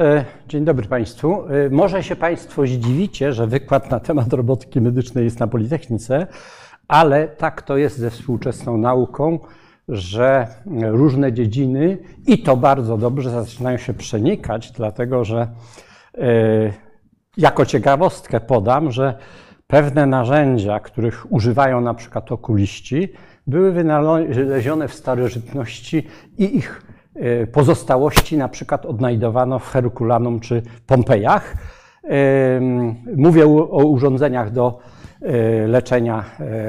E, 0.00 0.24
dzień 0.48 0.64
dobry 0.64 0.88
Państwu. 0.88 1.44
E, 1.48 1.70
może 1.70 2.02
się 2.02 2.16
Państwo 2.16 2.66
zdziwicie, 2.66 3.32
że 3.32 3.46
wykład 3.46 3.90
na 3.90 4.00
temat 4.00 4.32
robotyki 4.32 4.80
medycznej 4.80 5.24
jest 5.24 5.40
na 5.40 5.46
Politechnice, 5.46 6.26
ale 6.88 7.28
tak 7.28 7.62
to 7.62 7.76
jest 7.76 7.98
ze 7.98 8.10
współczesną 8.10 8.76
nauką, 8.76 9.38
że 9.88 10.46
różne 10.82 11.32
dziedziny 11.32 11.98
i 12.26 12.42
to 12.42 12.56
bardzo 12.56 12.98
dobrze 12.98 13.30
zaczynają 13.30 13.78
się 13.78 13.94
przenikać, 13.94 14.72
dlatego 14.72 15.24
że 15.24 15.48
e, 16.18 16.28
jako 17.36 17.66
ciekawostkę 17.66 18.40
podam, 18.40 18.92
że 18.92 19.14
pewne 19.66 20.06
narzędzia, 20.06 20.80
których 20.80 21.32
używają 21.32 21.80
na 21.80 21.94
przykład 21.94 22.32
okuliści, 22.32 23.12
były 23.46 23.72
wynalezione 23.72 24.88
w 24.88 24.94
starożytności 24.94 26.06
i 26.38 26.56
ich 26.56 26.89
pozostałości 27.52 28.36
na 28.36 28.48
przykład 28.48 28.86
odnajdowano 28.86 29.58
w 29.58 29.68
Herkulanum 29.68 30.40
czy 30.40 30.62
Pompejach. 30.86 31.54
E, 32.04 32.60
mówię 33.16 33.46
o 33.46 33.84
urządzeniach 33.84 34.52
do 34.52 34.78
e, 35.22 35.66
leczenia 35.66 36.24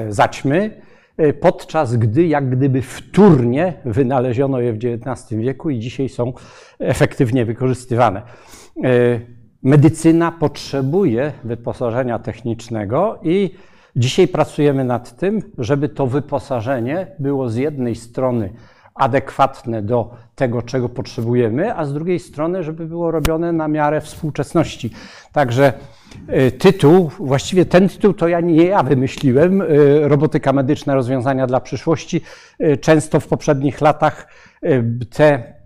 zaćmy, 0.08 0.82
podczas 1.40 1.96
gdy 1.96 2.26
jak 2.26 2.50
gdyby 2.50 2.82
wtórnie 2.82 3.74
wynaleziono 3.84 4.60
je 4.60 4.72
w 4.72 4.76
XIX 4.76 5.40
wieku 5.40 5.70
i 5.70 5.78
dzisiaj 5.78 6.08
są 6.08 6.32
efektywnie 6.78 7.44
wykorzystywane. 7.44 8.22
Medycyna 9.62 10.32
potrzebuje 10.32 11.32
wyposażenia 11.44 12.18
technicznego 12.18 13.18
i 13.22 13.54
dzisiaj 13.96 14.28
pracujemy 14.28 14.84
nad 14.84 15.16
tym, 15.16 15.42
żeby 15.58 15.88
to 15.88 16.06
wyposażenie 16.06 17.06
było 17.18 17.48
z 17.48 17.56
jednej 17.56 17.94
strony 17.94 18.52
adekwatne 18.94 19.82
do 19.82 20.10
tego, 20.34 20.62
czego 20.62 20.88
potrzebujemy, 20.88 21.76
a 21.76 21.84
z 21.84 21.94
drugiej 21.94 22.18
strony, 22.18 22.62
żeby 22.62 22.86
było 22.86 23.10
robione 23.10 23.52
na 23.52 23.68
miarę 23.68 24.00
współczesności. 24.00 24.90
Także 25.32 25.72
y, 26.28 26.52
tytuł, 26.52 27.10
właściwie 27.18 27.66
ten 27.66 27.88
tytuł 27.88 28.12
to 28.14 28.28
ja 28.28 28.40
nie 28.40 28.64
ja 28.64 28.82
wymyśliłem, 28.82 29.62
y, 29.62 30.08
robotyka 30.08 30.52
medyczna, 30.52 30.94
rozwiązania 30.94 31.46
dla 31.46 31.60
przyszłości. 31.60 32.20
Y, 32.60 32.76
często 32.76 33.20
w 33.20 33.28
poprzednich 33.28 33.80
latach 33.80 34.26
te 35.10 35.61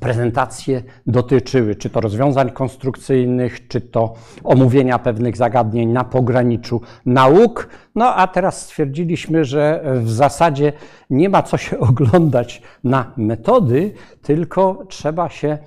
prezentacje 0.00 0.82
dotyczyły 1.06 1.74
czy 1.74 1.90
to 1.90 2.00
rozwiązań 2.00 2.50
konstrukcyjnych, 2.50 3.68
czy 3.68 3.80
to 3.80 4.14
omówienia 4.44 4.98
pewnych 4.98 5.36
zagadnień 5.36 5.88
na 5.88 6.04
pograniczu 6.04 6.80
nauk. 7.06 7.68
No 7.94 8.14
a 8.14 8.26
teraz 8.26 8.62
stwierdziliśmy, 8.62 9.44
że 9.44 9.84
w 10.02 10.10
zasadzie 10.10 10.72
nie 11.10 11.28
ma 11.28 11.42
co 11.42 11.56
się 11.56 11.78
oglądać 11.88 12.62
na 12.84 13.12
metody, 13.16 13.92
tylko 14.22 14.84
trzeba 14.88 15.28
się 15.28 15.48
e, 15.48 15.58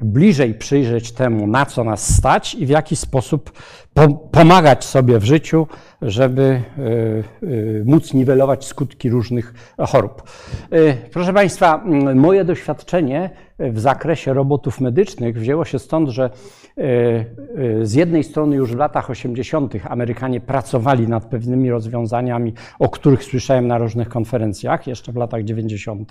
bliżej 0.00 0.54
przyjrzeć 0.54 1.12
temu, 1.12 1.46
na 1.46 1.66
co 1.66 1.84
nas 1.84 2.16
stać 2.16 2.54
i 2.54 2.66
w 2.66 2.68
jaki 2.68 2.96
sposób 2.96 3.52
pomagać 4.08 4.84
sobie 4.84 5.18
w 5.18 5.24
życiu, 5.24 5.66
żeby 6.02 6.42
e, 6.42 6.52
e, 6.52 6.62
móc 7.84 8.14
niwelować 8.14 8.64
skutki 8.64 9.10
różnych 9.10 9.74
chorób. 9.78 10.22
E, 10.70 10.94
proszę 10.94 11.32
Państwa, 11.32 11.84
moje 12.14 12.44
doświadczenie 12.44 13.30
w 13.58 13.80
zakresie 13.80 14.34
robotów 14.34 14.80
medycznych 14.80 15.38
wzięło 15.38 15.64
się 15.64 15.78
stąd, 15.78 16.08
że 16.08 16.30
z 17.82 17.94
jednej 17.94 18.24
strony 18.24 18.56
już 18.56 18.72
w 18.72 18.78
latach 18.78 19.10
80. 19.10 19.74
Amerykanie 19.88 20.40
pracowali 20.40 21.08
nad 21.08 21.24
pewnymi 21.24 21.70
rozwiązaniami, 21.70 22.54
o 22.78 22.88
których 22.88 23.24
słyszałem 23.24 23.66
na 23.66 23.78
różnych 23.78 24.08
konferencjach, 24.08 24.86
jeszcze 24.86 25.12
w 25.12 25.16
latach 25.16 25.44
90. 25.44 26.10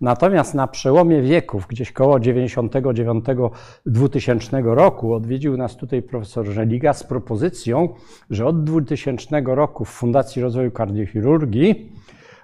Natomiast 0.00 0.54
na 0.54 0.66
przełomie 0.66 1.22
wieków, 1.22 1.66
gdzieś 1.66 1.92
koło 1.92 2.18
99-2000 2.18 4.74
roku, 4.74 5.14
odwiedził 5.14 5.56
nas 5.56 5.76
tutaj 5.76 6.02
profesor 6.02 6.46
Żeliga 6.46 6.92
z 6.92 7.04
propozycją, 7.14 7.88
że 8.30 8.46
od 8.46 8.64
2000 8.64 9.42
roku 9.46 9.84
w 9.84 9.88
Fundacji 9.88 10.42
Rozwoju 10.42 10.70
Kardiochirurgii 10.70 11.92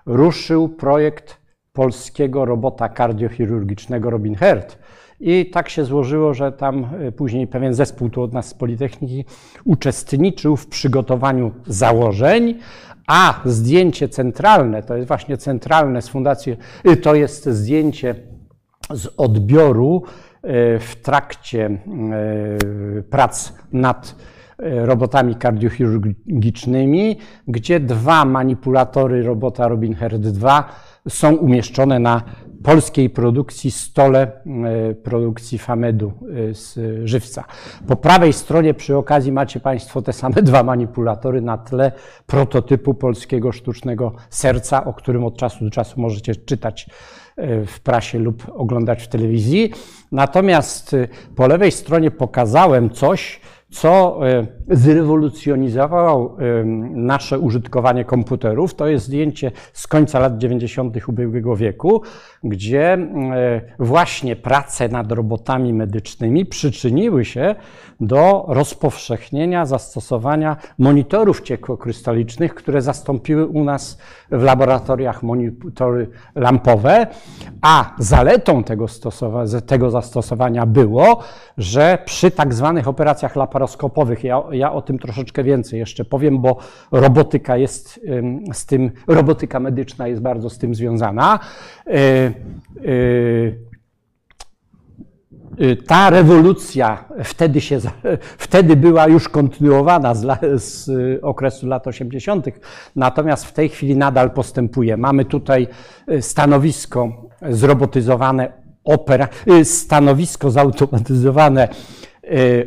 ruszył 0.06 0.68
projekt 0.68 1.40
polskiego 1.72 2.44
robota 2.44 2.88
kardiochirurgicznego 2.88 4.10
Robin 4.10 4.34
Herd. 4.34 4.78
I 5.20 5.50
tak 5.50 5.68
się 5.68 5.84
złożyło, 5.84 6.34
że 6.34 6.52
tam 6.52 6.88
e, 7.00 7.12
później 7.12 7.46
pewien 7.46 7.74
zespół 7.74 8.10
tu 8.10 8.22
od 8.22 8.32
nas 8.32 8.46
z 8.46 8.54
Politechniki 8.54 9.24
uczestniczył 9.64 10.56
w 10.56 10.66
przygotowaniu 10.66 11.52
założeń, 11.66 12.58
a 13.06 13.40
zdjęcie 13.44 14.08
centralne, 14.08 14.82
to 14.82 14.96
jest 14.96 15.08
właśnie 15.08 15.36
centralne 15.36 16.02
z 16.02 16.08
fundacji, 16.08 16.56
y, 16.86 16.96
to 16.96 17.14
jest 17.14 17.48
zdjęcie 17.48 18.14
z 18.90 19.06
odbioru 19.16 20.02
e, 20.42 20.78
w 20.78 20.96
trakcie 21.02 21.78
prac 23.10 23.52
nad 23.72 24.14
robotami 24.62 25.34
kardiochirurgicznymi, 25.34 27.16
gdzie 27.48 27.80
dwa 27.80 28.24
manipulatory 28.24 29.22
robota 29.22 29.68
Robin 29.68 29.94
Herd 29.94 30.22
2 30.22 30.64
są 31.08 31.36
umieszczone 31.36 31.98
na 31.98 32.22
polskiej 32.62 33.10
produkcji 33.10 33.70
stole 33.70 34.22
e, 34.22 34.94
produkcji 34.94 35.58
Famedu 35.58 36.12
e, 36.50 36.54
z 36.54 36.78
żywca. 37.04 37.44
Po 37.88 37.96
prawej 37.96 38.32
stronie 38.32 38.74
przy 38.74 38.96
okazji 38.96 39.32
macie 39.32 39.60
Państwo 39.60 40.02
te 40.02 40.12
same 40.12 40.42
dwa 40.50 40.62
manipulatory 40.62 41.40
na 41.40 41.58
tle 41.58 41.92
prototypu 42.26 42.94
polskiego 42.94 43.52
sztucznego 43.52 44.12
serca, 44.30 44.84
o 44.84 44.94
którym 44.94 45.24
od 45.24 45.36
czasu 45.36 45.64
do 45.64 45.70
czasu 45.70 46.00
możecie 46.00 46.36
czytać 46.36 46.90
w 47.66 47.80
prasie 47.80 48.18
lub 48.18 48.46
oglądać 48.54 49.02
w 49.02 49.08
telewizji. 49.08 49.72
Natomiast 50.12 50.96
po 51.36 51.46
lewej 51.46 51.72
stronie 51.72 52.10
pokazałem 52.10 52.90
coś, 52.90 53.40
co 53.70 54.20
e, 54.28 54.46
zrewolucjonizowało 54.68 56.36
e, 56.38 56.64
nasze 56.94 57.38
użytkowanie 57.38 58.04
komputerów. 58.04 58.74
To 58.74 58.86
jest 58.86 59.06
zdjęcie 59.06 59.52
z 59.72 59.86
końca 59.86 60.18
lat 60.18 60.38
90. 60.38 61.08
ubiegłego 61.08 61.56
wieku, 61.56 62.02
gdzie 62.44 62.92
e, 62.92 62.98
właśnie 63.78 64.36
prace 64.36 64.88
nad 64.88 65.12
robotami 65.12 65.72
medycznymi 65.72 66.46
przyczyniły 66.46 67.24
się 67.24 67.54
do 68.00 68.44
rozpowszechnienia 68.48 69.66
zastosowania 69.66 70.56
monitorów 70.78 71.40
ciekłokrystalicznych, 71.40 72.54
które 72.54 72.82
zastąpiły 72.82 73.46
u 73.46 73.64
nas 73.64 73.98
w 74.30 74.42
laboratoriach 74.42 75.22
monitory 75.22 76.08
lampowe, 76.34 77.06
a 77.62 77.94
zaletą 77.98 78.64
tego, 78.64 78.86
tego 79.66 79.90
zastosowania 79.90 80.66
było, 80.66 81.20
że 81.58 81.98
przy 82.04 82.30
tak 82.30 82.54
zwanych 82.54 82.88
operacjach 82.88 83.36
laparoskopowych, 83.36 84.24
ja, 84.24 84.42
ja 84.52 84.72
o 84.72 84.82
tym 84.82 84.98
troszeczkę 84.98 85.44
więcej 85.44 85.78
jeszcze 85.78 86.04
powiem, 86.04 86.38
bo 86.38 86.56
robotyka 86.92 87.56
jest 87.56 88.00
z 88.52 88.66
tym, 88.66 88.90
robotyka 89.06 89.60
medyczna 89.60 90.08
jest 90.08 90.22
bardzo 90.22 90.50
z 90.50 90.58
tym 90.58 90.74
związana. 90.74 91.38
Yy, 92.82 93.70
Y, 95.60 95.76
ta 95.76 96.10
rewolucja 96.10 97.04
wtedy, 97.24 97.60
się, 97.60 97.78
wtedy 98.38 98.76
była 98.76 99.08
już 99.08 99.28
kontynuowana 99.28 100.14
z, 100.14 100.26
z 100.62 100.90
okresu 101.22 101.66
lat 101.66 101.86
80., 101.86 102.46
natomiast 102.96 103.44
w 103.44 103.52
tej 103.52 103.68
chwili 103.68 103.96
nadal 103.96 104.30
postępuje. 104.30 104.96
Mamy 104.96 105.24
tutaj 105.24 105.68
y, 106.10 106.22
stanowisko 106.22 107.12
zrobotyzowane, 107.50 108.52
opera, 108.84 109.28
y, 109.48 109.64
stanowisko 109.64 110.50
zautomatyzowane 110.50 111.68
Y, 111.68 112.09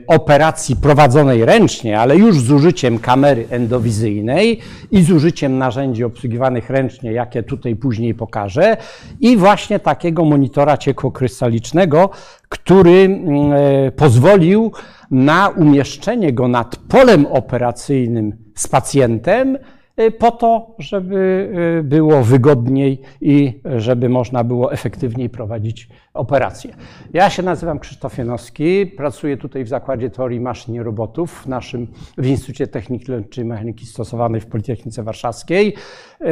operacji 0.07 0.75
prowadzonej 0.75 1.45
ręcznie, 1.45 1.99
ale 1.99 2.17
już 2.17 2.39
z 2.39 2.51
użyciem 2.51 2.99
kamery 2.99 3.45
endowizyjnej 3.49 4.59
i 4.91 5.03
z 5.03 5.11
użyciem 5.11 5.57
narzędzi 5.57 6.03
obsługiwanych 6.03 6.69
ręcznie, 6.69 7.11
jakie 7.11 7.43
tutaj 7.43 7.75
później 7.75 8.15
pokażę, 8.15 8.77
i 9.19 9.37
właśnie 9.37 9.79
takiego 9.79 10.25
monitora 10.25 10.77
ciekłokrystalicznego, 10.77 12.09
który 12.49 12.91
mm, 12.91 13.53
e, 13.53 13.91
pozwolił 13.91 14.71
na 15.11 15.49
umieszczenie 15.49 16.33
go 16.33 16.47
nad 16.47 16.75
polem 16.75 17.25
operacyjnym 17.25 18.37
z 18.55 18.67
pacjentem, 18.67 19.57
Y, 19.57 19.82
po 20.19 20.31
to, 20.31 20.75
żeby 20.79 21.49
y, 21.79 21.83
było 21.83 22.23
wygodniej 22.23 23.01
i 23.21 23.61
żeby 23.77 24.09
można 24.09 24.43
było 24.43 24.73
efektywniej 24.73 25.29
prowadzić 25.29 25.89
operacje. 26.13 26.75
Ja 27.13 27.29
się 27.29 27.43
nazywam 27.43 27.79
Krzysztof 27.79 28.17
Janowski, 28.17 28.85
pracuję 28.85 29.37
tutaj 29.37 29.63
w 29.63 29.67
Zakładzie 29.67 30.09
Teorii 30.09 30.39
Maszyn 30.39 30.75
i 30.75 30.79
Robotów 30.79 31.41
w 31.43 31.47
naszym 31.47 31.87
w 32.17 32.25
Instytucie 32.25 32.67
Techniki 32.67 33.11
Leczniczej 33.11 33.45
Mechaniki 33.45 33.85
Stosowanej 33.85 34.41
w 34.41 34.45
Politechnice 34.45 35.03
Warszawskiej. 35.03 35.73
Y, 36.21 36.25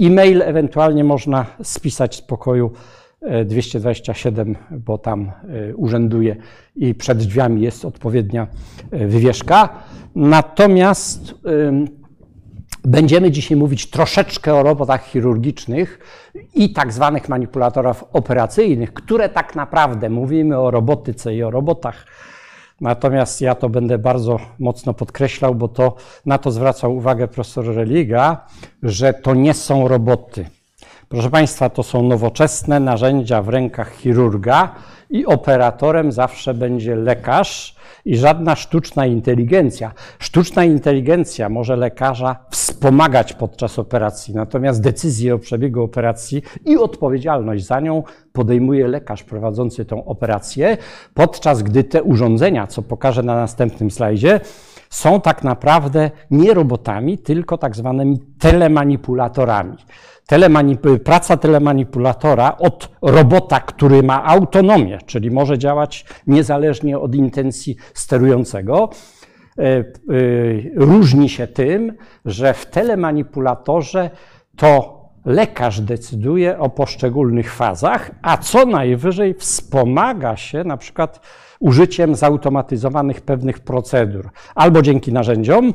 e-mail 0.00 0.42
ewentualnie 0.42 1.04
można 1.04 1.46
spisać 1.62 2.16
z 2.16 2.22
pokoju 2.22 2.72
227, 3.44 4.56
bo 4.70 4.98
tam 4.98 5.32
urzęduje 5.76 6.36
i 6.76 6.94
przed 6.94 7.18
drzwiami 7.18 7.62
jest 7.62 7.84
odpowiednia 7.84 8.46
wywieszka. 8.92 9.68
Natomiast 10.14 11.34
Będziemy 12.84 13.30
dzisiaj 13.30 13.56
mówić 13.56 13.90
troszeczkę 13.90 14.54
o 14.54 14.62
robotach 14.62 15.06
chirurgicznych 15.06 15.98
i 16.54 16.72
tak 16.72 16.92
zwanych 16.92 17.28
manipulatorach 17.28 18.04
operacyjnych, 18.12 18.94
które 18.94 19.28
tak 19.28 19.54
naprawdę 19.54 20.10
mówimy 20.10 20.58
o 20.58 20.70
robotyce 20.70 21.34
i 21.34 21.42
o 21.42 21.50
robotach. 21.50 22.06
Natomiast 22.80 23.40
ja 23.40 23.54
to 23.54 23.68
będę 23.68 23.98
bardzo 23.98 24.38
mocno 24.58 24.94
podkreślał, 24.94 25.54
bo 25.54 25.68
to 25.68 25.96
na 26.26 26.38
to 26.38 26.50
zwracał 26.50 26.96
uwagę 26.96 27.28
profesor 27.28 27.74
Religa, 27.74 28.46
że 28.82 29.14
to 29.14 29.34
nie 29.34 29.54
są 29.54 29.88
roboty. 29.88 30.46
Proszę 31.12 31.30
Państwa, 31.30 31.70
to 31.70 31.82
są 31.82 32.02
nowoczesne 32.02 32.80
narzędzia 32.80 33.42
w 33.42 33.48
rękach 33.48 33.92
chirurga 33.92 34.74
i 35.10 35.26
operatorem 35.26 36.12
zawsze 36.12 36.54
będzie 36.54 36.96
lekarz 36.96 37.76
i 38.04 38.16
żadna 38.16 38.56
sztuczna 38.56 39.06
inteligencja. 39.06 39.92
Sztuczna 40.18 40.64
inteligencja 40.64 41.48
może 41.48 41.76
lekarza 41.76 42.36
wspomagać 42.50 43.32
podczas 43.32 43.78
operacji, 43.78 44.34
natomiast 44.34 44.82
decyzję 44.82 45.34
o 45.34 45.38
przebiegu 45.38 45.82
operacji 45.82 46.42
i 46.64 46.76
odpowiedzialność 46.76 47.66
za 47.66 47.80
nią 47.80 48.02
podejmuje 48.32 48.88
lekarz 48.88 49.22
prowadzący 49.22 49.84
tą 49.84 50.04
operację, 50.04 50.76
podczas 51.14 51.62
gdy 51.62 51.84
te 51.84 52.02
urządzenia, 52.02 52.66
co 52.66 52.82
pokażę 52.82 53.22
na 53.22 53.34
następnym 53.34 53.90
slajdzie, 53.90 54.40
są 54.90 55.20
tak 55.20 55.44
naprawdę 55.44 56.10
nie 56.30 56.54
robotami, 56.54 57.18
tylko 57.18 57.58
tak 57.58 57.76
zwanymi 57.76 58.18
telemanipulatorami. 58.38 59.76
Telemanip- 60.26 60.98
praca 60.98 61.36
telemanipulatora 61.36 62.56
od 62.58 62.88
robota, 63.02 63.60
który 63.60 64.02
ma 64.02 64.24
autonomię, 64.24 64.98
czyli 65.06 65.30
może 65.30 65.58
działać 65.58 66.04
niezależnie 66.26 66.98
od 66.98 67.14
intencji 67.14 67.76
sterującego, 67.94 68.90
e, 69.58 69.62
e, 69.62 69.84
różni 70.74 71.28
się 71.28 71.46
tym, 71.46 71.92
że 72.24 72.54
w 72.54 72.66
telemanipulatorze 72.66 74.10
to 74.56 75.02
lekarz 75.24 75.80
decyduje 75.80 76.58
o 76.58 76.68
poszczególnych 76.68 77.54
fazach, 77.54 78.10
a 78.22 78.36
co 78.36 78.66
najwyżej 78.66 79.34
wspomaga 79.34 80.36
się 80.36 80.64
na 80.64 80.76
przykład 80.76 81.20
użyciem 81.60 82.14
zautomatyzowanych 82.14 83.20
pewnych 83.20 83.60
procedur, 83.60 84.30
albo 84.54 84.82
dzięki 84.82 85.12
narzędziom, 85.12 85.72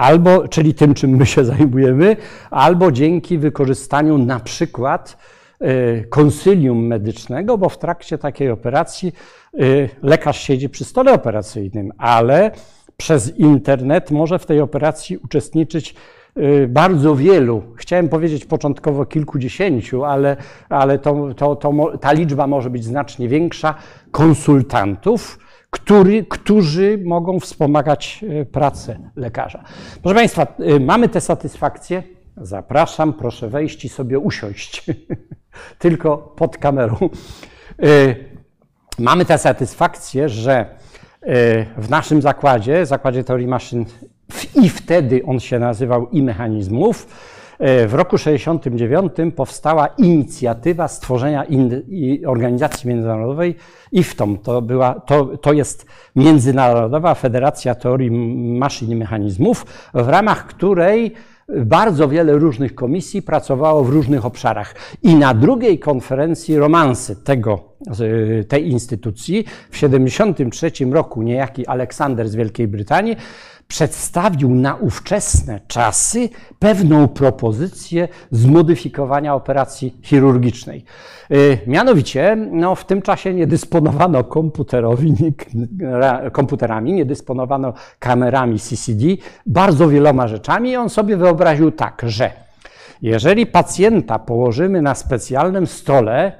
albo, 0.00 0.48
czyli 0.48 0.74
tym, 0.74 0.94
czym 0.94 1.10
my 1.10 1.26
się 1.26 1.44
zajmujemy, 1.44 2.16
albo 2.50 2.92
dzięki 2.92 3.38
wykorzystaniu 3.38 4.18
na 4.18 4.40
przykład 4.40 5.16
y, 5.62 6.06
konsylium 6.10 6.86
medycznego, 6.86 7.58
bo 7.58 7.68
w 7.68 7.78
trakcie 7.78 8.18
takiej 8.18 8.50
operacji 8.50 9.12
y, 9.60 9.88
lekarz 10.02 10.40
siedzi 10.40 10.68
przy 10.68 10.84
stole 10.84 11.12
operacyjnym, 11.12 11.92
ale 11.98 12.50
przez 12.96 13.38
internet 13.38 14.10
może 14.10 14.38
w 14.38 14.46
tej 14.46 14.60
operacji 14.60 15.16
uczestniczyć 15.16 15.94
y, 16.36 16.68
bardzo 16.68 17.16
wielu, 17.16 17.62
chciałem 17.76 18.08
powiedzieć 18.08 18.44
początkowo 18.44 19.06
kilkudziesięciu, 19.06 20.04
ale, 20.04 20.36
ale 20.68 20.98
to, 20.98 21.34
to, 21.34 21.56
to, 21.56 21.98
ta 22.00 22.12
liczba 22.12 22.46
może 22.46 22.70
być 22.70 22.84
znacznie 22.84 23.28
większa, 23.28 23.74
konsultantów, 24.10 25.38
który, 25.70 26.24
którzy 26.24 26.98
mogą 27.04 27.40
wspomagać 27.40 28.24
e, 28.40 28.44
pracę 28.44 28.98
lekarza. 29.16 29.64
Proszę 30.02 30.14
Państwa, 30.14 30.46
e, 30.58 30.80
mamy 30.80 31.08
tę 31.08 31.20
satysfakcję. 31.20 32.02
Zapraszam, 32.36 33.12
proszę 33.12 33.48
wejść 33.48 33.84
i 33.84 33.88
sobie 33.88 34.18
usiąść, 34.18 34.86
tylko 35.78 36.18
pod 36.18 36.58
kamerą. 36.58 36.96
E, 37.82 38.14
mamy 38.98 39.24
tę 39.24 39.38
satysfakcję, 39.38 40.28
że 40.28 40.80
w 41.76 41.90
naszym 41.90 42.22
zakładzie, 42.22 42.86
zakładzie 42.86 43.24
teorii 43.24 43.46
maszyn, 43.46 43.84
i 44.54 44.68
wtedy 44.68 45.22
on 45.26 45.40
się 45.40 45.58
nazywał 45.58 46.08
i 46.08 46.22
mechanizmów, 46.22 47.06
w 47.60 47.94
roku 47.94 48.16
1969 48.16 49.34
powstała 49.36 49.86
inicjatywa 49.86 50.88
stworzenia 50.88 51.44
organizacji 52.26 52.88
międzynarodowej 52.88 53.56
IFTOM. 53.92 54.38
To, 54.38 54.62
była, 54.62 54.94
to, 54.94 55.24
to 55.24 55.52
jest 55.52 55.86
Międzynarodowa 56.16 57.14
Federacja 57.14 57.74
Teorii 57.74 58.10
Maszyn 58.58 58.90
i 58.90 58.96
Mechanizmów, 58.96 59.66
w 59.94 60.08
ramach 60.08 60.46
której 60.46 61.14
bardzo 61.56 62.08
wiele 62.08 62.32
różnych 62.32 62.74
komisji 62.74 63.22
pracowało 63.22 63.84
w 63.84 63.88
różnych 63.88 64.26
obszarach. 64.26 64.74
I 65.02 65.14
na 65.14 65.34
drugiej 65.34 65.78
konferencji 65.78 66.56
romansy 66.56 67.16
tego, 67.16 67.64
tej 68.48 68.68
instytucji 68.70 69.44
w 69.70 69.72
1973 69.72 70.84
roku 70.84 71.22
niejaki 71.22 71.66
Aleksander 71.66 72.28
z 72.28 72.34
Wielkiej 72.34 72.68
Brytanii 72.68 73.16
przedstawił 73.70 74.54
na 74.54 74.74
ówczesne 74.74 75.60
czasy 75.68 76.28
pewną 76.58 77.08
propozycję 77.08 78.08
zmodyfikowania 78.30 79.34
operacji 79.34 79.96
chirurgicznej. 80.02 80.84
Y, 81.30 81.58
mianowicie, 81.66 82.36
no, 82.50 82.74
w 82.74 82.84
tym 82.84 83.02
czasie 83.02 83.34
nie 83.34 83.46
dysponowano 83.46 84.24
komputerowi, 84.24 85.14
komputerami, 86.32 86.92
nie 86.92 87.04
dysponowano 87.04 87.72
kamerami 87.98 88.58
CCD, 88.58 89.04
bardzo 89.46 89.88
wieloma 89.88 90.28
rzeczami 90.28 90.70
i 90.70 90.76
on 90.76 90.88
sobie 90.88 91.16
wyobraził 91.16 91.70
tak, 91.70 92.02
że 92.06 92.30
jeżeli 93.02 93.46
pacjenta 93.46 94.18
położymy 94.18 94.82
na 94.82 94.94
specjalnym 94.94 95.66
stole, 95.66 96.32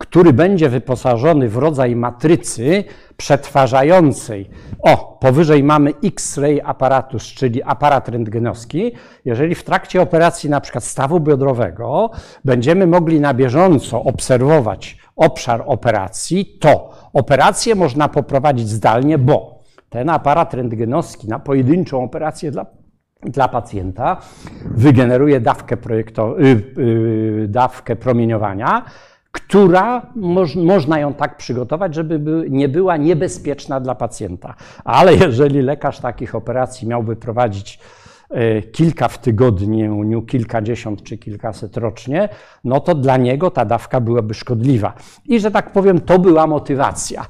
który 0.00 0.32
będzie 0.32 0.68
wyposażony 0.68 1.48
w 1.48 1.56
rodzaj 1.56 1.96
matrycy 1.96 2.84
przetwarzającej. 3.16 4.50
O, 4.82 5.18
powyżej 5.20 5.64
mamy 5.64 5.92
X-ray 6.04 6.60
aparatus, 6.64 7.22
czyli 7.22 7.62
aparat 7.62 8.08
rentgenowski. 8.08 8.92
Jeżeli 9.24 9.54
w 9.54 9.64
trakcie 9.64 10.02
operacji 10.02 10.50
na 10.50 10.60
przykład 10.60 10.84
stawu 10.84 11.20
biodrowego 11.20 12.10
będziemy 12.44 12.86
mogli 12.86 13.20
na 13.20 13.34
bieżąco 13.34 14.02
obserwować 14.02 14.98
obszar 15.16 15.62
operacji, 15.66 16.58
to 16.60 16.94
operację 17.12 17.74
można 17.74 18.08
poprowadzić 18.08 18.68
zdalnie, 18.68 19.18
bo 19.18 19.60
ten 19.88 20.08
aparat 20.08 20.54
rentgenowski 20.54 21.28
na 21.28 21.38
pojedynczą 21.38 22.04
operację 22.04 22.50
dla 22.50 22.66
dla 23.22 23.48
pacjenta 23.48 24.16
wygeneruje 24.64 25.40
dawkę, 25.40 25.76
yy, 26.38 26.72
yy, 26.76 27.48
dawkę 27.48 27.96
promieniowania, 27.96 28.84
która 29.32 30.06
moż, 30.16 30.56
można 30.56 30.98
ją 30.98 31.14
tak 31.14 31.36
przygotować, 31.36 31.94
żeby 31.94 32.18
by 32.18 32.46
nie 32.50 32.68
była 32.68 32.96
niebezpieczna 32.96 33.80
dla 33.80 33.94
pacjenta. 33.94 34.54
Ale 34.84 35.14
jeżeli 35.14 35.62
lekarz 35.62 36.00
takich 36.00 36.34
operacji 36.34 36.88
miałby 36.88 37.16
prowadzić 37.16 37.78
e, 38.30 38.62
kilka 38.62 39.08
w 39.08 39.18
tygodniu, 39.18 40.22
kilkadziesiąt 40.22 41.02
czy 41.02 41.18
kilkaset 41.18 41.76
rocznie, 41.76 42.28
no 42.64 42.80
to 42.80 42.94
dla 42.94 43.16
niego 43.16 43.50
ta 43.50 43.64
dawka 43.64 44.00
byłaby 44.00 44.34
szkodliwa. 44.34 44.92
I 45.26 45.40
że 45.40 45.50
tak 45.50 45.72
powiem, 45.72 46.00
to 46.00 46.18
była 46.18 46.46
motywacja. 46.46 47.26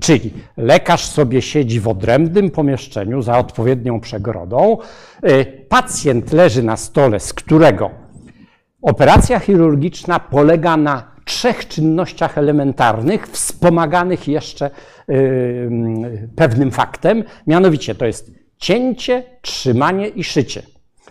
Czyli 0.00 0.32
lekarz 0.56 1.04
sobie 1.04 1.42
siedzi 1.42 1.80
w 1.80 1.88
odrębnym 1.88 2.50
pomieszczeniu 2.50 3.22
za 3.22 3.38
odpowiednią 3.38 4.00
przegrodą, 4.00 4.78
e, 5.22 5.44
pacjent 5.44 6.32
leży 6.32 6.62
na 6.62 6.76
stole, 6.76 7.20
z 7.20 7.32
którego 7.32 7.90
operacja 8.82 9.38
chirurgiczna 9.38 10.20
polega 10.20 10.76
na 10.76 11.13
trzech 11.24 11.68
czynnościach 11.68 12.38
elementarnych, 12.38 13.26
wspomaganych 13.28 14.28
jeszcze 14.28 14.70
yy, 15.08 16.28
pewnym 16.36 16.70
faktem, 16.70 17.24
mianowicie 17.46 17.94
to 17.94 18.06
jest 18.06 18.32
cięcie, 18.58 19.22
trzymanie 19.42 20.08
i 20.08 20.24
szycie. 20.24 20.62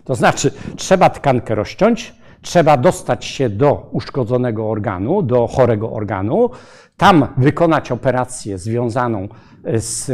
To 0.03 0.15
znaczy, 0.15 0.51
trzeba 0.75 1.09
tkankę 1.09 1.55
rozciąć, 1.55 2.13
trzeba 2.41 2.77
dostać 2.77 3.25
się 3.25 3.49
do 3.49 3.89
uszkodzonego 3.91 4.69
organu, 4.69 5.21
do 5.21 5.47
chorego 5.47 5.91
organu, 5.91 6.49
tam 6.97 7.27
wykonać 7.37 7.91
operację 7.91 8.57
związaną 8.57 9.27
z, 9.73 10.11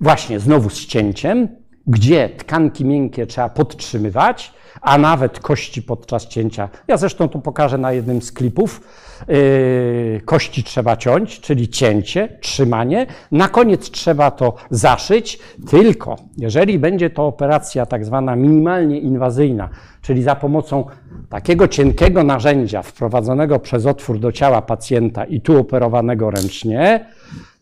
właśnie 0.00 0.40
znowu 0.40 0.70
z 0.70 0.86
cięciem, 0.86 1.48
gdzie 1.86 2.28
tkanki 2.28 2.84
miękkie 2.84 3.26
trzeba 3.26 3.48
podtrzymywać, 3.48 4.52
a 4.80 4.98
nawet 4.98 5.38
kości 5.38 5.82
podczas 5.82 6.26
cięcia. 6.26 6.68
Ja 6.88 6.96
zresztą 6.96 7.28
to 7.28 7.38
pokażę 7.38 7.78
na 7.78 7.92
jednym 7.92 8.22
z 8.22 8.32
klipów. 8.32 8.80
Yy, 9.28 10.20
kości 10.24 10.64
trzeba 10.64 10.96
ciąć, 10.96 11.40
czyli 11.40 11.68
cięcie, 11.68 12.38
trzymanie. 12.40 13.06
Na 13.32 13.48
koniec 13.48 13.90
trzeba 13.90 14.30
to 14.30 14.54
zaszyć, 14.70 15.38
tylko 15.70 16.16
jeżeli 16.38 16.78
będzie 16.78 17.10
to 17.10 17.26
operacja 17.26 17.86
tak 17.86 18.04
zwana 18.04 18.36
minimalnie 18.36 18.98
inwazyjna, 19.00 19.68
czyli 20.02 20.22
za 20.22 20.36
pomocą 20.36 20.84
takiego 21.28 21.68
cienkiego 21.68 22.24
narzędzia 22.24 22.82
wprowadzonego 22.82 23.58
przez 23.58 23.86
otwór 23.86 24.18
do 24.18 24.32
ciała 24.32 24.62
pacjenta 24.62 25.24
i 25.24 25.40
tu 25.40 25.60
operowanego 25.60 26.30
ręcznie, 26.30 27.06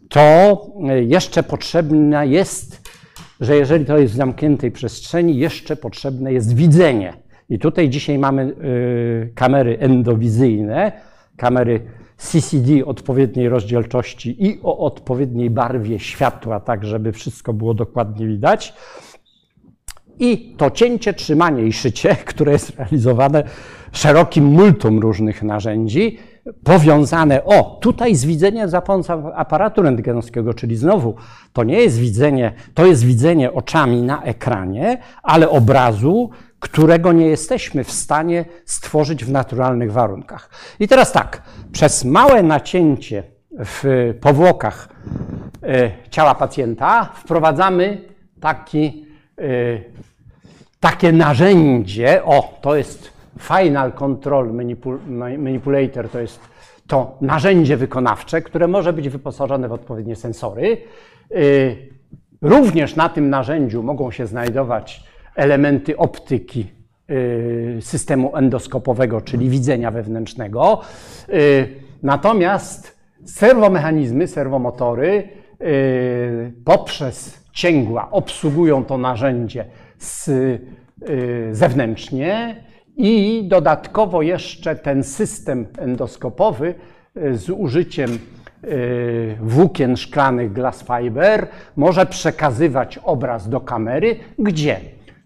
to 0.09 0.67
jeszcze 1.07 1.43
potrzebna 1.43 2.25
jest 2.25 2.84
że 3.41 3.57
jeżeli 3.57 3.85
to 3.85 3.99
jest 3.99 4.15
w 4.15 4.17
zamkniętej 4.17 4.71
przestrzeni, 4.71 5.37
jeszcze 5.37 5.77
potrzebne 5.77 6.33
jest 6.33 6.55
widzenie. 6.55 7.13
I 7.49 7.59
tutaj 7.59 7.89
dzisiaj 7.89 8.19
mamy 8.19 8.43
y, 8.43 9.33
kamery 9.35 9.79
endowizyjne, 9.79 10.93
kamery 11.37 11.81
CCD 12.17 12.87
odpowiedniej 12.87 13.49
rozdzielczości 13.49 14.47
i 14.47 14.61
o 14.63 14.79
odpowiedniej 14.79 15.51
barwie 15.51 15.99
światła, 15.99 16.61
tak 16.61 16.85
żeby 16.85 17.13
wszystko 17.13 17.53
było 17.53 17.75
dokładnie 17.75 18.27
widać. 18.27 18.75
i 20.19 20.55
to 20.57 20.71
cięcie, 20.71 21.15
trzymanie 21.15 21.63
i 21.63 21.73
szycie, 21.73 22.17
które 22.31 22.53
jest 22.53 22.79
realizowane 22.79 23.45
szerokim 23.93 24.45
multum 24.45 24.99
różnych 24.99 25.43
narzędzi, 25.43 26.19
powiązane, 26.65 27.45
o, 27.45 27.79
tutaj 27.81 28.15
z 28.15 28.25
widzeniem 28.25 28.69
za 28.69 28.81
pomocą 28.81 29.35
aparatu 29.35 29.83
rentgenowskiego, 29.83 30.55
czyli 30.55 30.77
znowu 30.77 31.15
to 31.53 31.65
nie 31.65 31.81
jest 31.81 31.99
widzenie, 31.99 32.53
to 32.75 32.87
jest 32.87 33.05
widzenie 33.05 33.53
oczami 33.53 34.03
na 34.03 34.23
ekranie, 34.23 34.99
ale 35.23 35.51
obrazu, 35.51 36.31
którego 36.61 37.13
nie 37.13 37.27
jesteśmy 37.27 37.85
w 37.85 37.93
stanie 37.93 38.45
stworzyć 38.65 39.25
w 39.25 39.31
naturalnych 39.31 39.93
warunkach. 39.93 40.51
I 40.81 40.89
teraz 40.89 41.13
tak, 41.13 41.43
przez 41.73 42.05
małe 42.05 42.43
nacięcie 42.43 43.23
w 43.59 44.15
powłokach 44.21 44.89
e, 45.63 45.91
ciała 46.11 46.35
pacjenta 46.35 47.05
wprowadzamy 47.15 48.01
taki, 48.41 49.07
e, 49.39 49.45
takie 50.81 51.13
narzędzie, 51.13 52.25
o, 52.25 52.59
to 52.61 52.77
jest 52.77 53.14
Final 53.39 53.93
Control 53.93 54.53
Manipulator, 55.39 56.09
to 56.09 56.21
jest 56.21 56.41
to 56.87 57.19
narzędzie 57.21 57.77
wykonawcze, 57.77 58.43
które 58.43 58.69
może 58.69 58.93
być 58.93 59.09
wyposażone 59.09 59.69
w 59.69 59.73
odpowiednie 59.73 60.17
sensory. 60.17 60.77
E, 61.31 61.37
również 62.43 62.97
na 62.97 63.09
tym 63.09 63.31
narzędziu 63.31 63.83
mogą 63.83 64.11
się 64.11 64.27
znajdować 64.27 65.05
elementy 65.37 65.97
optyki 65.97 66.67
systemu 67.81 68.37
endoskopowego, 68.37 69.21
czyli 69.21 69.51
widzenia 69.51 69.91
wewnętrznego. 69.91 70.81
Natomiast 72.03 72.99
serwomechanizmy, 73.25 74.29
serwomotory 74.29 75.29
y, 75.61 76.53
poprzez 76.65 77.45
cięgła 77.53 78.11
obsługują 78.11 78.85
to 78.85 78.99
narzędzie 78.99 79.65
z, 79.99 80.29
y, 80.29 80.61
zewnętrznie 81.53 82.57
i 82.97 83.45
dodatkowo 83.49 84.23
jeszcze 84.23 84.77
ten 84.77 85.05
system 85.05 85.67
endoskopowy 85.79 86.75
y, 87.17 87.37
z 87.37 87.51
użyciem 87.51 88.19
włókien 89.41 89.97
szklanych 89.97 90.53
glass 90.53 90.85
fiber 90.85 91.47
może 91.77 92.07
przekazywać 92.07 92.99
obraz 92.99 93.49
do 93.49 93.61
kamery, 93.61 94.17
gdzie 94.39 94.81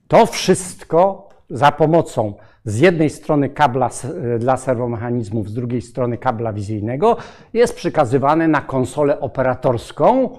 to 0.08 0.26
wszystko 0.26 1.28
za 1.50 1.72
pomocą 1.72 2.34
z 2.64 2.78
jednej 2.78 3.10
strony 3.10 3.48
kabla 3.48 3.90
e, 4.34 4.38
dla 4.38 4.56
serwomechanizmów, 4.56 5.48
z 5.48 5.54
drugiej 5.54 5.82
strony 5.82 6.18
kabla 6.18 6.52
wizyjnego, 6.52 7.16
jest 7.52 7.76
przekazywany 7.76 8.48
na 8.48 8.60
konsolę 8.60 9.20
operatorską. 9.20 10.38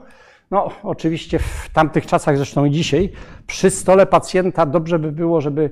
No, 0.52 0.70
oczywiście 0.84 1.40
w 1.40 1.70
tamtych 1.74 2.06
czasach, 2.06 2.38
zresztą 2.38 2.66
i 2.66 2.72
dzisiaj, 2.72 3.10
przy 3.48 3.70
stole 3.70 4.06
pacjenta 4.06 4.66
dobrze 4.66 5.00
by 5.00 5.12
było, 5.12 5.42
żeby 5.42 5.70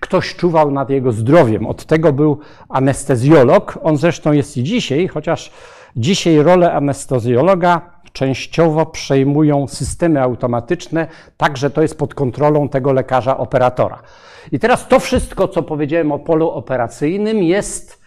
ktoś 0.00 0.36
czuwał 0.36 0.70
nad 0.70 0.90
jego 0.90 1.12
zdrowiem. 1.12 1.66
Od 1.66 1.86
tego 1.86 2.12
był 2.12 2.38
anestezjolog. 2.68 3.78
On 3.82 3.96
zresztą 3.96 4.32
jest 4.32 4.56
i 4.56 4.62
dzisiaj, 4.62 5.08
chociaż 5.08 5.50
dzisiaj 5.96 6.42
rolę 6.42 6.72
anestezjologa 6.72 7.96
częściowo 8.12 8.86
przejmują 8.86 9.68
systemy 9.68 10.22
automatyczne, 10.22 11.06
także 11.36 11.70
to 11.70 11.82
jest 11.82 11.98
pod 11.98 12.14
kontrolą 12.14 12.68
tego 12.68 12.92
lekarza 12.92 13.38
operatora. 13.38 14.02
I 14.52 14.58
teraz 14.58 14.88
to 14.88 15.00
wszystko, 15.00 15.48
co 15.48 15.62
powiedziałem 15.62 16.12
o 16.12 16.18
polu 16.18 16.50
operacyjnym, 16.50 17.42
jest 17.42 18.00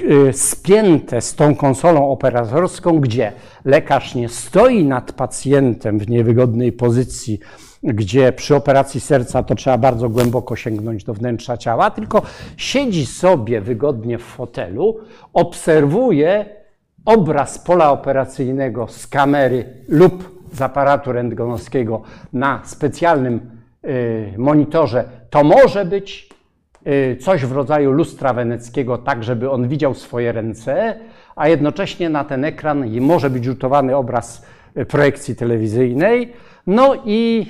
y, 0.00 0.32
spięte 0.32 1.20
z 1.20 1.34
tą 1.34 1.56
konsolą 1.56 2.10
operatorską, 2.10 3.00
gdzie 3.00 3.32
lekarz 3.64 4.14
nie 4.14 4.28
stoi 4.28 4.84
nad 4.84 5.12
pacjentem 5.12 5.98
w 5.98 6.08
niewygodnej 6.08 6.72
pozycji, 6.72 7.40
gdzie 7.82 8.32
przy 8.32 8.56
operacji 8.56 9.00
serca 9.00 9.42
to 9.42 9.54
trzeba 9.54 9.78
bardzo 9.78 10.08
głęboko 10.08 10.56
sięgnąć 10.56 11.04
do 11.04 11.14
wnętrza 11.14 11.56
ciała, 11.56 11.90
tylko 11.90 12.22
siedzi 12.56 13.06
sobie 13.06 13.60
wygodnie 13.60 14.18
w 14.18 14.22
fotelu, 14.22 14.98
obserwuje 15.32 16.46
obraz 17.04 17.58
pola 17.58 17.90
operacyjnego 17.90 18.86
z 18.88 19.06
kamery 19.06 19.64
lub 19.88 20.38
z 20.52 20.62
aparatu 20.62 21.12
rentgenowskiego 21.12 22.02
na 22.32 22.62
specjalnym 22.64 23.58
Y, 23.84 24.34
monitorze, 24.38 25.04
to 25.30 25.44
może 25.44 25.84
być 25.84 26.28
y, 26.86 27.16
coś 27.20 27.44
w 27.44 27.52
rodzaju 27.52 27.90
lustra 27.92 28.34
weneckiego, 28.34 28.98
tak 28.98 29.24
żeby 29.24 29.50
on 29.50 29.68
widział 29.68 29.94
swoje 29.94 30.32
ręce, 30.32 30.98
a 31.36 31.48
jednocześnie 31.48 32.08
na 32.08 32.24
ten 32.24 32.44
ekran 32.44 33.00
może 33.00 33.30
być 33.30 33.44
rzutowany 33.44 33.96
obraz 33.96 34.46
projekcji 34.88 35.36
telewizyjnej. 35.36 36.32
No 36.66 36.94
i 37.04 37.46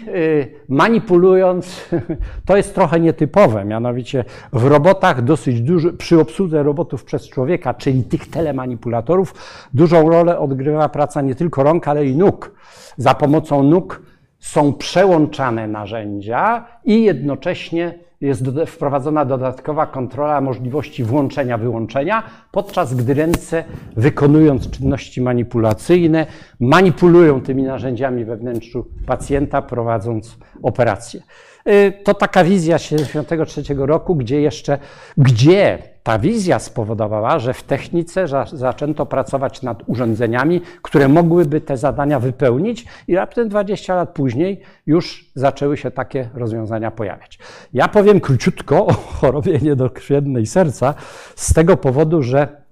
manipulując, 0.69 1.85
to 2.47 2.57
jest 2.57 2.75
trochę 2.75 3.01
nietypowe, 3.01 3.65
mianowicie 3.65 4.25
w 4.53 4.65
robotach 4.65 5.23
dosyć 5.23 5.61
dużo, 5.61 5.93
przy 5.93 6.21
obsłudze 6.21 6.63
robotów 6.63 7.05
przez 7.05 7.29
człowieka, 7.29 7.75
czyli 7.75 8.05
tych 8.05 8.31
telemanipulatorów, 8.31 9.35
dużą 9.75 10.11
rolę 10.11 10.39
odgrywa 10.39 10.89
praca 10.89 11.23
nie 11.23 11.35
tylko 11.35 11.63
rąk, 11.63 11.89
ale 11.89 12.07
i 12.07 12.17
nóg. 12.17 12.53
Za 12.97 13.15
pomocą 13.15 13.63
nóg 13.63 14.03
są 14.39 14.73
przełączane 14.73 15.69
narzędzia 15.69 16.67
i 16.85 17.03
jednocześnie 17.03 17.95
jest 18.21 18.45
wprowadzona 18.67 19.25
dodatkowa 19.25 19.87
kontrola 19.87 20.41
możliwości 20.41 21.05
włączenia, 21.05 21.59
wyłączenia, 21.59 22.23
podczas 22.51 22.95
gdy 22.95 23.15
ręce, 23.15 23.65
wykonując 23.97 24.71
czynności 24.71 25.23
manipulacyjne, 25.23 26.27
manipulują 26.61 27.41
tymi 27.41 27.63
narzędziami 27.63 28.25
we 28.25 28.37
wnętrzu 28.37 28.87
pacjenta, 29.07 29.63
prowadząc 29.63 30.39
operację. 30.63 31.23
Y, 31.69 31.93
to 32.05 32.15
taka 32.15 32.45
wizja 32.45 32.79
1973 32.79 33.75
roku, 33.87 34.17
gdzie 34.17 34.41
jeszcze, 34.41 34.79
gdzie 35.17 35.79
ta 36.09 36.19
wizja 36.19 36.59
spowodowała, 36.59 37.39
że 37.39 37.55
w 37.55 37.63
technice 37.63 38.27
zaczęto 38.53 39.07
pracować 39.07 39.63
nad 39.63 39.83
urządzeniami, 39.87 40.61
które 40.83 41.09
mogłyby 41.09 41.61
te 41.61 41.77
zadania 41.77 42.21
wypełnić 42.21 42.87
i 43.09 43.17
raptem 43.17 43.49
20 43.49 43.95
lat 43.95 44.11
później 44.11 44.61
już 44.87 45.31
zaczęły 45.35 45.77
się 45.77 45.91
takie 45.91 46.29
rozwiązania 46.35 46.91
pojawiać. 46.91 47.39
Ja 47.73 47.89
powiem 47.89 48.21
króciutko 48.21 48.87
o 48.87 48.93
chorobie 48.93 49.59
niedokrwiennej 49.59 50.47
serca 50.47 50.95
z 51.37 51.55
tego 51.55 51.77
powodu, 51.77 52.23
że 52.23 52.63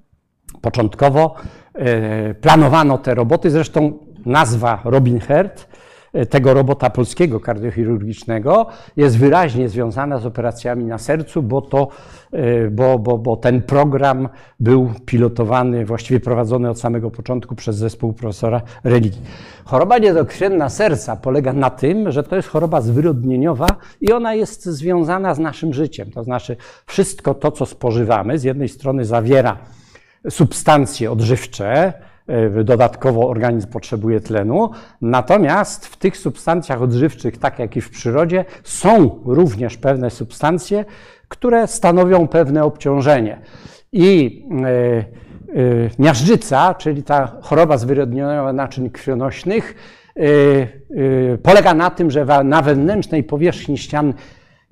początkowo 0.60 1.34
e, 1.74 2.34
planowano 2.34 2.98
te 2.98 3.14
roboty, 3.14 3.50
zresztą 3.50 3.98
nazwa 4.26 4.80
Robin 4.84 5.20
Herd 5.20 5.68
tego 6.24 6.54
robota 6.54 6.90
polskiego 6.90 7.40
kardiochirurgicznego 7.40 8.66
jest 8.96 9.18
wyraźnie 9.18 9.68
związana 9.68 10.18
z 10.18 10.26
operacjami 10.26 10.84
na 10.84 10.98
sercu, 10.98 11.42
bo, 11.42 11.60
to, 11.60 11.88
e, 12.32 12.70
bo, 12.70 12.98
bo, 12.98 13.18
bo 13.18 13.36
ten 13.36 13.62
program 13.62 14.28
był 14.60 14.90
pilotowany, 15.06 15.84
właściwie 15.84 16.20
prowadzony 16.20 16.70
od 16.70 16.80
samego 16.80 17.10
początku 17.10 17.54
przez 17.54 17.76
zespół 17.76 18.12
profesora 18.12 18.62
religii. 18.84 19.22
Choroba 19.64 19.98
niedokrwienna 19.98 20.68
serca 20.68 21.16
polega 21.16 21.52
na 21.52 21.70
tym, 21.70 22.10
że 22.12 22.22
to 22.22 22.36
jest 22.36 22.48
choroba 22.48 22.80
zwyrodnieniowa 22.80 23.66
i 24.00 24.12
ona 24.12 24.34
jest 24.34 24.64
związana 24.64 25.34
z 25.34 25.38
naszym 25.38 25.74
życiem. 25.74 26.10
To 26.10 26.24
znaczy 26.24 26.56
wszystko 26.86 27.34
to, 27.34 27.52
co 27.52 27.66
spożywamy, 27.66 28.38
z 28.38 28.44
jednej 28.44 28.68
strony 28.68 29.04
zawiera 29.04 29.56
substancje 30.28 31.10
odżywcze, 31.10 31.92
E, 31.92 32.15
dodatkowo 32.64 33.28
organizm 33.28 33.68
potrzebuje 33.68 34.20
tlenu. 34.20 34.70
Natomiast 35.00 35.86
w 35.86 35.96
tych 35.96 36.16
substancjach 36.16 36.82
odżywczych, 36.82 37.38
tak 37.38 37.58
jak 37.58 37.76
i 37.76 37.80
w 37.80 37.90
przyrodzie, 37.90 38.44
są 38.64 39.20
również 39.24 39.76
pewne 39.76 40.10
substancje, 40.10 40.84
które 41.28 41.66
stanowią 41.66 42.28
pewne 42.28 42.64
obciążenie. 42.64 43.40
I 43.92 44.42
e, 44.50 44.68
e, 44.68 45.04
miażdżyca, 45.98 46.74
czyli 46.74 47.02
ta 47.02 47.38
choroba 47.42 47.78
zwyrodniowa 47.78 48.52
naczyń 48.52 48.90
krwionośnych, 48.90 49.74
polega 51.42 51.74
na 51.74 51.90
tym, 51.90 52.10
że 52.10 52.24
na 52.44 52.62
wewnętrznej 52.62 53.24
powierzchni 53.24 53.78
ścian 53.78 54.14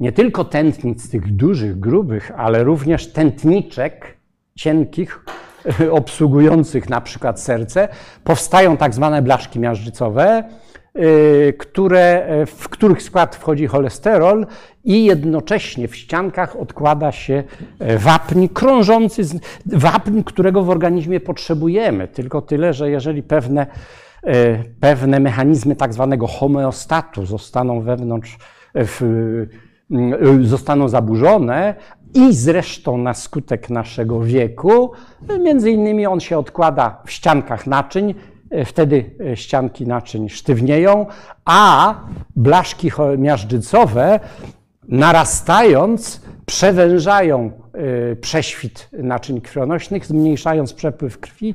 nie 0.01 0.13
tylko 0.13 0.45
tętnic 0.45 1.11
tych 1.11 1.37
dużych, 1.37 1.81
grubych, 1.81 2.33
ale 2.37 2.65
również 2.65 3.13
tętniczek 3.13 4.17
cienkich 4.55 5.25
obsługujących 5.91 6.89
na 6.89 7.01
przykład 7.01 7.41
serce, 7.41 7.89
powstają 8.25 8.77
tak 8.77 8.95
zwane 8.95 9.23
blaszki 9.23 9.61
miażdżycowe, 9.61 10.45
y, 10.99 11.55
które, 11.59 12.27
w 12.47 12.69
których 12.69 13.03
skład 13.03 13.37
wchodzi 13.37 13.67
cholesterol 13.67 14.47
i 14.85 15.05
jednocześnie 15.05 15.89
w 15.89 15.97
ściankach 15.97 16.57
odkłada 16.57 17.13
się 17.13 17.45
e, 17.79 17.99
wapń 17.99 18.49
krążący, 18.49 19.23
wapń, 19.67 20.23
którego 20.23 20.63
w 20.63 20.71
organizmie 20.71 21.21
potrzebujemy. 21.21 22.09
Tylko 22.09 22.43
tyle, 22.43 22.73
że 22.73 22.91
jeżeli 22.91 23.23
pewne, 23.23 23.67
e, 24.27 24.65
pewne 24.81 25.21
mechanizmy 25.21 25.77
tak 25.77 25.95
zwanego 25.95 26.27
homeostatu 26.27 27.27
zostaną 27.27 27.81
wewnątrz, 27.81 28.39
w, 28.75 29.47
zostaną 30.43 30.89
zaburzone, 30.89 31.75
i 32.15 32.35
zresztą 32.35 32.99
na 32.99 33.15
skutek 33.15 33.71
naszego 33.71 34.21
wieku, 34.21 34.93
między 35.41 35.71
innymi 35.71 36.07
on 36.07 36.21
się 36.21 36.39
odkłada 36.39 37.03
w 37.05 37.11
ściankach 37.11 37.67
naczyń, 37.67 38.15
wtedy 38.65 39.11
ścianki 39.35 39.87
naczyń 39.87 40.29
sztywnieją, 40.29 41.07
a 41.45 41.95
blaszki 42.37 42.91
miażdżycowe 43.19 44.21
narastając 44.89 46.21
przewężają 46.47 47.51
prześwit 48.21 48.89
naczyń 48.93 49.41
krwionośnych, 49.41 50.07
zmniejszając 50.07 50.73
przepływ 50.73 51.21
krwi 51.21 51.55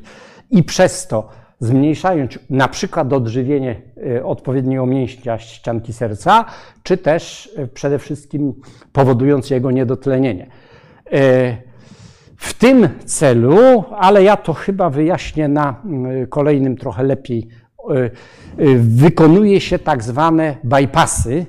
i 0.52 0.64
przez 0.64 1.08
to 1.08 1.30
zmniejszając 1.60 2.40
na 2.50 2.68
przykład 2.68 3.14
odżywienie 3.14 3.82
e, 4.16 4.26
odpowiedniego 4.26 4.86
mięśnia 4.86 5.40
ścianki 5.40 5.94
serca, 5.94 6.46
czy 6.84 6.98
też 6.98 7.50
e, 7.58 7.68
przede 7.68 8.00
wszystkim 8.00 8.54
powodując 8.94 9.50
jego 9.50 9.72
niedotlenienie. 9.72 10.48
E, 11.12 11.58
w 12.36 12.54
tym 12.54 12.90
celu, 13.06 13.84
ale 13.98 14.24
ja 14.24 14.38
to 14.38 14.54
chyba 14.54 14.90
wyjaśnię 14.90 15.48
na 15.48 15.82
kolejnym 16.30 16.78
trochę 16.78 17.04
lepiej, 17.04 17.48
wykonuje 18.78 19.62
się 19.62 19.80
tak 19.80 20.04
zwane 20.04 20.58
bypassy, 20.64 21.46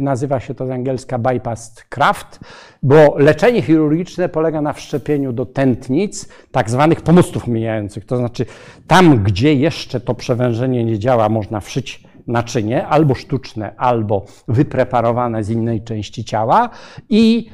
nazywa 0.00 0.40
się 0.40 0.54
to 0.54 0.66
z 0.66 0.70
angielska 0.70 1.18
bypass 1.18 1.84
craft, 1.88 2.40
bo 2.82 3.14
leczenie 3.18 3.62
chirurgiczne 3.62 4.28
polega 4.28 4.60
na 4.60 4.72
wszczepieniu 4.72 5.32
do 5.32 5.46
tętnic 5.46 6.28
tak 6.50 6.70
zwanych 6.70 7.00
pomostów 7.00 7.46
mijających. 7.46 8.06
To 8.06 8.16
znaczy 8.16 8.46
tam, 8.86 9.22
gdzie 9.22 9.54
jeszcze 9.54 10.00
to 10.00 10.14
przewężenie 10.14 10.84
nie 10.84 10.98
działa, 10.98 11.28
można 11.28 11.60
wszyć 11.60 12.02
naczynie, 12.26 12.86
albo 12.86 13.14
sztuczne, 13.14 13.74
albo 13.76 14.24
wypreparowane 14.48 15.44
z 15.44 15.50
innej 15.50 15.82
części 15.82 16.24
ciała 16.24 16.70
i 17.08 17.50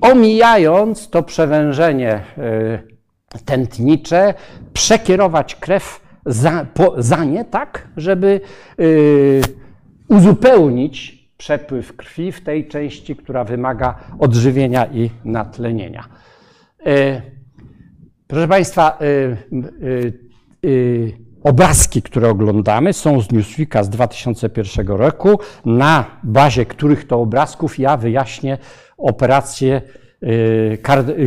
omijając 0.00 1.10
to 1.10 1.22
przewężenie 1.22 2.12
e, 2.12 2.22
tętnicze, 3.44 4.34
przekierować 4.72 5.54
krew 5.54 6.00
za, 6.26 6.66
po, 6.74 6.94
za 6.98 7.24
nie, 7.24 7.44
tak, 7.44 7.88
żeby 7.96 8.40
y, 8.80 9.40
uzupełnić 10.08 11.17
przepływ 11.38 11.96
krwi 11.96 12.32
w 12.32 12.40
tej 12.40 12.68
części, 12.68 13.16
która 13.16 13.44
wymaga 13.44 13.98
odżywienia 14.18 14.86
i 14.86 15.10
natlenienia. 15.24 16.04
E, 16.86 17.22
proszę 18.26 18.48
Państwa, 18.48 18.98
e, 19.00 19.04
e, 19.04 20.68
obrazki, 21.42 22.02
które 22.02 22.28
oglądamy, 22.28 22.92
są 22.92 23.20
z 23.20 23.32
Newsweeka 23.32 23.82
z 23.82 23.88
2001 23.88 24.88
roku, 24.88 25.38
na 25.64 26.04
bazie 26.22 26.66
których 26.66 27.06
to 27.06 27.20
obrazków 27.20 27.78
ja 27.78 27.96
wyjaśnię 27.96 28.58
operację, 28.96 29.82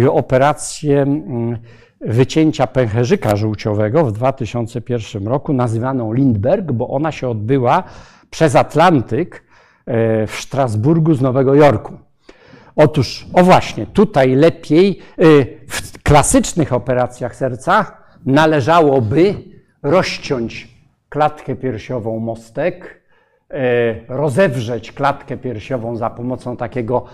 operację 0.09 1.05
wycięcia 2.01 2.67
pęcherzyka 2.67 3.35
żółciowego 3.35 4.05
w 4.05 4.11
2001 4.11 5.27
roku, 5.27 5.53
nazywaną 5.53 6.13
Lindbergh, 6.13 6.71
bo 6.71 6.87
ona 6.87 7.11
się 7.11 7.29
odbyła 7.29 7.83
przez 8.29 8.55
Atlantyk 8.55 9.50
w 10.27 10.35
Strasburgu 10.39 11.13
z 11.13 11.21
Nowego 11.21 11.55
Jorku. 11.55 11.97
Otóż, 12.75 13.27
o 13.33 13.43
właśnie, 13.43 13.85
tutaj 13.85 14.35
lepiej 14.35 14.99
e, 14.99 15.23
w 15.67 16.03
klasycznych 16.03 16.73
operacjach 16.73 17.35
serca 17.35 17.97
należałoby 18.25 19.35
rozciąć 19.83 20.67
klatkę 21.09 21.55
piersiową 21.55 22.19
mostek, 22.19 22.85
e, 22.85 23.00
rozewrzeć 24.07 24.91
klatkę 24.91 25.37
piersiową 25.37 25.95
za 25.95 26.09
pomocą 26.09 26.57
takiego 26.57 27.05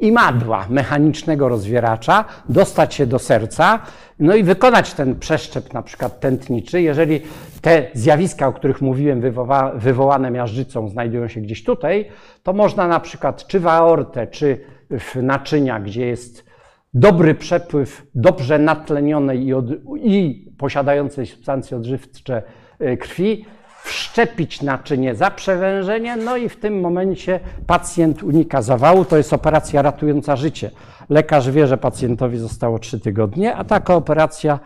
imadła, 0.00 0.66
mechanicznego 0.70 1.48
rozwieracza, 1.48 2.24
dostać 2.48 2.94
się 2.94 3.06
do 3.06 3.18
serca, 3.18 3.78
no 4.18 4.34
i 4.34 4.42
wykonać 4.42 4.94
ten 4.94 5.18
przeszczep 5.18 5.74
na 5.74 5.82
przykład 5.82 6.20
tętniczy. 6.20 6.82
Jeżeli 6.82 7.20
te 7.60 7.86
zjawiska, 7.94 8.46
o 8.46 8.52
których 8.52 8.80
mówiłem, 8.80 9.20
wywoła, 9.20 9.72
wywołane 9.74 10.30
miażdżycą, 10.30 10.88
znajdują 10.88 11.28
się 11.28 11.40
gdzieś 11.40 11.64
tutaj, 11.64 12.08
to 12.42 12.52
można 12.52 12.88
na 12.88 13.00
przykład 13.00 13.46
czy 13.46 13.60
w 13.60 13.66
aortę, 13.66 14.26
czy 14.26 14.60
w 14.90 15.22
naczynia, 15.22 15.80
gdzie 15.80 16.06
jest 16.06 16.50
dobry 16.94 17.34
przepływ, 17.34 18.06
dobrze 18.14 18.58
natlenionej 18.58 19.46
i, 19.46 19.54
od, 19.54 19.64
i 19.96 20.46
posiadającej 20.58 21.26
substancje 21.26 21.76
odżywcze 21.76 22.42
e, 22.78 22.96
krwi, 22.96 23.44
wszczepić 23.84 24.62
naczynie 24.62 25.14
za 25.14 25.30
przewężenie, 25.30 26.16
no 26.16 26.36
i 26.36 26.48
w 26.48 26.56
tym 26.56 26.80
momencie 26.80 27.40
pacjent 27.66 28.22
unika 28.22 28.62
zawału. 28.62 29.04
To 29.04 29.16
jest 29.16 29.32
operacja 29.32 29.82
ratująca 29.82 30.36
życie. 30.36 30.70
Lekarz 31.08 31.50
wie, 31.50 31.66
że 31.66 31.78
pacjentowi 31.78 32.38
zostało 32.38 32.78
3 32.78 33.00
tygodnie, 33.00 33.56
a 33.56 33.64
taka 33.64 33.94
operacja 33.94 34.58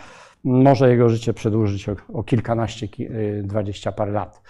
może 0.45 0.91
jego 0.91 1.09
życie 1.09 1.35
przedłużyć 1.35 1.89
o, 1.89 1.97
o 2.13 2.23
kilkanaście, 2.23 2.89
y, 3.01 3.43
dwadzieścia 3.45 3.93
parę 3.93 4.13
lat. 4.13 4.43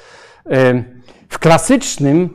Y, 0.46 0.84
w 1.28 1.38
klasycznym 1.38 2.30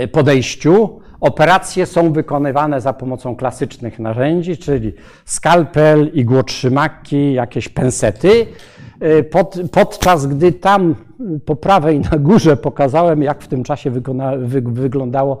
y, 0.00 0.08
podejściu 0.08 1.00
operacje 1.20 1.86
są 1.86 2.12
wykonywane 2.12 2.80
za 2.80 2.92
pomocą 2.92 3.36
klasycznych 3.36 3.98
narzędzi, 3.98 4.56
czyli 4.56 4.92
skalpel, 5.24 6.10
igłotrzymaki, 6.14 7.32
jakieś 7.32 7.68
pensety. 7.68 8.46
Pod, 9.30 9.56
podczas 9.72 10.26
gdy 10.26 10.52
tam 10.52 10.94
po 11.44 11.56
prawej 11.56 12.00
na 12.00 12.18
górze 12.18 12.56
pokazałem, 12.56 13.22
jak 13.22 13.42
w 13.42 13.48
tym 13.48 13.64
czasie 13.64 13.90
wykona, 13.90 14.32
wy, 14.36 14.62
wyglądało 14.62 15.38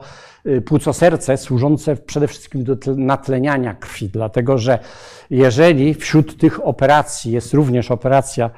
płucoserce 0.64 1.36
służące 1.36 1.96
przede 1.96 2.28
wszystkim 2.28 2.64
do 2.64 2.76
natleniania 2.96 3.74
krwi, 3.74 4.08
dlatego 4.08 4.58
że 4.58 4.78
jeżeli 5.30 5.94
wśród 5.94 6.38
tych 6.38 6.66
operacji 6.66 7.32
jest 7.32 7.54
również 7.54 7.90
operacja 7.90 8.50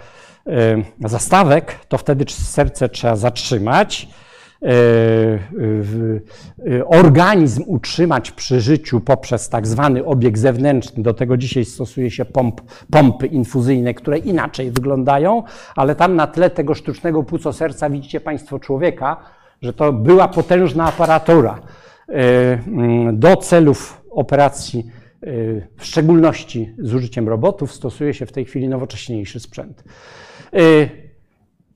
zastawek, 1.04 1.78
to 1.88 1.98
wtedy 1.98 2.24
serce 2.28 2.88
trzeba 2.88 3.16
zatrzymać, 3.16 4.08
organizm 6.86 7.64
utrzymać 7.66 8.30
przy 8.30 8.60
życiu 8.60 9.00
poprzez 9.00 9.48
tak 9.48 9.66
zwany 9.66 10.04
obieg 10.04 10.38
zewnętrzny. 10.38 11.02
Do 11.02 11.14
tego 11.14 11.36
dzisiaj 11.36 11.64
stosuje 11.64 12.10
się 12.10 12.24
pomp, 12.24 12.60
pompy 12.90 13.26
infuzyjne, 13.26 13.94
które 13.94 14.18
inaczej 14.18 14.70
wyglądają, 14.70 15.42
ale 15.76 15.94
tam 15.94 16.16
na 16.16 16.26
tle 16.26 16.50
tego 16.50 16.74
sztucznego 16.74 17.22
płuco 17.22 17.52
serca 17.52 17.90
widzicie 17.90 18.20
Państwo 18.20 18.58
człowieka, 18.58 19.16
że 19.62 19.72
to 19.72 19.92
była 19.92 20.28
potężna 20.28 20.84
aparatura 20.84 21.60
do 23.12 23.36
celów 23.36 24.02
operacji 24.10 24.86
w 25.76 25.84
szczególności 25.86 26.74
z 26.78 26.94
użyciem 26.94 27.28
robotów, 27.28 27.72
stosuje 27.72 28.14
się 28.14 28.26
w 28.26 28.32
tej 28.32 28.44
chwili 28.44 28.68
nowocześniejszy 28.68 29.40
sprzęt. 29.40 29.84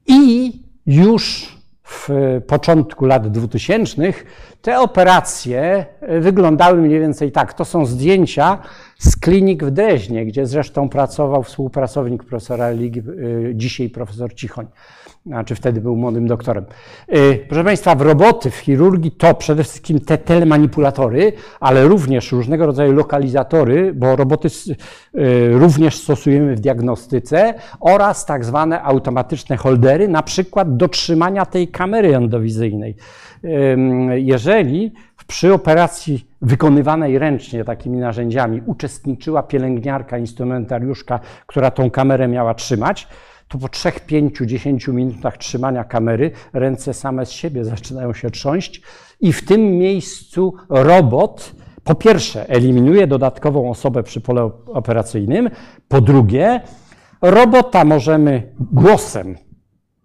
I 0.06 0.52
już 0.86 1.57
w 1.88 2.08
początku 2.46 3.06
lat 3.06 3.32
2000 3.32 4.12
te 4.68 4.80
operacje 4.80 5.86
wyglądały 6.20 6.82
mniej 6.82 7.00
więcej 7.00 7.32
tak. 7.32 7.54
To 7.54 7.64
są 7.64 7.86
zdjęcia 7.86 8.58
z 8.98 9.16
klinik 9.16 9.64
w 9.64 9.70
Dreźnie, 9.70 10.26
gdzie 10.26 10.46
zresztą 10.46 10.88
pracował 10.88 11.42
współpracownik 11.42 12.24
profesora 12.24 12.70
Ligi, 12.70 13.00
y, 13.00 13.52
dzisiaj 13.54 13.90
profesor 13.90 14.34
Cichoń 14.34 14.66
znaczy 15.26 15.54
wtedy 15.54 15.80
był 15.80 15.96
młodym 15.96 16.26
doktorem. 16.26 16.64
Y, 17.14 17.46
proszę 17.48 17.64
Państwa, 17.64 17.94
w 17.94 18.02
roboty, 18.02 18.50
w 18.50 18.56
chirurgii 18.56 19.10
to 19.10 19.34
przede 19.34 19.64
wszystkim 19.64 20.00
te 20.00 20.18
telemanipulatory, 20.18 21.32
ale 21.60 21.84
również 21.84 22.32
różnego 22.32 22.66
rodzaju 22.66 22.92
lokalizatory, 22.92 23.92
bo 23.94 24.16
roboty 24.16 24.48
również 25.52 25.96
stosujemy 25.96 26.56
w 26.56 26.60
diagnostyce 26.60 27.54
oraz 27.80 28.26
tak 28.26 28.44
zwane 28.44 28.82
automatyczne 28.82 29.56
holdery, 29.56 30.08
na 30.08 30.22
przykład 30.22 30.76
do 30.76 30.88
trzymania 30.88 31.46
tej 31.46 31.68
kamery 31.68 32.16
endowizyjnej. 32.16 32.96
Jeżeli 34.16 34.92
przy 35.26 35.54
operacji 35.54 36.28
wykonywanej 36.42 37.18
ręcznie 37.18 37.64
takimi 37.64 37.98
narzędziami 37.98 38.62
uczestniczyła 38.66 39.42
pielęgniarka, 39.42 40.18
instrumentariuszka, 40.18 41.20
która 41.46 41.70
tą 41.70 41.90
kamerę 41.90 42.28
miała 42.28 42.54
trzymać, 42.54 43.08
to 43.48 43.58
po 43.58 43.68
3, 43.68 43.92
5, 44.06 44.38
10 44.44 44.88
minutach 44.88 45.36
trzymania 45.36 45.84
kamery 45.84 46.30
ręce 46.52 46.94
same 46.94 47.26
z 47.26 47.30
siebie 47.30 47.64
zaczynają 47.64 48.12
się 48.12 48.30
trząść 48.30 48.82
i 49.20 49.32
w 49.32 49.44
tym 49.44 49.60
miejscu 49.78 50.54
robot 50.68 51.52
po 51.84 51.94
pierwsze 51.94 52.48
eliminuje 52.48 53.06
dodatkową 53.06 53.70
osobę 53.70 54.02
przy 54.02 54.20
pole 54.20 54.50
operacyjnym, 54.66 55.50
po 55.88 56.00
drugie 56.00 56.60
robota 57.22 57.84
możemy 57.84 58.54
głosem 58.72 59.36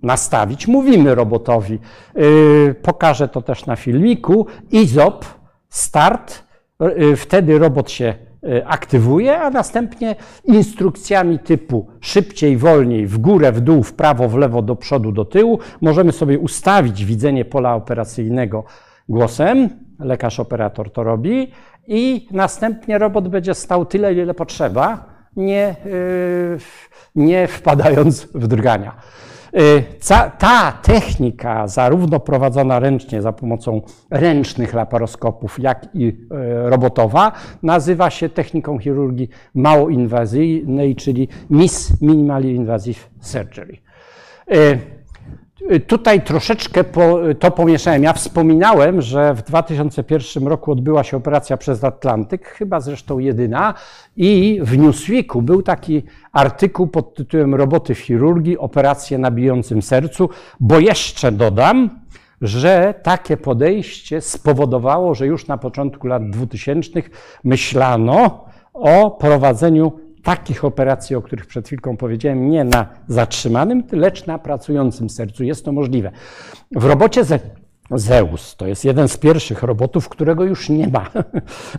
nastawić, 0.04 0.68
mówimy 0.68 1.16
robotowi, 1.16 1.80
yy, 2.16 2.76
pokażę 2.82 3.28
to 3.28 3.42
też 3.42 3.66
na 3.66 3.76
filmiku, 3.76 4.48
izop, 4.72 5.26
start, 5.70 6.44
yy, 6.80 7.16
wtedy 7.16 7.60
robot 7.60 7.92
się 7.92 8.16
Y, 8.48 8.66
aktywuje, 8.66 9.40
a 9.40 9.50
następnie 9.50 10.16
instrukcjami 10.44 11.40
typu 11.40 11.88
szybciej, 12.02 12.58
wolniej, 12.58 13.08
w 13.08 13.18
górę, 13.18 13.52
w 13.52 13.62
dół, 13.62 13.84
w 13.84 13.94
prawo, 13.94 14.30
w 14.30 14.38
lewo, 14.38 14.62
do 14.62 14.76
przodu, 14.76 15.12
do 15.12 15.26
tyłu. 15.26 15.60
Możemy 15.82 16.12
sobie 16.12 16.40
ustawić 16.40 17.06
widzenie 17.06 17.46
pola 17.46 17.76
operacyjnego 17.76 18.64
głosem. 19.10 19.70
Lekarz 20.00 20.40
operator 20.40 20.92
to 20.92 21.04
robi. 21.04 21.52
I 21.88 22.28
następnie 22.32 22.98
robot 22.98 23.28
będzie 23.28 23.54
stał 23.54 23.86
tyle, 23.86 24.14
ile 24.14 24.34
potrzeba, 24.34 25.06
nie, 25.36 25.76
y, 25.86 26.58
nie 27.16 27.48
wpadając 27.48 28.24
w 28.24 28.48
drgania. 28.48 28.96
Ta 30.38 30.72
technika, 30.72 31.68
zarówno 31.68 32.20
prowadzona 32.20 32.80
ręcznie 32.80 33.22
za 33.22 33.34
pomocą 33.34 33.82
ręcznych 34.10 34.74
laparoskopów, 34.74 35.60
jak 35.60 35.88
i 35.94 36.18
robotowa, 36.64 37.32
nazywa 37.64 38.10
się 38.10 38.30
techniką 38.30 38.80
chirurgii 38.80 39.30
małoinwazyjnej, 39.56 40.96
czyli 40.96 41.28
MIS, 41.50 42.02
Minimally 42.02 42.52
Invasive 42.52 43.10
Surgery. 43.20 43.78
Tutaj 45.88 46.22
troszeczkę 46.22 46.84
to 47.40 47.52
pomieszałem. 47.52 48.04
Ja 48.04 48.14
wspominałem, 48.14 49.02
że 49.02 49.34
w 49.34 49.42
2001 49.42 50.48
roku 50.48 50.72
odbyła 50.72 51.04
się 51.04 51.18
operacja 51.18 51.58
przez 51.58 51.84
Atlantyk, 51.84 52.48
chyba 52.48 52.80
zresztą 52.80 53.20
jedyna, 53.20 53.74
i 54.18 54.60
w 54.64 54.78
Newsweeku 54.78 55.42
był 55.42 55.62
taki 55.62 56.04
artykuł 56.32 56.88
pod 56.88 57.16
tytułem 57.16 57.56
Roboty 57.56 57.96
w 57.96 58.00
chirurgii, 58.00 58.58
operacje 58.58 59.18
na 59.18 59.32
bijącym 59.32 59.82
sercu, 59.82 60.30
bo 60.60 60.80
jeszcze 60.80 61.32
dodam, 61.32 61.90
że 62.42 62.94
takie 63.04 63.38
podejście 63.38 64.22
spowodowało, 64.22 65.16
że 65.16 65.28
już 65.28 65.48
na 65.48 65.58
początku 65.58 66.08
lat 66.08 66.30
2000 66.30 67.02
myślano 67.44 68.46
o 68.74 69.12
prowadzeniu 69.12 69.92
takich 70.24 70.66
operacji, 70.66 71.16
o 71.16 71.22
których 71.22 71.46
przed 71.46 71.66
chwilką 71.66 71.98
powiedziałem, 71.98 72.50
nie 72.50 72.64
na 72.64 72.88
zatrzymanym, 73.08 73.84
lecz 73.92 74.26
na 74.26 74.40
pracującym 74.40 75.10
sercu. 75.10 75.44
Jest 75.44 75.66
to 75.66 75.72
możliwe. 75.72 76.12
W 76.72 76.86
robocie 76.86 77.24
Ze 77.24 77.40
Zeus 77.92 78.56
to 78.56 78.68
jest 78.68 78.86
jeden 78.86 79.08
z 79.08 79.18
pierwszych 79.18 79.64
robotów, 79.64 80.10
którego 80.10 80.44
już 80.44 80.70
nie 80.70 80.88
ma. 80.88 81.10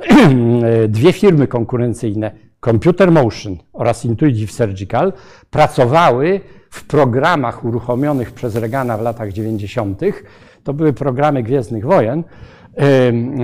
Dwie 0.89 1.13
firmy 1.13 1.47
konkurencyjne, 1.47 2.31
Computer 2.65 3.13
Motion 3.13 3.57
oraz 3.73 4.05
Intuitive 4.05 4.53
Surgical, 4.53 5.13
pracowały 5.51 6.41
w 6.71 6.85
programach 6.85 7.65
uruchomionych 7.65 8.33
przez 8.33 8.57
Regana 8.57 8.99
w 8.99 9.03
latach 9.03 9.33
90. 9.33 10.01
To 10.65 10.75
były 10.75 10.93
programy 10.93 11.43
Gwiezdnych 11.43 11.85
Wojen 11.85 12.25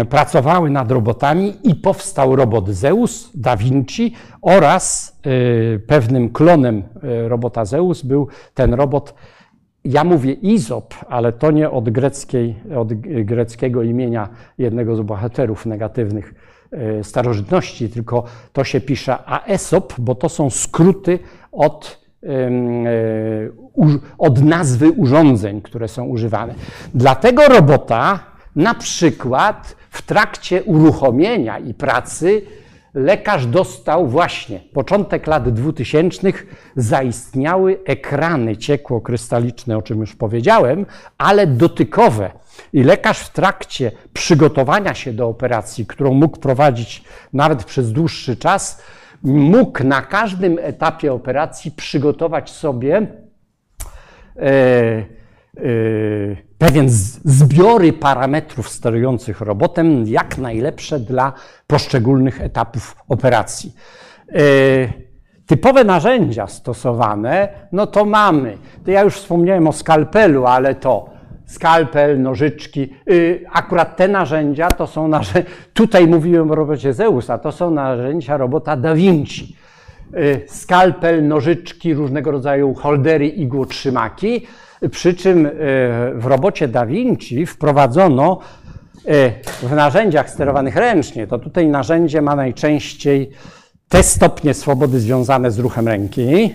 pracowały 0.09 0.71
nad 0.71 0.91
robotami 0.91 1.53
i 1.63 1.75
powstał 1.75 2.37
robot 2.37 2.69
Zeus, 2.69 3.31
Da 3.35 3.57
Vinci 3.57 4.15
oraz 4.43 5.17
y, 5.27 5.81
pewnym 5.87 6.31
klonem 6.31 6.83
y, 7.25 7.29
robota 7.29 7.65
Zeus 7.65 8.03
był 8.03 8.29
ten 8.55 8.75
robot, 8.75 9.15
ja 9.85 10.05
mówię 10.05 10.33
Izop, 10.33 10.95
ale 11.09 11.33
to 11.33 11.51
nie 11.51 11.71
od, 11.71 11.91
greckiej, 11.91 12.55
od 12.77 12.95
greckiego 13.25 13.83
imienia 13.83 14.29
jednego 14.59 14.97
z 14.97 15.01
bohaterów 15.01 15.67
negatywnych 15.67 16.35
y, 16.73 17.05
starożytności, 17.05 17.89
tylko 17.89 18.25
to 18.53 18.65
się 18.65 18.81
pisze 18.81 19.19
Aesop, 19.27 19.95
bo 19.99 20.15
to 20.15 20.29
są 20.29 20.51
skróty 20.51 21.19
od 21.53 22.01
od 24.19 24.45
nazwy 24.45 24.91
urządzeń, 24.91 25.63
które 25.63 25.89
są 25.89 26.05
używane. 26.05 26.55
Dla 26.95 27.15
tego 27.15 27.49
robota 27.49 28.31
na 28.61 28.75
przykład 28.75 29.77
w 29.91 30.03
trakcie 30.03 30.65
uruchomienia 30.65 31.59
i 31.59 31.75
pracy 31.75 32.43
lekarz 32.95 33.47
dostał 33.47 34.07
właśnie, 34.07 34.61
początek 34.73 35.27
lat 35.27 35.53
2000, 35.53 36.33
zaistniały 36.77 37.79
ekrany 37.87 38.57
ciekłokrystaliczne, 38.57 39.79
o 39.79 39.83
czym 39.83 40.01
już 40.01 40.17
powiedziałem, 40.17 40.87
ale 41.19 41.47
dotykowe. 41.47 42.31
I 42.73 42.83
lekarz 42.83 43.19
w 43.19 43.33
trakcie 43.33 43.93
przygotowania 44.13 44.95
się 44.95 45.13
do 45.13 45.29
operacji, 45.29 45.87
którą 45.87 46.15
mógł 46.15 46.39
prowadzić 46.39 47.05
nawet 47.33 47.65
przez 47.65 47.93
dłuższy 47.93 48.37
czas, 48.37 48.83
mógł 49.23 49.85
na 49.85 50.03
każdym 50.03 50.59
etapie 50.63 51.13
operacji 51.13 51.71
przygotować 51.71 52.51
sobie. 52.51 52.97
E, 52.97 53.31
Y, 54.37 55.20
pewien 56.59 56.87
zbiory 57.25 57.93
parametrów 57.93 58.69
sterujących 58.69 59.41
robotem, 59.41 60.05
jak 60.07 60.39
najlepsze 60.39 61.01
dla 61.01 61.33
poszczególnych 61.67 62.41
etapów 62.41 62.97
operacji. 63.09 63.75
Y, 64.37 64.93
typowe 65.47 65.85
narzędzia 65.85 66.47
stosowane, 66.47 67.49
no 67.73 67.87
to 67.87 68.05
mamy. 68.05 68.57
To 68.85 68.91
ja 68.91 69.03
już 69.03 69.15
wspomniałem 69.15 69.69
o 69.69 69.73
skalpelu, 69.73 70.47
ale 70.47 70.75
to 70.75 71.11
skalpel, 71.47 72.23
nożyczki. 72.23 72.95
Y, 73.11 73.45
akurat 73.53 73.97
te 73.97 74.09
narzędzia 74.09 74.69
to 74.69 74.87
są 74.87 75.09
narzędzia, 75.09 75.51
tutaj 75.75 76.07
mówiłem 76.07 76.51
o 76.51 76.55
robocie 76.55 76.93
Zeusa, 76.93 77.39
to 77.39 77.53
są 77.53 77.71
narzędzia 77.71 78.37
robota 78.37 78.77
Da 78.77 78.95
Vinci. 78.95 79.57
Skalpel, 80.47 81.29
nożyczki, 81.29 81.95
różnego 81.95 82.31
rodzaju 82.31 82.75
holdery, 82.75 83.29
igłotrzymaki. 83.29 84.47
Przy 84.91 85.15
czym 85.15 85.47
e, 85.47 85.51
w 86.15 86.27
robocie 86.27 86.69
Da 86.69 86.87
Vinci 86.87 87.47
wprowadzono 87.47 88.39
e, 89.07 89.33
w 89.63 89.73
narzędziach 89.73 90.31
sterowanych 90.31 90.77
ręcznie, 90.77 91.27
to 91.27 91.39
tutaj 91.39 91.69
narzędzie 91.69 92.23
ma 92.23 92.37
najczęściej 92.37 93.31
te 93.89 94.03
stopnie 94.03 94.55
swobody 94.55 95.01
związane 95.01 95.51
z 95.51 95.59
ruchem 95.59 95.89
ręki, 95.89 96.55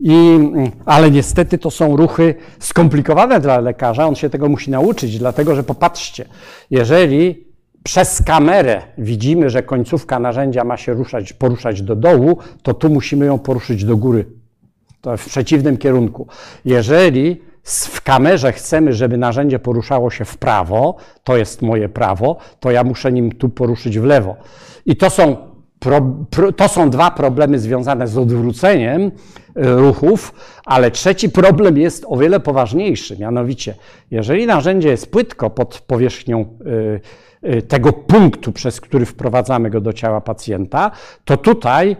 i, 0.00 0.38
ale 0.84 1.10
niestety 1.10 1.58
to 1.58 1.70
są 1.70 1.96
ruchy 1.96 2.34
skomplikowane 2.58 3.40
dla 3.40 3.60
lekarza, 3.60 4.06
on 4.06 4.14
się 4.14 4.30
tego 4.30 4.48
musi 4.48 4.70
nauczyć, 4.70 5.18
dlatego 5.18 5.54
że 5.54 5.62
popatrzcie, 5.62 6.24
jeżeli 6.70 7.44
przez 7.82 8.22
kamerę 8.22 8.82
widzimy, 8.98 9.50
że 9.50 9.62
końcówka 9.62 10.18
narzędzia 10.18 10.64
ma 10.64 10.76
się 10.76 10.94
ruszać, 10.94 11.32
poruszać 11.32 11.82
do 11.82 11.96
dołu, 11.96 12.38
to 12.62 12.74
tu 12.74 12.90
musimy 12.90 13.26
ją 13.26 13.38
poruszyć 13.38 13.84
do 13.84 13.96
góry, 13.96 14.26
to 15.00 15.16
w 15.16 15.26
przeciwnym 15.26 15.76
kierunku. 15.76 16.26
Jeżeli 16.64 17.42
w 17.64 18.02
kamerze 18.02 18.52
chcemy, 18.52 18.92
żeby 18.92 19.16
narzędzie 19.16 19.58
poruszało 19.58 20.10
się 20.10 20.24
w 20.24 20.38
prawo, 20.38 20.96
to 21.24 21.36
jest 21.36 21.62
moje 21.62 21.88
prawo, 21.88 22.36
to 22.60 22.70
ja 22.70 22.84
muszę 22.84 23.12
nim 23.12 23.32
tu 23.32 23.48
poruszyć 23.48 23.98
w 23.98 24.04
lewo. 24.04 24.36
I 24.86 24.96
to 24.96 25.10
są, 25.10 25.36
pro, 25.78 26.00
pro, 26.30 26.52
to 26.52 26.68
są 26.68 26.90
dwa 26.90 27.10
problemy 27.10 27.58
związane 27.58 28.08
z 28.08 28.18
odwróceniem 28.18 29.02
e, 29.02 29.10
ruchów, 29.76 30.34
ale 30.64 30.90
trzeci 30.90 31.30
problem 31.30 31.78
jest 31.78 32.04
o 32.08 32.16
wiele 32.16 32.40
poważniejszy. 32.40 33.18
Mianowicie, 33.18 33.74
jeżeli 34.10 34.46
narzędzie 34.46 34.88
jest 34.88 35.10
płytko 35.10 35.50
pod 35.50 35.80
powierzchnią 35.86 36.40
e, 36.40 37.48
e, 37.48 37.62
tego 37.62 37.92
punktu, 37.92 38.52
przez 38.52 38.80
który 38.80 39.06
wprowadzamy 39.06 39.70
go 39.70 39.80
do 39.80 39.92
ciała 39.92 40.20
pacjenta, 40.20 40.90
to 41.24 41.36
tutaj 41.36 41.96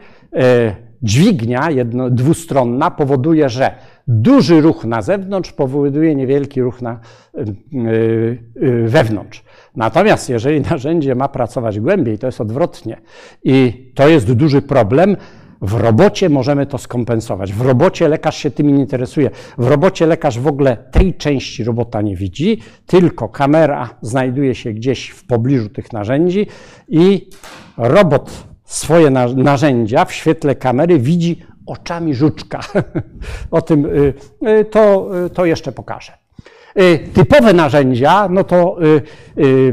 dźwignia 1.02 1.70
jedno, 1.70 2.10
dwustronna 2.10 2.90
powoduje, 2.90 3.48
że 3.48 3.74
duży 4.08 4.60
ruch 4.60 4.84
na 4.84 5.02
zewnątrz 5.02 5.52
powoduje 5.52 6.14
niewielki 6.14 6.62
ruch 6.62 6.82
na, 6.82 7.00
yy, 7.34 8.38
yy, 8.56 8.88
wewnątrz. 8.88 9.44
Natomiast 9.76 10.28
jeżeli 10.28 10.60
narzędzie 10.70 11.14
ma 11.14 11.28
pracować 11.28 11.80
głębiej, 11.80 12.18
to 12.18 12.26
jest 12.26 12.40
odwrotnie. 12.40 13.00
I 13.44 13.90
to 13.94 14.08
jest 14.08 14.32
duży 14.32 14.62
problem. 14.62 15.16
W 15.62 15.74
robocie 15.74 16.28
możemy 16.28 16.66
to 16.66 16.78
skompensować. 16.78 17.52
W 17.52 17.60
robocie 17.60 18.08
lekarz 18.08 18.36
się 18.36 18.50
tym 18.50 18.76
nie 18.76 18.80
interesuje. 18.80 19.30
W 19.58 19.66
robocie 19.66 20.06
lekarz 20.06 20.38
w 20.38 20.46
ogóle 20.46 20.76
tej 20.76 21.14
części 21.14 21.64
robota 21.64 22.02
nie 22.02 22.16
widzi, 22.16 22.58
tylko 22.86 23.28
kamera 23.28 23.90
znajduje 24.02 24.54
się 24.54 24.72
gdzieś 24.72 25.08
w 25.08 25.26
pobliżu 25.26 25.68
tych 25.68 25.92
narzędzi 25.92 26.46
i 26.88 27.28
robot 27.76 28.44
swoje 28.64 29.10
narzędzia 29.36 30.04
w 30.04 30.12
świetle 30.12 30.54
kamery 30.54 30.98
widzi 30.98 31.42
oczami 31.66 32.14
żuczka. 32.14 32.60
o 33.50 33.62
tym 33.62 33.86
y, 33.86 34.14
y, 34.48 34.64
to, 34.64 35.10
y, 35.26 35.30
to 35.30 35.44
jeszcze 35.44 35.72
pokażę. 35.72 36.12
Typowe 37.14 37.52
narzędzia, 37.52 38.28
no 38.28 38.44
to 38.44 38.76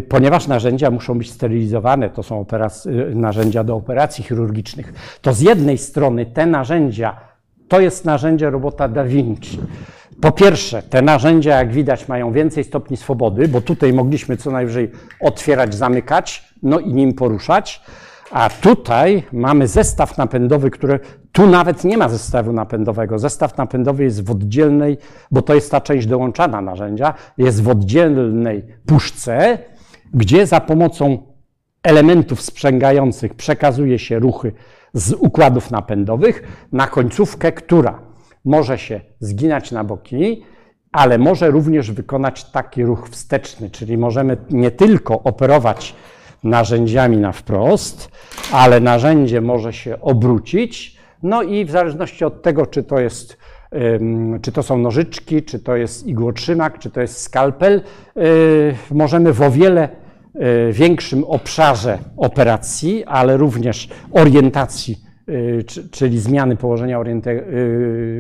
ponieważ 0.10 0.48
narzędzia 0.48 0.92
muszą 0.92 1.18
być 1.18 1.32
sterylizowane, 1.32 2.10
to 2.10 2.24
są 2.24 2.46
narzędzia 3.14 3.64
do 3.64 3.76
operacji 3.76 4.24
chirurgicznych, 4.24 4.94
to 5.22 5.34
z 5.34 5.42
jednej 5.42 5.78
strony 5.78 6.26
te 6.26 6.46
narzędzia 6.46 7.18
to 7.72 7.80
jest 7.80 8.06
narzędzie 8.06 8.50
robota 8.50 8.88
Da 8.88 9.04
Vinci. 9.04 9.60
Po 10.22 10.32
pierwsze, 10.32 10.84
te 10.84 11.02
narzędzia, 11.02 11.58
jak 11.58 11.72
widać, 11.72 12.08
mają 12.08 12.32
więcej 12.32 12.64
stopni 12.64 12.98
swobody, 12.98 13.48
bo 13.48 13.62
tutaj 13.62 13.94
mogliśmy 13.94 14.38
co 14.38 14.52
najwyżej 14.52 14.92
otwierać, 15.20 15.76
zamykać, 15.76 16.54
no 16.64 16.80
i 16.80 16.94
nim 16.94 17.14
poruszać. 17.14 17.82
A 18.32 18.50
tutaj 18.50 19.24
mamy 19.32 19.68
zestaw 19.68 20.18
napędowy, 20.18 20.72
który 20.72 21.00
tu 21.32 21.48
nawet 21.48 21.84
nie 21.84 21.98
ma 21.98 22.10
zestawu 22.10 22.54
napędowego. 22.54 23.20
Zestaw 23.20 23.58
napędowy 23.58 24.04
jest 24.04 24.26
w 24.26 24.32
oddzielnej, 24.32 24.98
bo 25.32 25.42
to 25.42 25.54
jest 25.54 25.72
ta 25.72 25.82
część 25.82 26.08
dołączana 26.08 26.62
narzędzia, 26.62 27.14
jest 27.38 27.64
w 27.64 27.70
oddzielnej 27.70 28.64
puszce, 28.86 29.58
gdzie 30.14 30.48
za 30.48 30.60
pomocą 30.60 31.18
elementów 31.84 32.42
sprzęgających 32.42 33.34
przekazuje 33.34 34.00
się 34.00 34.20
ruchy 34.20 34.52
z 34.94 35.14
układów 35.14 35.72
napędowych 35.72 36.68
na 36.72 36.88
końcówkę, 36.88 37.52
która 37.52 38.00
może 38.46 38.78
się 38.78 39.02
zginać 39.20 39.72
na 39.72 39.84
boki, 39.84 40.44
ale 40.92 41.18
może 41.18 41.52
również 41.52 41.92
wykonać 41.92 42.44
taki 42.44 42.84
ruch 42.84 43.10
wsteczny, 43.10 43.70
czyli 43.70 43.98
możemy 43.98 44.38
nie 44.50 44.72
tylko 44.72 45.24
operować 45.24 45.96
narzędziami 46.44 47.18
na 47.18 47.32
wprost, 47.32 48.12
ale 48.52 48.80
narzędzie 48.80 49.42
może 49.42 49.74
się 49.74 50.02
obrócić, 50.02 50.98
no 51.24 51.42
i 51.42 51.66
w 51.66 51.72
zależności 51.72 52.26
od 52.26 52.42
tego, 52.42 52.66
czy 52.66 52.84
to 52.84 53.00
jest 53.00 53.38
czy 54.42 54.52
to 54.52 54.64
są 54.64 54.78
nożyczki, 54.78 55.44
czy 55.44 55.60
to 55.60 55.76
jest 55.76 56.08
igłotrzymak, 56.08 56.80
czy 56.80 56.90
to 56.90 57.02
jest 57.02 57.22
skalpel, 57.22 57.82
możemy 58.92 59.34
w 59.34 59.42
o 59.42 59.52
wiele 59.52 59.90
większym 60.72 61.24
obszarze 61.24 61.98
operacji, 62.18 63.06
ale 63.06 63.38
również 63.38 63.90
orientacji 64.12 65.12
czyli 65.92 66.20
zmiany 66.20 66.56
położenia 66.56 67.00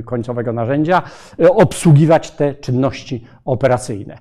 końcowego 0.05 0.53
narzędzia, 0.53 1.01
obsługiwać 1.49 2.31
te 2.31 2.55
czynności 2.55 3.25
operacyjne. 3.45 4.17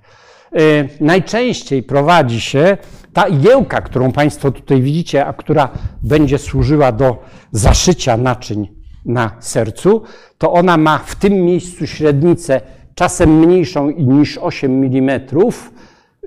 Y, 0.59 0.89
najczęściej 1.01 1.83
prowadzi 1.83 2.41
się 2.41 2.77
ta 3.13 3.29
igiełka, 3.29 3.81
którą 3.81 4.13
Państwo 4.13 4.51
tutaj 4.51 4.83
widzicie, 4.83 5.27
a 5.27 5.33
która 5.33 5.69
będzie 6.03 6.39
służyła 6.39 6.93
do 6.93 7.23
zaszycia 7.53 8.17
naczyń 8.17 8.69
na 9.05 9.31
sercu, 9.41 10.03
to 10.39 10.53
ona 10.53 10.77
ma 10.77 10.99
w 10.99 11.17
tym 11.17 11.33
miejscu 11.33 11.87
średnicę 11.87 12.61
czasem 12.95 13.39
mniejszą 13.39 13.91
niż 13.91 14.39
8 14.39 14.85
mm, 14.85 15.21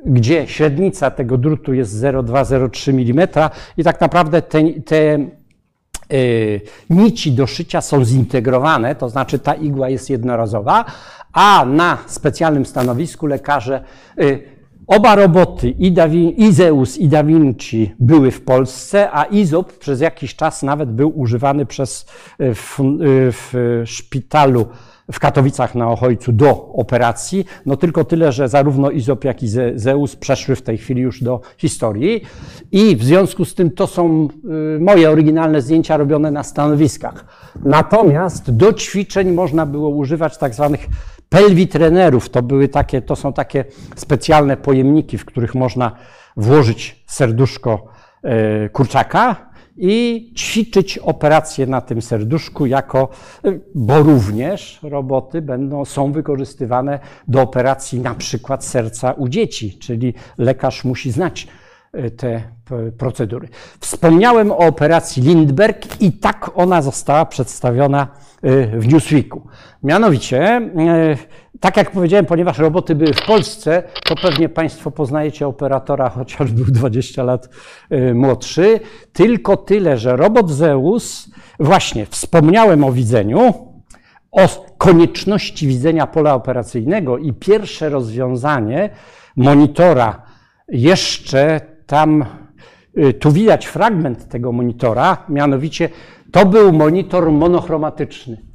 gdzie 0.06 0.48
średnica 0.48 1.12
tego 1.12 1.38
drutu 1.38 1.74
jest 1.74 1.96
0,2-0,3 1.96 3.12
mm 3.12 3.28
i 3.78 3.84
tak 3.84 4.02
naprawdę 4.02 4.42
te, 4.42 4.64
te 4.86 5.20
nici 6.90 7.32
do 7.32 7.48
szycia 7.48 7.82
są 7.82 8.06
zintegrowane, 8.06 8.96
to 8.96 9.10
znaczy 9.10 9.40
ta 9.40 9.54
igła 9.54 9.90
jest 9.90 10.10
jednorazowa, 10.10 10.86
a 11.34 11.66
na 11.66 11.98
specjalnym 12.08 12.66
stanowisku 12.66 13.28
lekarze, 13.28 13.84
y, 14.22 14.44
oba 14.88 15.16
roboty, 15.16 15.70
i, 15.70 15.92
Davi, 15.92 16.42
i 16.42 16.54
Zeus, 16.54 16.98
i 16.98 17.08
Da 17.08 17.24
Vinci 17.24 17.96
były 18.00 18.32
w 18.32 18.42
Polsce, 18.42 19.12
a 19.12 19.24
Izop 19.24 19.74
przez 19.78 20.02
jakiś 20.02 20.36
czas 20.36 20.64
nawet 20.64 20.92
był 20.92 21.20
używany 21.20 21.66
przez, 21.66 22.06
y, 22.42 22.56
w, 22.56 22.80
y, 22.80 23.32
w 23.32 23.82
szpitalu 23.86 24.68
w 25.12 25.20
Katowicach 25.20 25.76
na 25.76 25.90
Ochojcu 25.90 26.32
do 26.32 26.68
operacji. 26.74 27.46
No 27.66 27.78
tylko 27.78 28.04
tyle, 28.04 28.32
że 28.32 28.50
zarówno 28.50 28.92
Izop, 28.92 29.24
jak 29.24 29.44
i 29.44 29.48
Zeus 29.76 30.16
przeszły 30.16 30.56
w 30.56 30.62
tej 30.62 30.78
chwili 30.78 31.02
już 31.02 31.24
do 31.24 31.42
historii. 31.58 32.24
I 32.72 32.96
w 32.96 33.04
związku 33.04 33.46
z 33.46 33.56
tym 33.56 33.72
to 33.72 33.88
są 33.88 34.28
moje 34.80 35.10
oryginalne 35.10 35.62
zdjęcia 35.62 35.98
robione 35.98 36.32
na 36.32 36.44
stanowiskach. 36.44 37.26
Natomiast 37.64 38.52
do 38.52 38.74
ćwiczeń 38.74 39.32
można 39.32 39.66
było 39.66 39.90
używać 39.90 40.38
tak 40.38 40.54
zwanych 40.54 40.88
pelwitrenerów. 41.30 42.30
To, 42.30 42.42
były 42.42 42.68
takie, 42.68 43.02
to 43.02 43.16
są 43.16 43.34
takie 43.34 43.66
specjalne 43.96 44.58
pojemniki, 44.58 45.18
w 45.18 45.26
których 45.26 45.56
można 45.56 45.92
włożyć 46.38 47.04
serduszko 47.08 47.86
e, 48.24 48.70
kurczaka 48.70 49.53
i 49.78 50.32
ćwiczyć 50.36 50.98
operacje 50.98 51.68
na 51.68 51.82
tym 51.82 52.02
serduszku 52.02 52.66
jako, 52.66 53.10
e, 53.46 53.52
bo 53.76 54.04
również 54.04 54.80
roboty 54.84 55.42
będą, 55.42 55.86
są 55.86 56.12
wykorzystywane 56.12 57.00
do 57.28 57.42
operacji 57.42 58.00
na 58.00 58.16
przykład 58.16 58.66
serca 58.66 59.12
u 59.12 59.28
dzieci, 59.28 59.78
czyli 59.80 60.14
lekarz 60.38 60.84
musi 60.84 61.12
znać 61.12 61.48
e, 61.94 62.12
te 62.12 62.42
procedury. 62.98 63.48
Wspomniałem 63.80 64.52
o 64.52 64.58
operacji 64.58 65.24
Lindbergh 65.24 66.02
i 66.02 66.12
tak 66.12 66.52
ona 66.56 66.82
została 66.82 67.26
przedstawiona 67.26 68.08
w 68.78 68.88
Newsweeku. 68.88 69.48
Mianowicie, 69.84 70.62
tak 71.64 71.78
jak 71.78 71.92
powiedziałem, 71.92 72.26
ponieważ 72.26 72.58
roboty 72.58 72.96
były 72.96 73.14
w 73.14 73.26
Polsce, 73.26 73.84
to 74.06 74.16
pewnie 74.16 74.50
Państwo 74.50 74.92
poznajecie 74.92 75.48
operatora, 75.48 76.10
chociaż 76.10 76.52
był 76.52 76.66
20 76.66 77.24
lat 77.24 77.50
e, 77.90 78.14
młodszy. 78.14 78.80
Tylko 79.14 79.58
tyle, 79.58 79.98
że 79.98 80.16
robot 80.16 80.50
Zeus, 80.50 81.32
właśnie 81.60 82.06
wspomniałem 82.06 82.84
o 82.84 82.92
widzeniu, 82.92 83.54
o 84.32 84.48
konieczności 84.78 85.68
widzenia 85.68 86.08
pola 86.08 86.34
operacyjnego 86.34 87.18
i 87.18 87.34
pierwsze 87.34 87.90
rozwiązanie 87.90 88.90
monitora 89.36 90.22
jeszcze 90.68 91.62
tam, 91.86 92.26
e, 92.98 93.14
tu 93.14 93.32
widać 93.32 93.66
fragment 93.66 94.30
tego 94.30 94.52
monitora, 94.52 95.26
mianowicie 95.30 95.90
to 96.32 96.46
był 96.46 96.74
monitor 96.74 97.32
monochromatyczny 97.32 98.53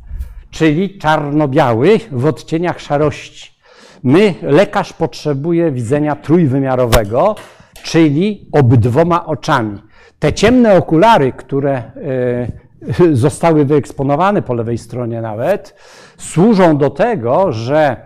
czyli 0.50 0.98
czarno-biały 0.98 2.00
w 2.12 2.26
odcieniach 2.26 2.80
szarości. 2.80 3.58
My, 4.02 4.34
lekarz 4.42 4.92
potrzebuje 4.92 5.72
widzenia 5.72 6.16
trójwymiarowego, 6.16 7.34
czyli 7.82 8.48
obydwoma 8.52 9.26
oczami. 9.26 9.78
Te 10.18 10.32
ciemne 10.32 10.76
okulary, 10.76 11.32
które 11.32 11.72
e, 11.76 13.12
zostały 13.12 13.64
wyeksponowane 13.64 14.42
po 14.42 14.54
lewej 14.54 14.78
stronie 14.78 15.20
nawet, 15.20 15.74
służą 16.18 16.76
do 16.76 16.90
tego, 16.90 17.52
że 17.52 17.96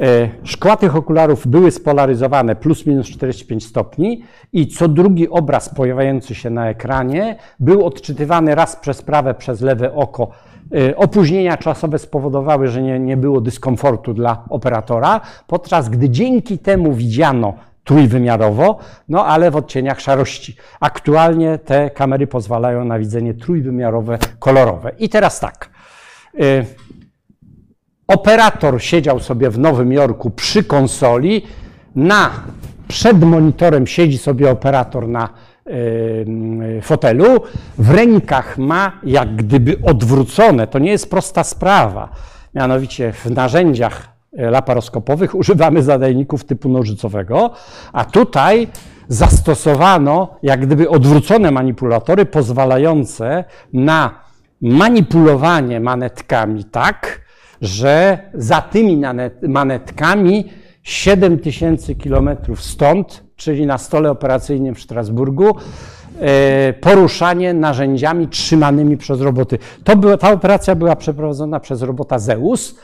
e, 0.00 0.28
szkła 0.44 0.76
tych 0.76 0.96
okularów 0.96 1.46
były 1.46 1.70
spolaryzowane 1.70 2.56
plus 2.56 2.86
minus 2.86 3.06
45 3.06 3.66
stopni 3.66 4.24
i 4.52 4.66
co 4.68 4.88
drugi 4.88 5.28
obraz 5.28 5.74
pojawiający 5.74 6.34
się 6.34 6.50
na 6.50 6.68
ekranie 6.68 7.36
był 7.60 7.86
odczytywany 7.86 8.54
raz 8.54 8.76
przez 8.76 9.02
prawe, 9.02 9.34
przez 9.34 9.60
lewe 9.60 9.94
oko 9.94 10.30
opóźnienia 10.96 11.56
czasowe 11.56 11.98
spowodowały, 11.98 12.68
że 12.68 12.82
nie, 12.82 12.98
nie 12.98 13.16
było 13.16 13.40
dyskomfortu 13.40 14.14
dla 14.14 14.44
operatora, 14.48 15.20
podczas 15.46 15.88
gdy 15.88 16.10
dzięki 16.10 16.58
temu 16.58 16.92
widziano 16.92 17.54
trójwymiarowo, 17.86 18.78
no 19.08 19.26
ale 19.26 19.50
w 19.50 19.56
odcieniach 19.56 20.00
szarości. 20.00 20.56
Aktualnie 20.80 21.58
te 21.58 21.90
kamery 21.90 22.26
pozwalają 22.26 22.84
na 22.84 22.98
widzenie 22.98 23.34
trójwymiarowe, 23.34 24.18
kolorowe. 24.38 24.92
I 24.98 25.08
teraz 25.08 25.40
tak. 25.40 25.70
Y, 26.40 26.66
operator 28.06 28.82
siedział 28.82 29.20
sobie 29.20 29.50
w 29.50 29.58
Nowym 29.58 29.92
Jorku 29.92 30.30
przy 30.30 30.64
konsoli. 30.64 31.42
Na, 31.96 32.30
przed 32.88 33.24
monitorem 33.24 33.86
siedzi 33.86 34.18
sobie 34.18 34.50
operator 34.50 35.08
na 35.08 35.28
fotelu, 36.82 37.40
w 37.78 37.90
rękach 37.90 38.58
ma 38.58 38.92
jak 39.02 39.36
gdyby 39.36 39.76
odwrócone. 39.82 40.66
To 40.66 40.78
nie 40.78 40.90
jest 40.90 41.10
prosta 41.10 41.44
sprawa. 41.44 42.08
Mianowicie 42.54 43.12
w 43.12 43.26
narzędziach 43.26 44.08
e, 44.36 44.50
laparoskopowych 44.50 45.34
używamy 45.42 45.82
zadajników 45.82 46.44
typu 46.44 46.68
nożycowego, 46.68 47.50
a 47.92 48.04
tutaj 48.04 48.68
zastosowano 49.08 50.36
jak 50.42 50.66
gdyby 50.66 50.88
odwrócone 50.88 51.50
manipulatory 51.50 52.24
pozwalające 52.24 53.44
na 53.72 54.20
manipulowanie 54.60 55.80
manetkami 55.80 56.64
tak, 56.64 57.20
że 57.60 58.18
za 58.34 58.60
tymi 58.60 59.02
manetkami 59.42 60.44
7000 60.82 61.94
kilometrów 61.94 62.62
stąd 62.62 63.25
czyli 63.36 63.66
na 63.66 63.78
stole 63.78 64.10
operacyjnym 64.10 64.74
w 64.74 64.80
Strasburgu, 64.80 65.56
e, 66.20 66.72
poruszanie 66.72 67.54
narzędziami 67.54 68.28
trzymanymi 68.28 68.96
przez 68.96 69.20
roboty. 69.20 69.58
To 69.84 69.96
była, 69.96 70.16
ta 70.16 70.32
operacja 70.32 70.74
była 70.74 70.96
przeprowadzona 70.96 71.60
przez 71.60 71.82
robota 71.82 72.18
Zeus. 72.18 72.74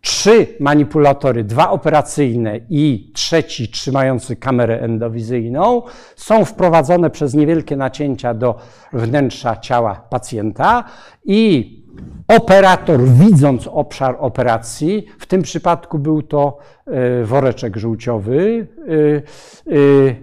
Trzy 0.00 0.46
manipulatory, 0.60 1.44
dwa 1.44 1.70
operacyjne 1.70 2.60
i 2.70 3.10
trzeci 3.14 3.68
trzymający 3.68 4.36
kamerę 4.36 4.80
endowizyjną 4.80 5.82
są 6.16 6.44
wprowadzone 6.44 7.10
przez 7.10 7.34
niewielkie 7.34 7.76
nacięcia 7.76 8.34
do 8.34 8.58
wnętrza 8.92 9.56
ciała 9.56 9.94
pacjenta 10.10 10.84
i 11.24 11.81
operator, 12.28 13.04
widząc 13.04 13.66
obszar 13.66 14.16
operacji, 14.18 15.06
w 15.18 15.26
tym 15.26 15.42
przypadku 15.42 15.98
był 15.98 16.22
to 16.22 16.58
e, 16.86 17.24
woreczek 17.24 17.76
żółciowy, 17.76 18.66
e, 18.78 18.92
e, 18.96 20.14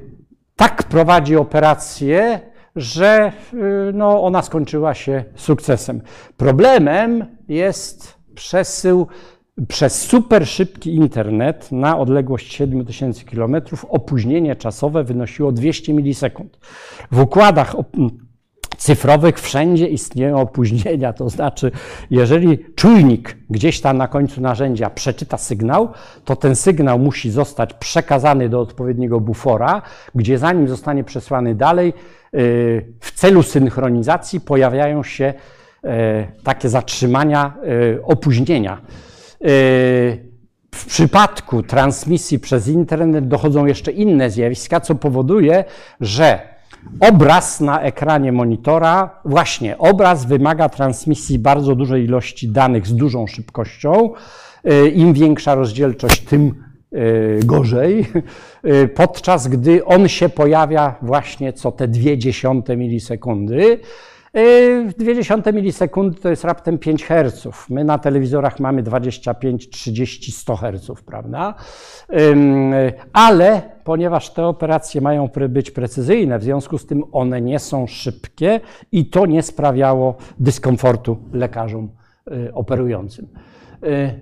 tak 0.55 0.84
prowadzi 0.84 1.36
operację, 1.36 2.39
że 2.75 3.32
no, 3.93 4.23
ona 4.23 4.41
skończyła 4.41 4.93
się 4.93 5.23
sukcesem. 5.36 6.01
Problemem 6.38 7.25
jest 7.47 8.17
przesył 8.36 9.08
przez 9.67 10.01
super 10.01 10.47
szybki 10.47 10.95
internet 10.95 11.71
na 11.71 11.97
odległość 11.97 12.53
7000 12.53 13.25
km. 13.25 13.55
Opóźnienie 13.89 14.55
czasowe 14.55 15.03
wynosiło 15.03 15.51
200 15.51 15.93
milisekund. 15.93 16.60
W 17.12 17.19
układach 17.19 17.75
cyfrowych 18.80 19.39
wszędzie 19.39 19.88
istnieją 19.88 20.42
opóźnienia. 20.42 21.13
To 21.13 21.30
znaczy, 21.30 21.72
jeżeli 22.12 22.58
czujnik 22.76 23.38
gdzieś 23.50 23.82
tam 23.82 23.98
na 23.98 24.08
końcu 24.08 24.42
narzędzia 24.42 24.89
przeczyta 24.89 25.38
sygnał, 25.38 25.89
to 26.26 26.36
ten 26.36 26.56
sygnał 26.56 27.00
musi 27.00 27.32
zostać 27.32 27.74
przekazany 27.74 28.50
do 28.50 28.62
odpowiedniego 28.62 29.20
bufora, 29.20 29.82
gdzie 30.15 30.38
zanim 30.38 30.68
zostanie 30.68 31.04
przesłany 31.04 31.56
dalej, 31.56 31.94
y, 32.34 32.94
w 33.00 33.12
celu 33.12 33.44
synchronizacji 33.44 34.39
pojawiają 34.42 35.04
się 35.04 35.34
y, 35.84 35.88
takie 36.44 36.70
zatrzymania, 36.70 37.54
y, 37.98 38.04
opóźnienia. 38.04 38.82
W 40.76 40.86
przypadku 40.86 41.63
transmisji 41.63 42.39
przez 42.39 42.68
internet 42.68 43.28
dochodzą 43.28 43.65
jeszcze 43.65 43.92
inne 43.92 44.30
zjawiska, 44.30 44.80
co 44.80 44.96
powoduje, 44.96 45.63
że 46.02 46.39
obraz 47.00 47.62
na 47.62 47.82
ekranie 47.82 48.32
monitora, 48.32 49.22
właśnie 49.26 49.78
obraz 49.78 50.26
wymaga 50.26 50.70
transmisji 50.70 51.39
bardzo 51.39 51.76
dużej 51.76 52.04
ilości 52.04 52.50
danych 52.50 52.88
z 52.88 52.96
dużą 52.96 53.28
szybkością. 53.28 54.13
Y, 54.72 54.89
Im 54.89 55.13
większa 55.13 55.56
rozdzielczość, 55.56 56.22
tym 56.22 56.63
y, 56.94 57.39
gorzej, 57.46 58.06
y, 58.65 58.88
podczas 58.88 59.48
gdy 59.48 59.86
on 59.86 60.08
się 60.08 60.30
pojawia 60.30 60.96
właśnie 61.02 61.54
co 61.54 61.72
te 61.72 61.88
dwie 61.88 62.18
dziesiąte 62.18 62.78
milisekundy. 62.78 63.80
Dwie 64.98 65.15
dziesiąte 65.15 65.54
milisekundy 65.54 66.20
to 66.20 66.30
jest 66.30 66.44
raptem 66.44 66.78
5 66.78 67.06
Hz. 67.06 67.48
My 67.70 67.84
na 67.84 67.98
telewizorach 67.98 68.60
mamy 68.60 68.84
25, 68.84 69.70
30, 69.70 70.32
100 70.32 70.56
Hz, 70.56 71.02
prawda? 71.06 71.54
Ale 73.13 73.62
ponieważ 73.84 74.30
te 74.34 74.46
operacje 74.46 75.02
mają 75.02 75.30
być 75.50 75.72
precyzyjne, 75.72 76.39
w 76.39 76.44
związku 76.44 76.78
z 76.78 76.86
tym 76.86 77.04
one 77.12 77.42
nie 77.42 77.60
są 77.60 77.88
szybkie 77.88 78.60
i 78.92 79.06
to 79.06 79.26
nie 79.26 79.44
sprawiało 79.44 80.15
dyskomfortu 80.39 81.18
lekarzom 81.34 81.89
operującym. 82.54 83.28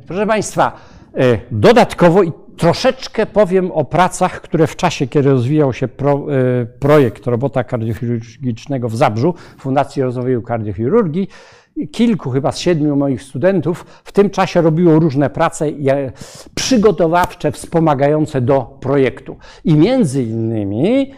Proszę 0.08 0.28
Państwa, 0.28 0.72
dodatkowo 1.52 2.24
i 2.24 2.32
troszeczkę 2.58 3.26
powiem 3.26 3.72
o 3.72 3.86
pracach, 3.86 4.42
które 4.42 4.68
w 4.68 4.76
czasie, 4.76 5.08
kiedy 5.08 5.30
rozwijał 5.30 5.74
się 5.74 5.88
pro, 5.88 6.26
projekt 6.80 7.28
robota 7.28 7.64
kardiochirurgicznego 7.64 8.90
w 8.90 8.96
Zabrzu, 8.96 9.34
Fundacji 9.58 10.02
Rozwoju 10.04 10.42
Kardiochirurgii, 10.42 11.28
kilku, 11.92 12.30
chyba 12.30 12.52
z 12.52 12.58
siedmiu 12.58 12.96
moich 12.96 13.24
studentów 13.24 13.86
w 14.04 14.12
tym 14.12 14.30
czasie 14.30 14.62
robiło 14.62 15.00
różne 15.00 15.30
prace 15.30 15.66
przygotowawcze, 16.56 17.52
wspomagające 17.52 18.42
do 18.42 18.78
projektu. 18.80 19.38
I 19.66 19.74
między 19.74 20.24
innymi 20.24 21.12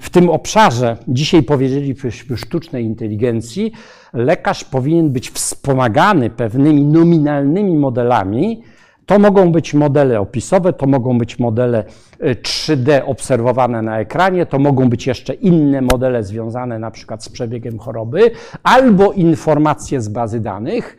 w 0.00 0.10
tym 0.10 0.30
obszarze, 0.30 0.96
dzisiaj 1.08 1.42
powiedzielibyśmy 1.42 2.36
sztucznej 2.36 2.84
inteligencji, 2.84 3.72
lekarz 4.12 4.64
powinien 4.64 5.10
być 5.10 5.30
wspomagany 5.30 6.30
pewnymi 6.30 6.84
nominalnymi 6.84 7.76
modelami, 7.76 8.62
to 9.10 9.18
mogą 9.18 9.52
być 9.52 9.74
modele 9.74 10.20
opisowe, 10.20 10.72
to 10.72 10.86
mogą 10.86 11.18
być 11.18 11.38
modele 11.38 11.84
3D 12.20 13.00
obserwowane 13.06 13.82
na 13.82 14.00
ekranie, 14.00 14.46
to 14.46 14.58
mogą 14.58 14.88
być 14.88 15.06
jeszcze 15.06 15.34
inne 15.34 15.80
modele 15.80 16.24
związane 16.24 16.78
na 16.78 16.90
przykład 16.90 17.24
z 17.24 17.28
przebiegiem 17.28 17.78
choroby, 17.78 18.30
albo 18.62 19.12
informacje 19.12 20.00
z 20.00 20.08
bazy 20.08 20.40
danych. 20.40 20.96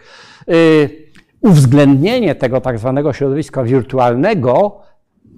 Uwzględnienie 1.41 2.35
tego 2.35 2.61
tak 2.61 2.79
zwanego 2.79 3.13
środowiska 3.13 3.63
wirtualnego 3.63 4.81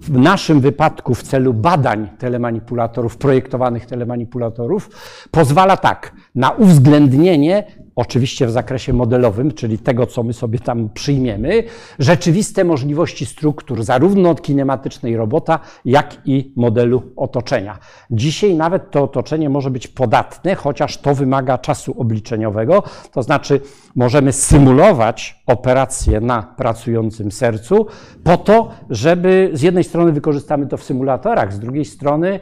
w 0.00 0.18
naszym 0.18 0.60
wypadku 0.60 1.14
w 1.14 1.22
celu 1.22 1.54
badań 1.54 2.08
telemanipulatorów, 2.18 3.16
projektowanych 3.16 3.86
telemanipulatorów, 3.86 4.90
pozwala 5.30 5.76
tak 5.76 6.12
na 6.34 6.50
uwzględnienie 6.50 7.64
oczywiście 7.96 8.46
w 8.46 8.50
zakresie 8.50 8.92
modelowym, 8.92 9.52
czyli 9.52 9.78
tego, 9.78 10.06
co 10.06 10.22
my 10.22 10.32
sobie 10.32 10.58
tam 10.58 10.88
przyjmiemy, 10.94 11.62
rzeczywiste 11.98 12.64
możliwości 12.64 13.26
struktur, 13.26 13.84
zarówno 13.84 14.30
od 14.30 14.42
kinematycznej 14.42 15.16
robota, 15.16 15.58
jak 15.84 16.16
i 16.24 16.52
modelu 16.56 17.02
otoczenia. 17.16 17.78
Dzisiaj 18.10 18.54
nawet 18.54 18.90
to 18.90 19.02
otoczenie 19.02 19.48
może 19.48 19.70
być 19.70 19.88
podatne, 19.88 20.54
chociaż 20.54 20.98
to 20.98 21.14
wymaga 21.14 21.58
czasu 21.58 22.00
obliczeniowego, 22.00 22.82
to 23.12 23.22
znaczy 23.22 23.60
możemy 23.96 24.32
symulować 24.32 25.42
operację 25.46 26.20
na 26.20 26.42
pracującym 26.42 27.32
sercu 27.32 27.86
po 28.24 28.36
to, 28.36 28.70
żeby 28.90 29.50
z 29.52 29.62
jednej 29.62 29.84
strony 29.84 30.12
wykorzystamy 30.12 30.66
to 30.66 30.76
w 30.76 30.84
symulatorach, 30.84 31.52
z 31.52 31.60
drugiej 31.60 31.84
strony 31.84 32.40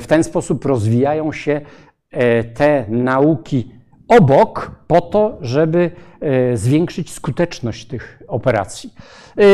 w 0.00 0.04
ten 0.08 0.24
sposób 0.24 0.64
rozwijają 0.64 1.32
się 1.32 1.60
e, 2.10 2.44
te 2.44 2.84
nauki 2.88 3.70
obok 4.08 4.70
po 4.86 5.00
to, 5.00 5.38
żeby 5.40 5.90
e, 6.20 6.56
zwiększyć 6.56 7.12
skuteczność 7.12 7.86
tych 7.86 8.22
operacji. 8.28 8.94
E, 9.38 9.44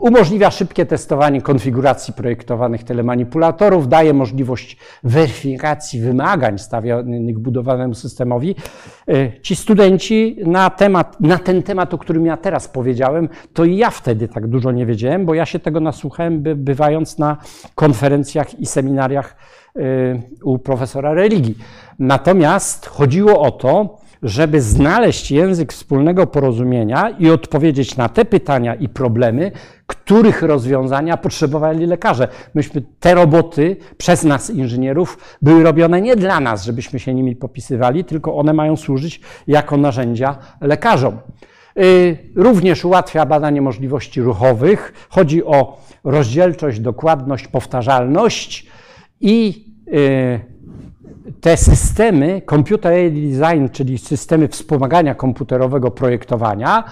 umożliwia 0.00 0.50
szybkie 0.50 0.86
testowanie 0.86 1.42
konfiguracji 1.42 2.14
projektowanych 2.14 2.84
telemanipulatorów, 2.84 3.88
daje 3.88 4.12
możliwość 4.12 4.76
weryfikacji 5.04 6.00
wymagań 6.00 6.58
stawianych 6.58 7.38
budowanemu 7.38 7.94
systemowi. 7.94 8.54
E, 9.08 9.40
ci 9.40 9.56
studenci 9.56 10.36
na, 10.46 10.70
temat, 10.70 11.20
na 11.20 11.38
ten 11.38 11.62
temat, 11.62 11.94
o 11.94 11.98
którym 11.98 12.26
ja 12.26 12.36
teraz 12.36 12.68
powiedziałem, 12.68 13.28
to 13.54 13.64
i 13.64 13.76
ja 13.76 13.90
wtedy 13.90 14.28
tak 14.28 14.46
dużo 14.46 14.72
nie 14.72 14.86
wiedziałem, 14.86 15.26
bo 15.26 15.34
ja 15.34 15.46
się 15.46 15.58
tego 15.58 15.80
nasłuchałem, 15.80 16.42
bywając 16.42 17.18
na 17.18 17.36
konferencjach 17.74 18.60
i 18.60 18.66
seminariach 18.66 19.36
u 20.42 20.58
profesora 20.58 21.14
religii. 21.14 21.58
Natomiast 21.98 22.86
chodziło 22.86 23.40
o 23.40 23.50
to, 23.50 24.00
żeby 24.22 24.60
znaleźć 24.60 25.30
język 25.30 25.72
wspólnego 25.72 26.26
porozumienia 26.26 27.10
i 27.18 27.30
odpowiedzieć 27.30 27.96
na 27.96 28.08
te 28.08 28.24
pytania 28.24 28.74
i 28.74 28.88
problemy, 28.88 29.52
których 29.86 30.42
rozwiązania 30.42 31.16
potrzebowali 31.16 31.86
lekarze. 31.86 32.28
Myśmy 32.54 32.82
te 33.00 33.14
roboty 33.14 33.76
przez 33.98 34.24
nas, 34.24 34.50
inżynierów, 34.50 35.36
były 35.42 35.62
robione 35.62 36.00
nie 36.00 36.16
dla 36.16 36.40
nas, 36.40 36.64
żebyśmy 36.64 36.98
się 36.98 37.14
nimi 37.14 37.36
popisywali, 37.36 38.04
tylko 38.04 38.36
one 38.36 38.52
mają 38.52 38.76
służyć 38.76 39.20
jako 39.46 39.76
narzędzia 39.76 40.38
lekarzom. 40.60 41.18
Y, 41.78 42.18
również 42.36 42.84
ułatwia 42.84 43.26
badanie 43.26 43.62
możliwości 43.62 44.20
ruchowych. 44.20 45.06
Chodzi 45.10 45.44
o 45.44 45.78
rozdzielczość, 46.04 46.80
dokładność, 46.80 47.48
powtarzalność 47.48 48.66
i 49.20 49.64
y, 49.88 50.40
te 51.40 51.56
systemy, 51.56 52.42
computer 52.50 53.12
design, 53.12 53.68
czyli 53.72 53.98
systemy 53.98 54.48
wspomagania 54.48 55.14
komputerowego 55.14 55.90
projektowania, 55.90 56.84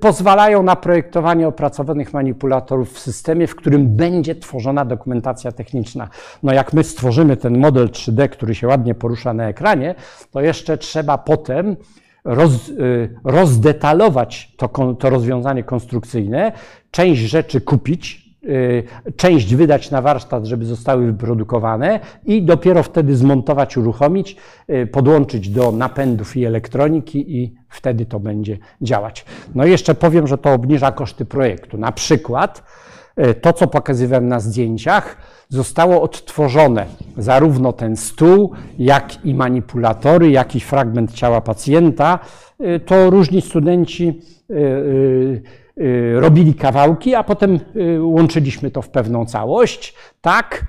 pozwalają 0.00 0.62
na 0.62 0.76
projektowanie 0.76 1.48
opracowanych 1.48 2.12
manipulatorów 2.12 2.92
w 2.92 2.98
systemie, 2.98 3.46
w 3.46 3.54
którym 3.54 3.96
będzie 3.96 4.34
tworzona 4.34 4.84
dokumentacja 4.84 5.52
techniczna. 5.52 6.08
No 6.42 6.52
jak 6.52 6.72
my 6.72 6.84
stworzymy 6.84 7.36
ten 7.36 7.58
model 7.58 7.88
3D, 7.88 8.28
który 8.28 8.54
się 8.54 8.66
ładnie 8.66 8.94
porusza 8.94 9.32
na 9.34 9.48
ekranie, 9.48 9.94
to 10.30 10.40
jeszcze 10.40 10.78
trzeba 10.78 11.18
potem 11.18 11.76
roz, 12.24 12.68
y, 12.68 13.14
rozdetalować 13.24 14.52
to, 14.56 14.68
to 14.94 15.10
rozwiązanie 15.10 15.64
konstrukcyjne, 15.64 16.52
część 16.90 17.20
rzeczy 17.20 17.60
kupić, 17.60 18.23
część 19.16 19.54
wydać 19.54 19.90
na 19.90 20.02
warsztat, 20.02 20.44
żeby 20.44 20.64
zostały 20.64 21.06
wyprodukowane 21.06 22.00
i 22.24 22.42
dopiero 22.42 22.82
wtedy 22.82 23.16
zmontować, 23.16 23.76
uruchomić, 23.76 24.36
y, 24.70 24.86
podłączyć 24.86 25.48
do 25.48 25.72
napędów 25.72 26.36
i 26.36 26.44
elektroniki 26.44 27.36
i 27.36 27.54
wtedy 27.68 28.06
to 28.06 28.20
będzie 28.20 28.58
działać. 28.82 29.24
No 29.54 29.66
i 29.66 29.70
jeszcze 29.70 29.94
powiem, 29.94 30.26
że 30.26 30.38
to 30.38 30.52
obniża 30.52 30.92
koszty 30.92 31.24
projektu. 31.24 31.78
Na 31.78 31.92
przykład 31.92 32.62
y, 33.18 33.34
to, 33.34 33.52
co 33.52 33.66
pokazywałem 33.66 34.28
na 34.28 34.40
zdjęciach, 34.40 35.16
zostało 35.48 36.02
odtworzone 36.02 36.86
zarówno 37.16 37.72
ten 37.72 37.96
stół, 37.96 38.52
jak 38.78 39.24
i 39.24 39.34
manipulatory, 39.34 40.30
jak 40.30 40.56
i 40.56 40.60
fragment 40.60 41.12
ciała 41.12 41.40
pacjenta. 41.40 42.18
To 42.86 43.10
różni 43.10 43.42
studenci 43.42 44.20
Y, 44.50 45.42
robili 46.14 46.54
kawałki, 46.54 47.14
a 47.14 47.24
potem 47.24 47.60
y, 47.76 48.02
łączyliśmy 48.02 48.70
to 48.70 48.82
w 48.82 48.88
pewną 48.88 49.26
całość, 49.26 49.94
tak, 50.20 50.64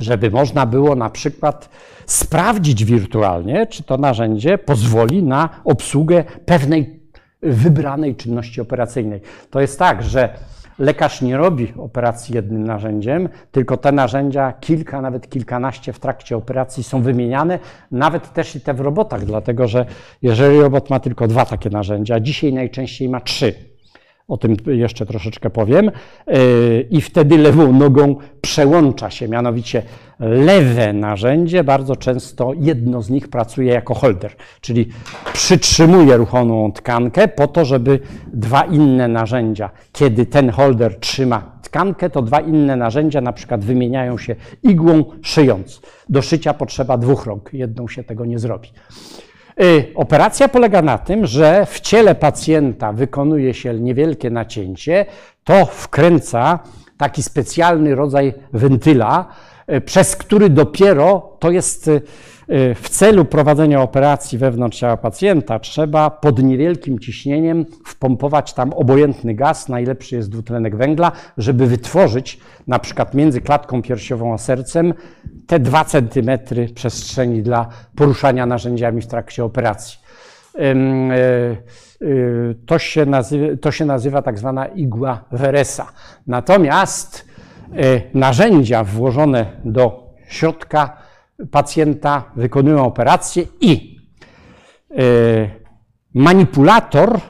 żeby 0.00 0.30
można 0.30 0.66
było 0.66 0.94
na 0.94 1.10
przykład 1.10 1.68
sprawdzić 2.06 2.84
wirtualnie, 2.84 3.66
czy 3.66 3.82
to 3.82 3.96
narzędzie 3.96 4.58
pozwoli 4.58 5.22
na 5.22 5.48
obsługę 5.64 6.24
pewnej 6.46 7.00
wybranej 7.42 8.16
czynności 8.16 8.60
operacyjnej. 8.60 9.20
To 9.50 9.60
jest 9.60 9.78
tak, 9.78 10.02
że 10.02 10.34
lekarz 10.78 11.22
nie 11.22 11.36
robi 11.36 11.72
operacji 11.78 12.34
jednym 12.34 12.64
narzędziem, 12.64 13.28
tylko 13.52 13.76
te 13.76 13.92
narzędzia, 13.92 14.52
kilka, 14.60 15.00
nawet 15.00 15.30
kilkanaście 15.30 15.92
w 15.92 15.98
trakcie 15.98 16.36
operacji 16.36 16.82
są 16.82 17.02
wymieniane, 17.02 17.58
nawet 17.90 18.32
też 18.32 18.56
i 18.56 18.60
te 18.60 18.74
w 18.74 18.80
robotach, 18.80 19.24
dlatego 19.24 19.68
że 19.68 19.86
jeżeli 20.22 20.60
robot 20.60 20.90
ma 20.90 21.00
tylko 21.00 21.28
dwa 21.28 21.44
takie 21.44 21.70
narzędzia, 21.70 22.20
dzisiaj 22.20 22.52
najczęściej 22.52 23.08
ma 23.08 23.20
trzy, 23.20 23.73
o 24.28 24.36
tym 24.36 24.56
jeszcze 24.66 25.06
troszeczkę 25.06 25.50
powiem. 25.50 25.88
E, 25.88 26.32
I 26.90 27.00
wtedy 27.00 27.38
lewą 27.38 27.72
nogą 27.72 28.16
przełącza 28.40 29.10
się, 29.10 29.28
mianowicie 29.28 29.82
lewe 30.20 30.92
narzędzie, 30.92 31.64
bardzo 31.64 31.96
często 31.96 32.52
jedno 32.56 33.02
z 33.02 33.10
nich 33.10 33.28
pracuje 33.28 33.72
jako 33.72 33.94
holder, 33.94 34.32
czyli 34.60 34.88
przytrzymuje 35.32 36.16
ruchomą 36.16 36.72
tkankę 36.72 37.28
po 37.28 37.48
to, 37.48 37.64
żeby 37.64 38.00
dwa 38.32 38.62
inne 38.62 39.08
narzędzia, 39.08 39.70
kiedy 39.92 40.26
ten 40.26 40.50
holder 40.50 41.00
trzyma 41.00 41.58
tkankę, 41.62 42.10
to 42.10 42.22
dwa 42.22 42.40
inne 42.40 42.76
narzędzia 42.76 43.20
na 43.20 43.32
przykład 43.32 43.64
wymieniają 43.64 44.18
się 44.18 44.36
igłą 44.62 45.04
szyjąc. 45.22 45.80
Do 46.08 46.22
szycia 46.22 46.54
potrzeba 46.54 46.98
dwóch 46.98 47.26
rąk, 47.26 47.50
jedną 47.52 47.88
się 47.88 48.04
tego 48.04 48.24
nie 48.24 48.38
zrobi. 48.38 48.68
Y, 49.62 49.92
operacja 49.94 50.48
polega 50.48 50.82
na 50.82 50.98
tym, 50.98 51.26
że 51.26 51.66
w 51.66 51.80
ciele 51.80 52.14
pacjenta 52.14 52.92
wykonuje 52.92 53.54
się 53.54 53.74
niewielkie 53.74 54.30
nacięcie, 54.30 55.06
to 55.44 55.66
wkręca 55.66 56.58
taki 56.96 57.22
specjalny 57.22 57.94
rodzaj 57.94 58.34
wentyla, 58.52 59.26
e, 59.66 59.80
przez 59.80 60.16
który 60.16 60.50
dopiero 60.50 61.36
to 61.38 61.50
jest 61.50 61.88
e, 61.88 62.00
w 62.74 62.88
celu 62.88 63.24
prowadzenia 63.24 63.82
operacji 63.82 64.38
wewnątrz 64.38 64.78
ciała 64.78 64.96
pacjenta 64.96 65.58
trzeba 65.58 66.10
pod 66.10 66.42
niewielkim 66.42 66.98
ciśnieniem 66.98 67.66
wpompować 67.86 68.52
tam 68.52 68.72
obojętny 68.72 69.34
gaz, 69.34 69.68
najlepszy 69.68 70.16
jest 70.16 70.30
dwutlenek 70.30 70.76
węgla, 70.76 71.12
żeby 71.38 71.66
wytworzyć 71.66 72.40
na 72.66 72.78
przykład 72.78 73.14
między 73.14 73.40
klatką 73.40 73.82
piersiową 73.82 74.34
a 74.34 74.38
sercem 74.38 74.94
te 75.46 75.58
dwa 75.58 75.84
centymetry 75.84 76.68
przestrzeni 76.68 77.42
dla 77.42 77.68
poruszania 77.96 78.46
narzędziami 78.46 79.00
w 79.00 79.06
trakcie 79.06 79.44
operacji. 79.44 79.98
To 82.66 82.78
się 82.78 83.06
nazywa, 83.06 83.56
to 83.60 83.70
się 83.70 83.84
nazywa 83.84 84.22
tak 84.22 84.38
zwana 84.38 84.66
igła 84.66 85.24
Veresa. 85.32 85.86
Natomiast 86.26 87.28
narzędzia 88.14 88.84
włożone 88.84 89.46
do 89.64 90.14
środka 90.28 91.03
pacjenta 91.50 92.24
wykonują 92.36 92.84
operację 92.84 93.44
i 93.60 93.98
e, 94.90 95.04
manipulator 96.14 97.20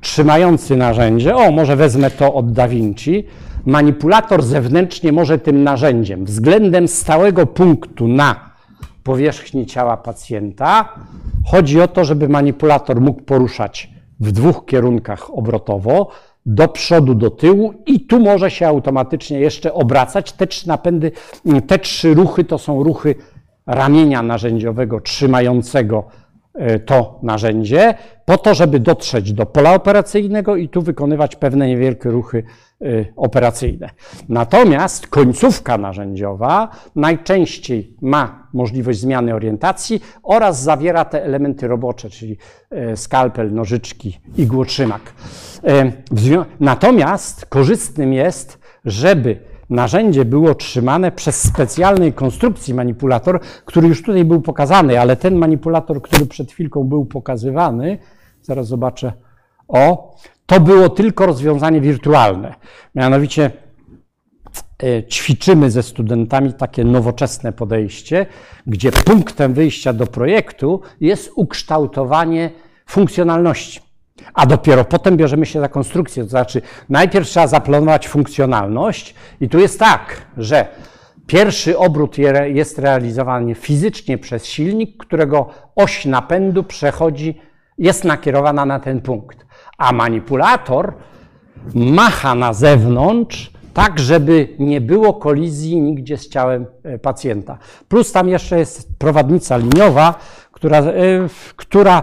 trzymający 0.00 0.76
narzędzie, 0.76 1.36
o 1.36 1.50
może 1.50 1.76
wezmę 1.76 2.10
to 2.10 2.34
od 2.34 2.52
Da 2.52 2.68
Vinci, 2.68 3.26
manipulator 3.66 4.42
zewnętrznie 4.42 5.12
może 5.12 5.38
tym 5.38 5.62
narzędziem 5.62 6.24
względem 6.24 6.88
stałego 6.88 7.46
punktu 7.46 8.08
na 8.08 8.50
powierzchni 9.02 9.66
ciała 9.66 9.96
pacjenta. 9.96 10.88
Chodzi 11.46 11.80
o 11.80 11.88
to, 11.88 12.04
żeby 12.04 12.28
manipulator 12.28 13.00
mógł 13.00 13.22
poruszać 13.22 13.90
w 14.20 14.32
dwóch 14.32 14.66
kierunkach 14.66 15.30
obrotowo, 15.34 16.10
do 16.54 16.68
przodu, 16.68 17.14
do 17.14 17.30
tyłu 17.30 17.74
i 17.86 18.00
tu 18.00 18.20
może 18.20 18.50
się 18.50 18.68
automatycznie 18.68 19.40
jeszcze 19.40 19.74
obracać. 19.74 20.32
Te 20.32 20.46
trzy 20.46 20.68
napędy, 20.68 21.12
te 21.66 21.78
trzy 21.78 22.14
ruchy 22.14 22.44
to 22.44 22.58
są 22.58 22.82
ruchy 22.82 23.14
ramienia 23.66 24.22
narzędziowego 24.22 25.00
trzymającego 25.00 26.04
to 26.86 27.18
narzędzie, 27.22 27.94
po 28.24 28.38
to, 28.38 28.54
żeby 28.54 28.80
dotrzeć 28.80 29.32
do 29.32 29.46
pola 29.46 29.74
operacyjnego 29.74 30.56
i 30.56 30.68
tu 30.68 30.82
wykonywać 30.82 31.36
pewne 31.36 31.68
niewielkie 31.68 32.10
ruchy 32.10 32.44
e, 32.82 32.84
operacyjne. 33.16 33.90
Natomiast 34.28 35.06
końcówka 35.06 35.78
narzędziowa 35.78 36.68
najczęściej 36.96 37.96
ma 38.02 38.48
możliwość 38.52 39.00
zmiany 39.00 39.34
orientacji 39.34 40.02
oraz 40.22 40.62
zawiera 40.62 41.04
te 41.04 41.24
elementy 41.24 41.68
robocze, 41.68 42.10
czyli 42.10 42.36
e, 42.70 42.96
skalpel, 42.96 43.54
nożyczki, 43.54 44.20
igłotrzymak. 44.36 45.02
Natomiast 46.60 47.46
korzystnym 47.46 48.12
jest, 48.12 48.58
żeby 48.84 49.49
narzędzie 49.70 50.24
było 50.24 50.54
trzymane 50.54 51.12
przez 51.12 51.42
specjalnej 51.42 52.12
konstrukcji 52.12 52.74
manipulator, 52.74 53.40
który 53.64 53.88
już 53.88 54.02
tutaj 54.02 54.24
był 54.24 54.40
pokazany, 54.40 55.00
ale 55.00 55.16
ten 55.16 55.34
manipulator, 55.34 56.02
który 56.02 56.26
przed 56.26 56.52
chwilką 56.52 56.84
był 56.84 57.04
pokazywany, 57.04 57.98
zaraz 58.42 58.66
zobaczę, 58.66 59.12
o, 59.68 60.14
to 60.46 60.60
było 60.60 60.88
tylko 60.88 61.26
rozwiązanie 61.26 61.80
wirtualne. 61.80 62.54
Mianowicie 62.94 63.50
e, 64.82 65.04
ćwiczymy 65.04 65.70
ze 65.70 65.82
studentami 65.82 66.52
takie 66.52 66.84
nowoczesne 66.84 67.52
podejście, 67.52 68.26
gdzie 68.66 68.92
punktem 68.92 69.54
wyjścia 69.54 69.92
do 69.92 70.06
projektu 70.06 70.80
jest 71.00 71.32
ukształtowanie 71.36 72.50
funkcjonalności. 72.86 73.89
A 74.34 74.46
dopiero 74.46 74.84
potem 74.84 75.16
bierzemy 75.16 75.46
się 75.46 75.60
za 75.60 75.68
konstrukcję. 75.68 76.22
To 76.22 76.30
znaczy, 76.30 76.62
najpierw 76.88 77.28
trzeba 77.28 77.46
zaplanować 77.46 78.08
funkcjonalność, 78.08 79.14
i 79.40 79.48
tu 79.48 79.58
jest 79.58 79.78
tak, 79.78 80.16
że 80.36 80.66
pierwszy 81.26 81.78
obrót 81.78 82.16
jest 82.46 82.78
realizowany 82.78 83.54
fizycznie 83.54 84.18
przez 84.18 84.46
silnik, 84.46 84.96
którego 84.96 85.48
oś 85.76 86.04
napędu 86.04 86.64
przechodzi, 86.64 87.40
jest 87.78 88.04
nakierowana 88.04 88.66
na 88.66 88.80
ten 88.80 89.00
punkt. 89.00 89.46
A 89.78 89.92
manipulator 89.92 90.94
macha 91.74 92.34
na 92.34 92.52
zewnątrz, 92.52 93.52
tak 93.74 93.98
żeby 93.98 94.48
nie 94.58 94.80
było 94.80 95.14
kolizji 95.14 95.80
nigdzie 95.80 96.18
z 96.18 96.28
ciałem 96.28 96.66
e, 96.82 96.98
pacjenta. 96.98 97.58
Plus 97.88 98.12
tam 98.12 98.28
jeszcze 98.28 98.58
jest 98.58 98.98
prowadnica 98.98 99.56
liniowa, 99.56 100.14
która, 100.52 100.78
e, 100.78 100.92
która 101.56 102.02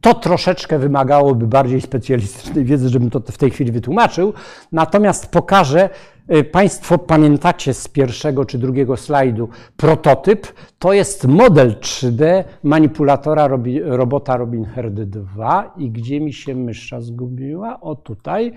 to 0.00 0.14
troszeczkę 0.14 0.78
wymagałoby 0.78 1.46
bardziej 1.46 1.80
specjalistycznej 1.80 2.64
wiedzy, 2.64 2.88
żebym 2.88 3.10
to 3.10 3.20
w 3.20 3.38
tej 3.38 3.50
chwili 3.50 3.72
wytłumaczył. 3.72 4.32
Natomiast 4.72 5.26
pokażę, 5.26 5.90
y, 6.34 6.44
Państwo 6.44 6.98
pamiętacie 6.98 7.74
z 7.74 7.88
pierwszego 7.88 8.44
czy 8.44 8.58
drugiego 8.58 8.96
slajdu 8.96 9.48
prototyp. 9.76 10.46
To 10.78 10.92
jest 10.92 11.26
model 11.26 11.74
3D 11.80 12.44
manipulatora 12.62 13.48
robota 13.84 14.36
Robin 14.36 14.64
Hood 14.64 14.94
2. 14.94 15.74
I 15.76 15.90
gdzie 15.90 16.20
mi 16.20 16.32
się 16.32 16.54
mysza 16.54 17.00
zgubiła? 17.00 17.80
O 17.80 17.94
tutaj. 17.94 18.52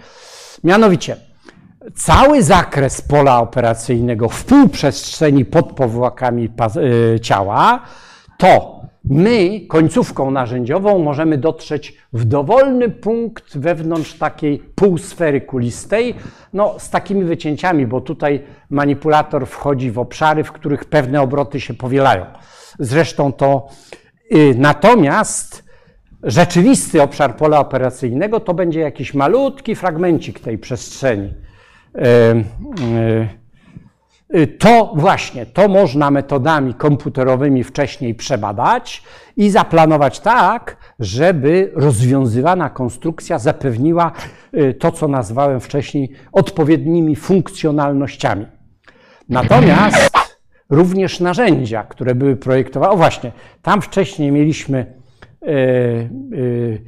Mianowicie, 0.63 1.17
cały 1.95 2.43
zakres 2.43 3.01
pola 3.01 3.39
operacyjnego 3.39 4.29
w 4.29 4.45
półprzestrzeni 4.45 5.45
pod 5.45 5.73
powłokami 5.73 6.49
y, 7.15 7.19
ciała 7.19 7.81
to 8.37 8.80
my 9.05 9.61
końcówką 9.67 10.31
narzędziową 10.31 10.99
możemy 10.99 11.37
dotrzeć 11.37 11.97
w 12.13 12.25
dowolny 12.25 12.89
punkt 12.89 13.57
wewnątrz 13.57 14.13
takiej 14.13 14.59
półsfery 14.59 15.41
kulistej, 15.41 16.15
no 16.53 16.79
z 16.79 16.89
takimi 16.89 17.23
wycięciami, 17.23 17.87
bo 17.87 18.01
tutaj 18.01 18.43
manipulator 18.69 19.47
wchodzi 19.47 19.91
w 19.91 19.99
obszary, 19.99 20.43
w 20.43 20.51
których 20.51 20.85
pewne 20.85 21.21
obroty 21.21 21.59
się 21.59 21.73
powielają. 21.73 22.25
Zresztą 22.79 23.33
to 23.33 23.67
y, 24.31 24.55
natomiast 24.57 25.63
rzeczywisty 26.23 27.01
obszar 27.01 27.37
pola 27.37 27.59
operacyjnego 27.59 28.39
to 28.39 28.53
będzie 28.53 28.79
jakiś 28.79 29.13
malutki 29.13 29.75
fragmencik 29.75 30.39
tej 30.39 30.57
przestrzeni. 30.57 31.33
Y, 31.95 32.01
y, 32.83 33.27
Y, 33.27 33.40
to 34.59 34.93
właśnie, 34.95 35.45
to 35.45 35.67
można 35.67 36.11
metodami 36.11 36.73
komputerowymi 36.73 37.63
wcześniej 37.63 38.15
przebadać 38.15 39.03
i 39.37 39.49
zaplanować 39.49 40.19
tak, 40.19 40.77
żeby 40.99 41.71
rozwiązywana 41.75 42.69
konstrukcja 42.69 43.39
zapewniła 43.39 44.11
y, 44.53 44.73
to, 44.73 44.91
co 44.91 45.07
nazwałem 45.07 45.59
wcześniej 45.59 46.11
odpowiednimi 46.31 47.15
funkcjonalnościami. 47.15 48.45
Natomiast 49.29 50.11
również 50.69 51.19
narzędzia, 51.19 51.83
które 51.83 52.15
były 52.15 52.35
projektowane, 52.35 52.91
o 52.91 52.97
właśnie, 52.97 53.31
tam 53.61 53.81
wcześniej 53.81 54.31
mieliśmy 54.31 54.93
yy, 55.41 56.81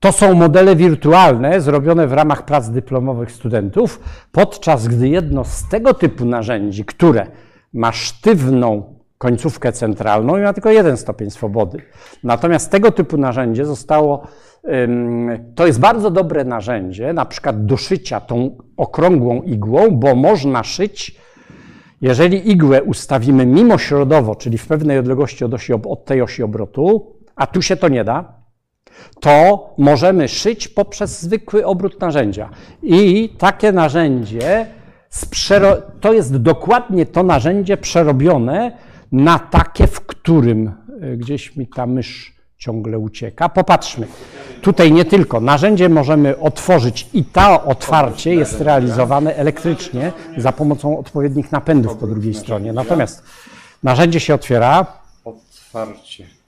to 0.00 0.12
są 0.12 0.34
modele 0.34 0.76
wirtualne 0.76 1.60
zrobione 1.60 2.06
w 2.06 2.12
ramach 2.12 2.44
prac 2.44 2.70
dyplomowych 2.70 3.32
studentów, 3.32 4.00
podczas 4.32 4.88
gdy 4.88 5.08
jedno 5.08 5.44
z 5.44 5.68
tego 5.68 5.94
typu 5.94 6.24
narzędzi, 6.24 6.84
które 6.84 7.26
ma 7.72 7.92
sztywną 7.92 8.94
końcówkę 9.18 9.72
centralną 9.72 10.38
i 10.38 10.40
ma 10.40 10.52
tylko 10.52 10.70
jeden 10.70 10.96
stopień 10.96 11.30
swobody. 11.30 11.82
Natomiast 12.24 12.70
tego 12.70 12.90
typu 12.90 13.16
narzędzie 13.16 13.66
zostało, 13.66 14.26
to 15.54 15.66
jest 15.66 15.80
bardzo 15.80 16.10
dobre 16.10 16.44
narzędzie, 16.44 17.12
na 17.12 17.24
przykład 17.24 17.66
do 17.66 17.76
szycia 17.76 18.20
tą 18.20 18.56
okrągłą 18.76 19.42
igłą, 19.42 19.90
bo 19.90 20.14
można 20.14 20.64
szyć, 20.64 21.16
jeżeli 22.00 22.50
igłę 22.50 22.82
ustawimy 22.82 23.46
mimośrodowo, 23.46 24.34
czyli 24.34 24.58
w 24.58 24.66
pewnej 24.66 24.98
odległości 24.98 25.44
od, 25.44 25.54
osi, 25.54 25.72
od 25.72 26.04
tej 26.04 26.22
osi 26.22 26.42
obrotu, 26.42 27.16
a 27.36 27.46
tu 27.46 27.62
się 27.62 27.76
to 27.76 27.88
nie 27.88 28.04
da, 28.04 28.39
to 29.20 29.70
możemy 29.78 30.28
szyć 30.28 30.68
poprzez 30.68 31.20
zwykły 31.22 31.66
obrót 31.66 32.00
narzędzia. 32.00 32.50
I 32.82 33.28
takie 33.38 33.72
narzędzie, 33.72 34.66
to 36.00 36.12
jest 36.12 36.36
dokładnie 36.36 37.06
to 37.06 37.22
narzędzie 37.22 37.76
przerobione 37.76 38.72
na 39.12 39.38
takie, 39.38 39.86
w 39.86 40.00
którym 40.00 40.72
e, 41.02 41.16
gdzieś 41.16 41.56
mi 41.56 41.66
ta 41.66 41.86
mysz 41.86 42.40
ciągle 42.58 42.98
ucieka. 42.98 43.48
Popatrzmy. 43.48 44.06
Tutaj 44.62 44.92
nie 44.92 45.04
tylko. 45.04 45.40
Narzędzie 45.40 45.88
możemy 45.88 46.38
otworzyć 46.38 47.08
i 47.12 47.24
to 47.24 47.64
otwarcie 47.64 48.34
jest 48.34 48.60
realizowane 48.60 49.36
elektrycznie 49.36 50.12
za 50.36 50.52
pomocą 50.52 50.98
odpowiednich 50.98 51.52
napędów 51.52 51.96
po 51.96 52.06
drugiej 52.06 52.34
stronie. 52.34 52.72
Natomiast 52.72 53.22
narzędzie 53.82 54.20
się 54.20 54.34
otwiera. 54.34 54.86
Otwarcie. 55.24 56.39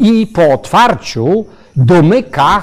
I 0.00 0.26
po 0.26 0.52
otwarciu 0.52 1.44
domyka, 1.76 2.62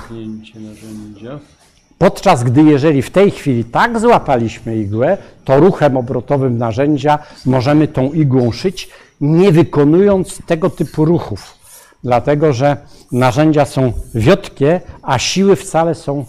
podczas 1.98 2.44
gdy 2.44 2.64
jeżeli 2.64 3.02
w 3.02 3.12
tej 3.12 3.32
chwili 3.32 3.64
tak 3.64 4.00
złapaliśmy 4.00 4.78
igłę, 4.78 5.18
to 5.46 5.60
ruchem 5.60 5.98
obrotowym 5.98 6.58
narzędzia 6.58 7.20
możemy 7.46 7.88
tą 7.88 8.12
igłą 8.12 8.52
szyć, 8.52 8.90
nie 9.22 9.52
wykonując 9.52 10.42
tego 10.46 10.70
typu 10.70 11.06
ruchów. 11.06 11.58
Dlatego, 12.04 12.54
że 12.54 12.78
narzędzia 13.12 13.66
są 13.66 13.94
wiotkie, 14.16 14.82
a 15.02 15.20
siły 15.20 15.56
wcale 15.56 15.96
są 15.96 16.26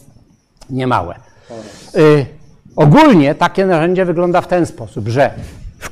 niemałe. 0.71 1.15
Y, 1.97 2.27
Ogólnie 2.77 3.35
takie 3.35 3.67
narzędzie 3.67 4.05
wygląda 4.05 4.41
w 4.41 4.49
ten 4.49 4.67
sposób, 4.67 5.09
że 5.09 5.35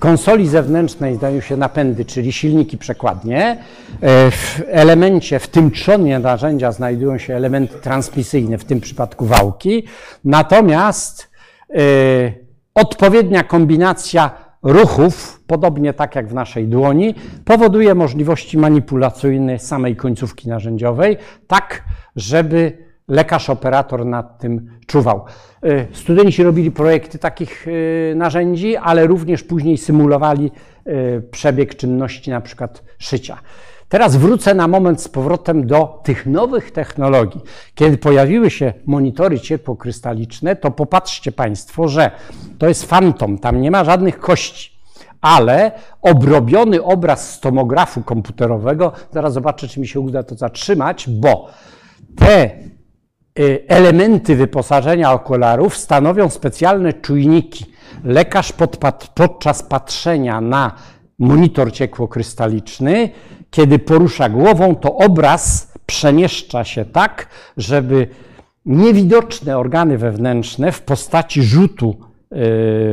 konsoli 0.05 0.49
zewnętrznej 0.49 1.17
znajdują 1.17 1.41
się 1.41 1.57
napędy, 1.57 2.05
czyli 2.05 2.33
silniki 2.33 2.79
przekładnie. 2.79 3.57
E, 4.01 4.31
w 4.31 4.63
elemencie, 4.67 5.39
w 5.39 5.49
tym 5.49 5.71
trzonie 5.71 6.19
narzędzia 6.19 6.73
znajdują 6.73 7.19
się 7.19 7.35
elementy 7.35 7.79
transmisyjne, 7.79 8.59
w 8.59 8.65
tym 8.65 8.81
przypadku 8.81 9.27
wałki. 9.27 9.85
Natomiast 10.25 11.31
e, 11.71 11.79
odpowiednia 12.75 13.43
kombinacja 13.43 14.31
ruchów, 14.63 15.43
podobnie 15.47 15.93
tak 15.93 16.15
jak 16.15 16.29
w 16.29 16.35
naszej 16.35 16.69
dłoni, 16.69 17.15
powoduje 17.45 17.95
możliwości 17.95 18.59
manipulacyjne 18.59 19.59
samej 19.59 19.97
końcówki 19.97 20.49
narzędziowej, 20.49 21.17
tak 21.47 21.83
żeby 22.17 22.84
lekarz 23.09 23.51
operator 23.51 24.07
nad 24.07 24.39
tym 24.39 24.79
czuwał. 24.87 25.25
Y, 25.65 25.87
studenci 25.93 26.43
robili 26.43 26.71
projekty 26.71 27.19
takich 27.19 27.69
y, 27.69 28.13
narzędzi, 28.17 28.77
ale 28.77 29.07
również 29.07 29.43
później 29.43 29.79
symulowali 29.79 30.51
y, 30.87 31.23
przebieg 31.31 31.77
czynności, 31.77 32.31
na 32.31 32.41
przykład 32.41 32.83
szycia. 32.99 33.39
Teraz 33.89 34.17
wrócę 34.17 34.55
na 34.55 34.69
moment 34.69 35.03
z 35.03 35.09
powrotem 35.09 35.67
do 35.67 36.01
tych 36.05 36.27
nowych 36.27 36.71
technologii. 36.71 37.41
Kiedy 37.75 37.99
pojawiły 37.99 38.51
się 38.51 38.73
monitory 38.87 39.41
ciepłokrystaliczne, 39.41 40.57
to 40.57 40.71
popatrzcie 40.71 41.33
Państwo, 41.33 41.89
że 41.89 42.11
to 42.59 42.69
jest 42.69 42.85
fantom, 42.85 43.39
tam 43.39 43.61
nie 43.61 43.71
ma 43.71 43.85
żadnych 43.85 44.19
kości, 44.19 44.71
ale 45.21 45.73
obrobiony 46.03 46.83
obraz 46.83 47.35
z 47.35 47.41
tomografu 47.41 48.03
komputerowego, 48.03 48.93
zaraz 49.13 49.33
zobaczę, 49.33 49.69
czy 49.69 49.81
mi 49.81 49.89
się 49.89 50.01
uda 50.01 50.23
to 50.23 50.35
zatrzymać, 50.35 51.11
bo 51.11 51.49
te 52.17 52.51
elementy 53.69 54.37
wyposażenia 54.37 55.13
okularów 55.13 55.77
stanowią 55.77 56.29
specjalne 56.31 56.93
czujniki. 56.93 57.67
Lekarz 58.05 58.53
podczas 59.15 59.63
patrzenia 59.63 60.41
na 60.41 60.73
monitor 61.19 61.73
ciekłokrystaliczny, 61.73 63.11
kiedy 63.51 63.79
porusza 63.79 64.29
głową, 64.29 64.77
to 64.77 64.97
obraz 64.97 65.73
przemieszcza 65.87 66.65
się 66.65 66.85
tak, 66.85 67.29
żeby 67.57 68.09
niewidoczne 68.67 69.59
organy 69.59 69.99
wewnętrzne 69.99 70.73
w 70.73 70.83
postaci 70.83 71.43
rzutu 71.43 71.97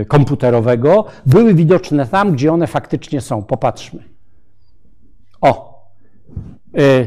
y, 0.01 0.05
komputerowego 0.05 1.05
były 1.25 1.53
widoczne 1.53 2.07
tam, 2.07 2.31
gdzie 2.31 2.53
one 2.53 2.67
faktycznie 2.67 3.21
są. 3.21 3.43
Popatrzmy. 3.43 4.03
O, 5.41 5.70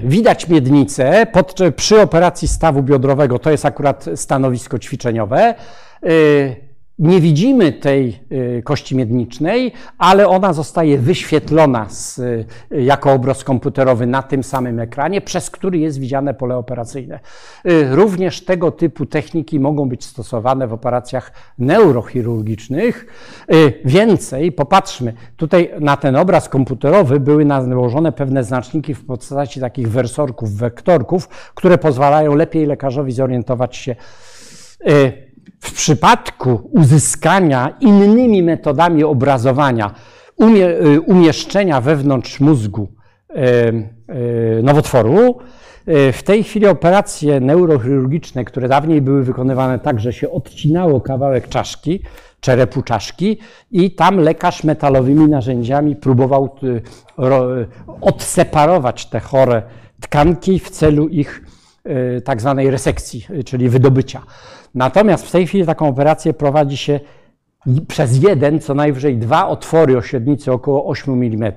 widać 0.04 0.48
miednicę 0.48 1.26
pod, 1.32 1.58
przy 1.76 2.00
operacji 2.00 2.48
stawu 2.48 2.82
biodrowego, 2.82 3.38
to 3.38 3.50
jest 3.50 3.64
akurat 3.64 4.04
stanowisko 4.14 4.78
ćwiczeniowe. 4.78 5.54
Nie 6.98 7.20
widzimy 7.20 7.72
tej 7.72 8.20
y, 8.32 8.62
kości 8.64 8.96
miednicznej, 8.96 9.72
ale 9.98 10.28
ona 10.28 10.52
zostaje 10.52 10.98
wyświetlona 10.98 11.88
z, 11.88 12.18
y, 12.18 12.46
jako 12.70 13.12
obraz 13.12 13.44
komputerowy 13.44 14.06
na 14.06 14.22
tym 14.22 14.44
samym 14.44 14.80
ekranie, 14.80 15.20
przez 15.20 15.50
który 15.50 15.78
jest 15.78 15.98
widziane 15.98 16.34
pole 16.34 16.56
operacyjne. 16.56 17.20
Y, 17.66 17.96
również 17.96 18.44
tego 18.44 18.70
typu 18.70 19.06
techniki 19.06 19.60
mogą 19.60 19.88
być 19.88 20.04
stosowane 20.04 20.66
w 20.66 20.72
operacjach 20.72 21.32
neurochirurgicznych. 21.58 23.06
Więcej, 23.84 24.52
popatrzmy, 24.52 25.12
tutaj 25.36 25.70
na 25.80 25.96
ten 25.96 26.16
obraz 26.16 26.48
komputerowy 26.48 27.20
były 27.20 27.44
nałożone 27.44 28.12
pewne 28.12 28.44
znaczniki 28.44 28.94
w 28.94 29.06
postaci 29.06 29.60
takich 29.60 29.88
wersorków, 29.88 30.56
wektorków, 30.56 31.28
które 31.54 31.78
pozwalają 31.78 32.34
lepiej 32.34 32.66
lekarzowi 32.66 33.12
zorientować 33.12 33.76
się 33.76 33.96
w 35.60 35.72
przypadku 35.72 36.70
uzyskania 36.72 37.76
innymi 37.80 38.42
metodami 38.42 39.04
obrazowania, 39.04 39.94
umie, 40.36 40.68
y, 40.68 41.00
umieszczenia 41.00 41.80
wewnątrz 41.80 42.40
mózgu 42.40 42.88
y, 43.30 43.34
y, 43.38 44.62
nowotworu, 44.62 45.38
w 46.12 46.22
tej 46.24 46.44
chwili 46.44 46.66
operacje 46.66 47.40
neurochirurgiczne, 47.40 48.44
które 48.44 48.68
dawniej 48.68 49.02
były 49.02 49.22
wykonywane 49.22 49.78
tak, 49.78 50.00
że 50.00 50.12
się 50.12 50.30
odcinało 50.30 51.00
kawałek 51.00 51.48
czaszki, 51.48 52.02
czerepu 52.40 52.82
czaszki 52.82 53.38
i 53.70 53.94
tam 53.94 54.18
lekarz 54.18 54.64
metalowymi 54.64 55.28
narzędziami 55.28 55.96
próbował 55.96 56.56
odseparować 58.00 59.06
te 59.06 59.20
chore 59.20 59.62
tkanki 60.00 60.58
w 60.58 60.70
celu 60.70 61.08
ich 61.08 61.42
tak 62.24 62.40
zwanej 62.40 62.70
resekcji, 62.70 63.26
czyli 63.44 63.68
wydobycia. 63.68 64.22
Natomiast 64.74 65.26
w 65.26 65.30
tej 65.30 65.46
chwili 65.46 65.66
taką 65.66 65.88
operację 65.88 66.32
prowadzi 66.32 66.76
się 66.76 67.00
przez 67.88 68.22
jeden, 68.22 68.60
co 68.60 68.74
najwyżej 68.74 69.18
dwa 69.18 69.48
otwory 69.48 69.98
o 69.98 70.02
średnicy 70.02 70.52
około 70.52 70.86
8 70.86 71.22
mm, 71.22 71.52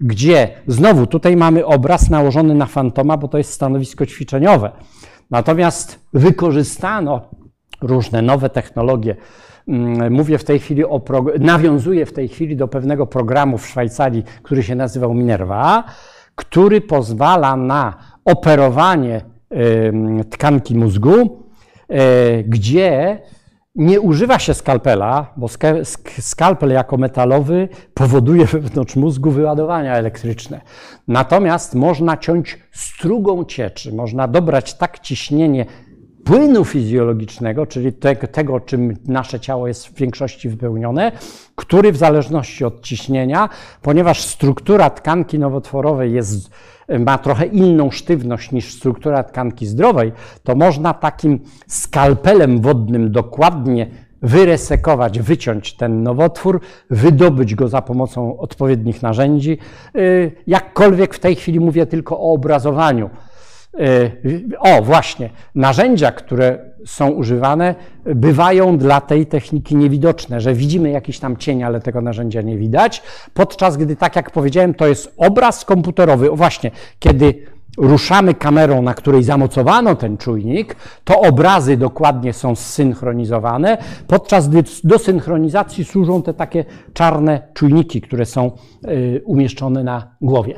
gdzie 0.00 0.48
znowu 0.66 1.06
tutaj 1.06 1.36
mamy 1.36 1.66
obraz 1.66 2.10
nałożony 2.10 2.54
na 2.54 2.66
fantoma, 2.66 3.16
bo 3.16 3.28
to 3.28 3.38
jest 3.38 3.52
stanowisko 3.52 4.06
ćwiczeniowe. 4.06 4.70
Natomiast 5.30 6.00
wykorzystano 6.12 7.20
różne 7.82 8.22
nowe 8.22 8.50
technologie. 8.50 9.16
Mm, 9.68 10.12
mówię 10.12 10.38
w 10.38 10.44
tej 10.44 10.58
chwili 10.58 10.84
o, 10.84 11.02
nawiązuję 11.40 12.06
w 12.06 12.12
tej 12.12 12.28
chwili 12.28 12.56
do 12.56 12.68
pewnego 12.68 13.06
programu 13.06 13.58
w 13.58 13.66
Szwajcarii, 13.66 14.24
który 14.42 14.62
się 14.62 14.74
nazywał 14.74 15.14
Minerva, 15.14 15.84
który 16.34 16.80
pozwala 16.80 17.56
na 17.56 17.94
operowanie 18.24 19.20
tkanki 20.30 20.74
mózgu 20.74 21.47
gdzie 22.44 23.18
nie 23.74 24.00
używa 24.00 24.38
się 24.38 24.54
skalpela, 24.54 25.32
bo 25.36 25.46
skalpel 26.20 26.70
jako 26.70 26.96
metalowy 26.96 27.68
powoduje 27.94 28.44
wewnątrz 28.54 28.96
mózgu 28.96 29.30
wyładowania 29.30 29.94
elektryczne. 29.94 30.60
Natomiast 31.08 31.74
można 31.74 32.16
ciąć 32.16 32.58
strugą 32.72 33.44
cieczy, 33.44 33.94
można 33.94 34.28
dobrać 34.28 34.74
tak 34.74 34.98
ciśnienie 34.98 35.66
płynu 36.24 36.64
fizjologicznego, 36.64 37.66
czyli 37.66 37.92
tego, 37.92 38.26
tego, 38.26 38.60
czym 38.60 38.96
nasze 39.06 39.40
ciało 39.40 39.68
jest 39.68 39.86
w 39.86 39.94
większości 39.94 40.48
wypełnione, 40.48 41.12
który 41.56 41.92
w 41.92 41.96
zależności 41.96 42.64
od 42.64 42.80
ciśnienia, 42.82 43.48
ponieważ 43.82 44.22
struktura 44.22 44.90
tkanki 44.90 45.38
nowotworowej 45.38 46.12
jest 46.12 46.50
ma 46.98 47.18
trochę 47.18 47.46
inną 47.46 47.90
sztywność 47.90 48.52
niż 48.52 48.74
struktura 48.74 49.22
tkanki 49.22 49.66
zdrowej, 49.66 50.12
to 50.42 50.54
można 50.54 50.94
takim 50.94 51.40
skalpelem 51.66 52.60
wodnym 52.60 53.12
dokładnie 53.12 53.86
wyresekować, 54.22 55.20
wyciąć 55.20 55.72
ten 55.72 56.02
nowotwór, 56.02 56.60
wydobyć 56.90 57.54
go 57.54 57.68
za 57.68 57.82
pomocą 57.82 58.38
odpowiednich 58.38 59.02
narzędzi. 59.02 59.58
Y, 59.96 60.32
jakkolwiek 60.46 61.14
w 61.14 61.18
tej 61.18 61.34
chwili 61.34 61.60
mówię 61.60 61.86
tylko 61.86 62.20
o 62.20 62.32
obrazowaniu. 62.32 63.10
Y, 63.74 64.48
o, 64.58 64.82
właśnie, 64.82 65.30
narzędzia, 65.54 66.12
które 66.12 66.58
są 66.86 67.08
używane, 67.10 67.74
bywają 68.04 68.78
dla 68.78 69.00
tej 69.00 69.26
techniki 69.26 69.76
niewidoczne, 69.76 70.40
że 70.40 70.54
widzimy 70.54 70.90
jakiś 70.90 71.18
tam 71.18 71.36
cień, 71.36 71.62
ale 71.62 71.80
tego 71.80 72.00
narzędzia 72.00 72.42
nie 72.42 72.58
widać, 72.58 73.02
podczas 73.34 73.76
gdy, 73.76 73.96
tak 73.96 74.16
jak 74.16 74.30
powiedziałem, 74.30 74.74
to 74.74 74.86
jest 74.86 75.14
obraz 75.16 75.64
komputerowy. 75.64 76.30
O 76.30 76.36
właśnie, 76.36 76.70
kiedy 76.98 77.34
ruszamy 77.78 78.34
kamerą, 78.34 78.82
na 78.82 78.94
której 78.94 79.22
zamocowano 79.22 79.94
ten 79.94 80.16
czujnik, 80.16 80.76
to 81.04 81.20
obrazy 81.20 81.76
dokładnie 81.76 82.32
są 82.32 82.56
zsynchronizowane, 82.56 83.78
podczas 84.06 84.48
gdy 84.48 84.64
do 84.84 84.98
synchronizacji 84.98 85.84
służą 85.84 86.22
te 86.22 86.34
takie 86.34 86.64
czarne 86.92 87.48
czujniki, 87.54 88.00
które 88.00 88.26
są 88.26 88.50
y, 88.84 89.22
umieszczone 89.24 89.84
na 89.84 90.16
głowie. 90.20 90.54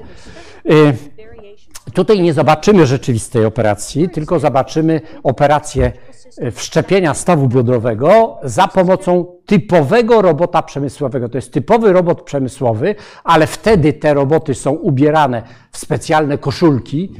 Tutaj 1.95 2.21
nie 2.21 2.33
zobaczymy 2.33 2.87
rzeczywistej 2.87 3.45
operacji, 3.45 4.09
tylko 4.09 4.39
zobaczymy 4.39 5.01
operację 5.23 5.93
e, 6.39 6.51
wszczepienia 6.51 7.15
stawu 7.15 7.49
biodrowego 7.49 8.39
za 8.43 8.69
pomocą 8.69 9.27
typowego 9.47 10.23
robota 10.23 10.63
przemysłowego. 10.63 11.29
To 11.29 11.39
jest 11.39 11.53
typowy 11.53 11.93
robot 11.93 12.23
przemysłowy, 12.23 12.95
ale 13.25 13.47
wtedy 13.47 13.93
te 13.93 14.15
roboty 14.15 14.55
są 14.55 14.71
ubierane 14.71 15.43
w 15.71 15.79
specjalne 15.79 16.39
koszulki 16.39 17.13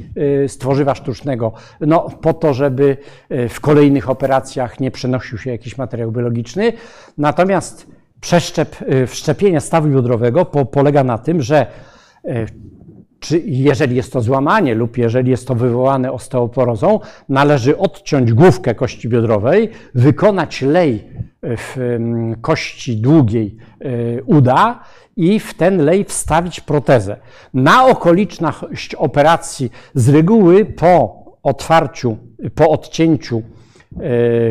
e, 0.43 0.49
z 0.49 0.57
tworzywa 0.57 0.95
sztucznego, 0.95 1.51
no, 1.81 2.09
po 2.21 2.33
to, 2.33 2.53
żeby 2.53 2.97
e, 3.29 3.49
w 3.49 3.59
kolejnych 3.59 4.09
operacjach 4.09 4.79
nie 4.79 4.91
przenosił 4.91 5.37
się 5.37 5.51
jakiś 5.51 5.77
materiał 5.77 6.11
biologiczny. 6.11 6.73
Natomiast 7.17 7.87
przeszczep, 8.21 8.75
wszczepienie 9.07 9.61
stawu 9.61 9.87
biodrowego 9.87 10.45
po, 10.45 10.65
polega 10.65 11.03
na 11.03 11.17
tym, 11.17 11.41
że 11.41 11.65
czy 13.21 13.41
jeżeli 13.45 13.95
jest 13.95 14.13
to 14.13 14.21
złamanie 14.21 14.75
lub 14.75 14.97
jeżeli 14.97 15.31
jest 15.31 15.47
to 15.47 15.55
wywołane 15.55 16.11
osteoporozą, 16.11 16.99
należy 17.29 17.77
odciąć 17.77 18.33
główkę 18.33 18.75
kości 18.75 19.09
biodrowej, 19.09 19.69
wykonać 19.95 20.61
lej 20.61 21.03
w 21.43 21.97
kości 22.41 22.97
długiej 22.97 23.55
e, 23.79 24.23
uda 24.23 24.79
i 25.15 25.39
w 25.39 25.53
ten 25.53 25.85
lej 25.85 26.03
wstawić 26.03 26.59
protezę. 26.59 27.17
Na 27.53 27.85
okoliczność 27.85 28.95
operacji 28.95 29.71
z 29.95 30.09
reguły 30.09 30.65
po 30.65 31.23
otwarciu, 31.43 32.17
po 32.55 32.69
odcięciu 32.69 33.37
e, 33.37 33.60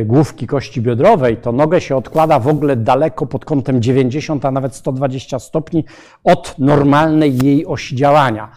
główki 0.05 0.47
kości 0.47 0.81
biodrowej, 0.81 1.37
to 1.37 1.53
nogę 1.53 1.81
się 1.81 1.97
odkłada 1.97 2.39
w 2.39 2.49
ogóle 2.49 2.77
daleko 2.77 3.27
pod 3.27 3.45
kątem 3.45 3.83
90, 3.83 4.45
a 4.45 4.51
nawet 4.51 4.75
120 4.75 5.39
stopni 5.39 5.85
od 6.25 6.55
normalnej 6.59 7.37
jej 7.37 7.67
osi 7.67 7.97
działania. 7.97 8.51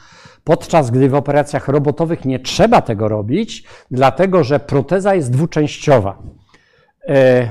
Podczas 0.44 0.92
gdy 0.92 1.10
w 1.10 1.16
operacjach 1.16 1.68
robotowych 1.68 2.26
nie 2.26 2.40
trzeba 2.40 2.82
tego 2.82 3.08
robić, 3.08 3.64
dlatego 3.92 4.44
że 4.44 4.60
proteza 4.60 5.16
jest 5.16 5.32
dwuczęściowa. 5.32 6.18
E, 7.08 7.50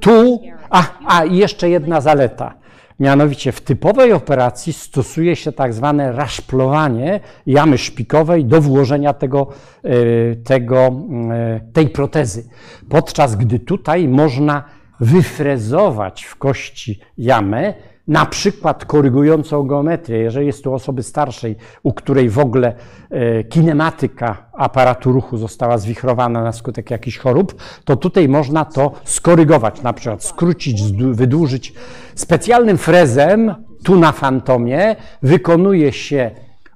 tu, 0.00 0.42
a, 0.70 0.82
a 1.06 1.24
jeszcze 1.24 1.70
jedna 1.70 2.00
zaleta. 2.00 2.54
Mianowicie 3.00 3.52
w 3.52 3.60
typowej 3.60 4.12
operacji 4.12 4.72
stosuje 4.72 5.36
się 5.36 5.52
tak 5.52 5.74
zwane 5.74 6.12
raszplowanie 6.12 7.20
jamy 7.46 7.78
szpikowej 7.78 8.44
do 8.44 8.60
włożenia 8.60 9.12
tego, 9.12 9.48
e, 9.84 10.36
tego, 10.36 10.92
e, 11.32 11.60
tej 11.72 11.88
protezy. 11.88 12.48
Podczas 12.88 13.36
gdy 13.36 13.58
tutaj 13.58 14.08
można 14.08 14.64
wyfrezować 15.00 16.24
w 16.24 16.36
kości 16.36 17.00
jamę, 17.18 17.74
na 18.08 18.26
przykład 18.26 18.84
korygującą 18.84 19.62
geometrię, 19.62 20.18
jeżeli 20.18 20.46
jest 20.46 20.64
tu 20.64 20.74
osoby 20.74 21.02
starszej, 21.02 21.56
u 21.82 21.92
której 21.92 22.30
w 22.30 22.38
ogóle 22.38 22.74
e, 23.10 23.44
kinematyka 23.44 24.50
aparatu 24.52 25.12
ruchu 25.12 25.36
została 25.36 25.78
zwichrowana 25.78 26.42
na 26.42 26.52
skutek 26.52 26.90
jakichś 26.90 27.18
chorób, 27.18 27.54
to 27.84 27.96
tutaj 27.96 28.28
można 28.28 28.64
to 28.64 28.92
skorygować, 29.04 29.82
na 29.82 29.92
przykład 29.92 30.24
skrócić, 30.24 30.92
wydłużyć. 30.92 31.74
Specjalnym 32.14 32.78
frezem, 32.78 33.54
tu 33.84 33.98
na 33.98 34.12
fantomie, 34.12 34.96
wykonuje 35.22 35.92
się 35.92 36.30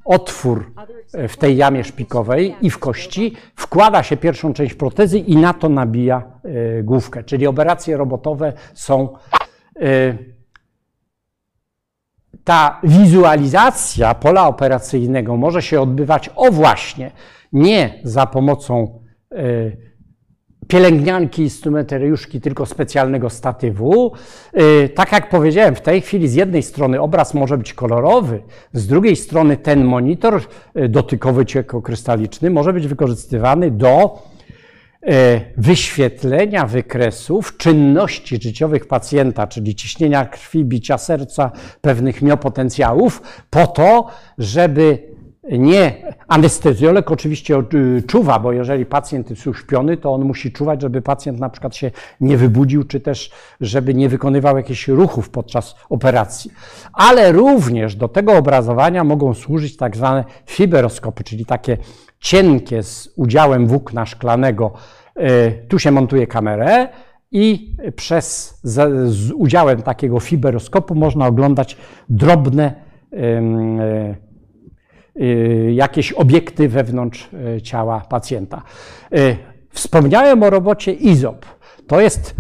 otwór 0.04 0.72
e, 1.14 1.28
w 1.28 1.36
tej 1.36 1.56
jamie 1.56 1.84
szpikowej 1.84 2.54
i 2.62 2.70
w 2.70 2.78
kości, 2.78 3.36
wkłada 3.56 4.02
się 4.02 4.16
pierwszą 4.16 4.52
część 4.52 4.74
protezy 4.74 5.18
i 5.18 5.36
na 5.36 5.54
to 5.54 5.68
nabija 5.68 6.22
e, 6.44 6.82
główkę. 6.82 7.24
Czyli 7.24 7.46
operacje 7.46 7.96
robotowe 7.96 8.52
są 8.74 9.08
ta 12.44 12.80
wizualizacja 12.82 14.14
pola 14.14 14.48
operacyjnego 14.48 15.36
może 15.36 15.62
się 15.62 15.80
odbywać, 15.80 16.30
o 16.36 16.50
właśnie, 16.50 17.10
nie 17.52 18.00
za 18.04 18.26
pomocą 18.26 19.00
y, 19.32 19.90
pielęgnianki 20.70 21.42
instrumentariuszki, 21.42 22.40
tylko 22.40 22.66
specjalnego 22.66 23.30
statywu. 23.30 24.12
Y, 24.84 24.88
tak 24.88 25.12
jak 25.12 25.28
powiedziałem, 25.28 25.74
w 25.74 25.80
tej 25.80 26.00
chwili 26.00 26.28
z 26.28 26.34
jednej 26.34 26.62
strony 26.62 27.00
obraz 27.00 27.34
może 27.34 27.58
być 27.58 27.74
kolorowy, 27.74 28.42
z 28.72 28.86
drugiej 28.86 29.16
strony 29.16 29.56
ten 29.56 29.84
monitor 29.84 30.42
y, 30.76 30.88
dotykowy 30.88 31.46
ciekłokrystaliczny 31.46 32.50
może 32.50 32.72
być 32.72 32.86
wykorzystywany 32.86 33.70
do 33.70 34.22
wyświetlenia 35.56 36.66
wykresów 36.66 37.56
czynności 37.56 38.42
życiowych 38.42 38.86
pacjenta, 38.86 39.46
czyli 39.46 39.74
ciśnienia 39.74 40.24
krwi, 40.24 40.64
bicia 40.64 40.98
serca, 40.98 41.50
pewnych 41.80 42.22
miopotencjałów, 42.22 43.22
po 43.50 43.66
to, 43.66 44.06
żeby 44.38 45.10
nie, 45.50 46.14
anestezjolog 46.28 47.10
oczywiście 47.10 47.62
czuwa, 48.06 48.38
bo 48.38 48.52
jeżeli 48.52 48.86
pacjent 48.86 49.30
jest 49.30 49.46
uśpiony, 49.46 49.96
to 49.96 50.12
on 50.12 50.24
musi 50.24 50.52
czuwać, 50.52 50.82
żeby 50.82 51.02
pacjent 51.02 51.40
na 51.40 51.48
przykład 51.48 51.76
się 51.76 51.90
nie 52.20 52.36
wybudził, 52.36 52.84
czy 52.84 53.00
też 53.00 53.30
żeby 53.60 53.94
nie 53.94 54.08
wykonywał 54.08 54.56
jakichś 54.56 54.88
ruchów 54.88 55.30
podczas 55.30 55.74
operacji. 55.88 56.50
Ale 56.92 57.32
również 57.32 57.96
do 57.96 58.08
tego 58.08 58.32
obrazowania 58.32 59.04
mogą 59.04 59.34
służyć 59.34 59.76
tak 59.76 59.96
zwane 59.96 60.24
fiberoskopy, 60.46 61.24
czyli 61.24 61.46
takie 61.46 61.76
cienkie 62.20 62.82
z 62.82 63.12
udziałem 63.16 63.66
włókna 63.66 64.06
szklanego. 64.06 64.72
E, 65.16 65.50
tu 65.50 65.78
się 65.78 65.90
montuje 65.90 66.26
kamerę 66.26 66.88
i 67.30 67.76
przez, 67.96 68.58
z, 68.62 69.08
z 69.12 69.32
udziałem 69.32 69.82
takiego 69.82 70.20
fiberoskopu 70.20 70.94
można 70.94 71.26
oglądać 71.26 71.76
drobne 72.08 72.74
e, 73.12 73.16
e, 75.16 75.72
jakieś 75.72 76.12
obiekty 76.12 76.68
wewnątrz 76.68 77.28
ciała 77.62 78.00
pacjenta. 78.00 78.62
Wspomniałem 79.70 80.42
o 80.42 80.50
robocie 80.50 80.92
IZOP. 80.92 81.46
To 81.90 82.00
jest 82.00 82.34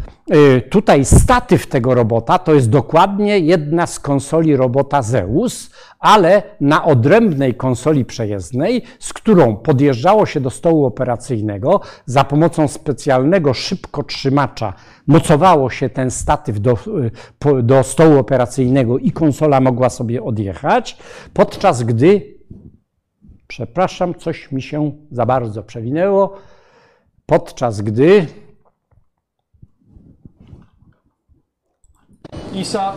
tutaj 0.70 1.04
statyw 1.04 1.66
tego 1.66 1.94
robota, 1.94 2.38
to 2.38 2.54
jest 2.54 2.70
dokładnie 2.70 3.38
jedna 3.38 3.86
z 3.86 4.00
konsoli 4.00 4.56
robota 4.56 5.02
Zeus, 5.02 5.70
ale 5.98 6.42
na 6.60 6.84
odrębnej 6.84 7.54
konsoli 7.54 8.04
przejezdnej, 8.04 8.82
z 8.98 9.12
którą 9.12 9.56
podjeżdżało 9.56 10.26
się 10.26 10.40
do 10.40 10.50
stołu 10.50 10.84
operacyjnego 10.86 11.80
za 12.06 12.24
pomocą 12.24 12.68
specjalnego 12.68 13.54
szybkotrzymacza, 13.54 14.72
mocowało 15.06 15.70
się 15.70 15.88
ten 15.88 16.10
statyw 16.10 16.60
do, 16.60 16.78
do 17.62 17.82
stołu 17.82 18.18
operacyjnego 18.18 18.98
i 18.98 19.12
konsola 19.12 19.60
mogła 19.60 19.90
sobie 19.90 20.22
odjechać, 20.22 20.96
podczas 21.32 21.82
gdy, 21.82 22.38
przepraszam, 23.46 24.14
coś 24.14 24.52
mi 24.52 24.62
się 24.62 24.92
za 25.10 25.26
bardzo 25.26 25.62
przewinęło, 25.62 26.36
podczas 27.26 27.80
gdy 27.80 28.26
ESOP, 32.54 32.96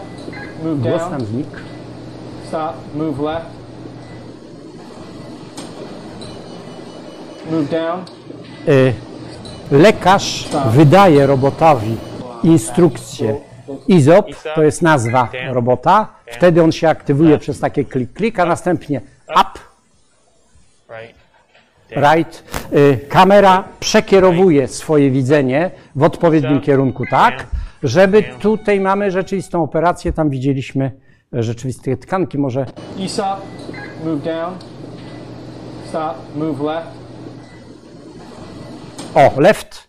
move 0.64 0.82
głos 0.82 1.01
down. 1.01 1.12
nam 1.12 1.26
znikł. 1.26 1.58
Stop, 2.47 2.74
move 2.95 3.20
left. 3.20 3.45
Move 7.51 7.70
down. 7.70 7.99
Y, 8.68 8.93
lekarz 9.72 10.47
wydaje 10.72 11.28
robotowi 11.28 11.97
instrukcję. 12.43 13.36
IZOP 13.88 14.26
to 14.56 14.64
jest 14.64 14.82
nazwa 14.82 15.30
robota. 15.51 16.08
Wtedy 16.32 16.64
on 16.64 16.72
się 16.72 16.89
aktywuje 16.89 17.38
przez 17.38 17.60
takie 17.60 17.86
klik, 17.86 18.14
klik, 18.14 18.39
a 18.39 18.45
następnie 18.45 19.01
up, 19.30 19.60
right, 20.89 21.16
right. 21.89 22.43
Y, 22.74 22.99
Kamera 23.10 23.64
przekierowuje 23.80 24.68
swoje 24.68 25.12
widzenie 25.12 25.72
w 25.95 26.04
odpowiednim 26.04 26.62
kierunku 26.62 27.04
tak, 27.12 27.47
żeby 27.84 28.24
tutaj 28.40 28.80
mamy 28.80 29.12
rzeczywistą 29.12 29.64
operację. 29.64 30.14
Tam 30.14 30.30
widzieliśmy 30.30 30.92
rzeczywiste 31.34 31.98
tkanki. 31.98 32.38
Może 32.38 32.66
ESOP, 33.00 33.42
move 34.06 34.24
down. 34.24 34.54
Stop, 35.90 36.18
move 36.36 36.62
left. 36.62 37.04
o, 39.16 39.42
left, 39.42 39.88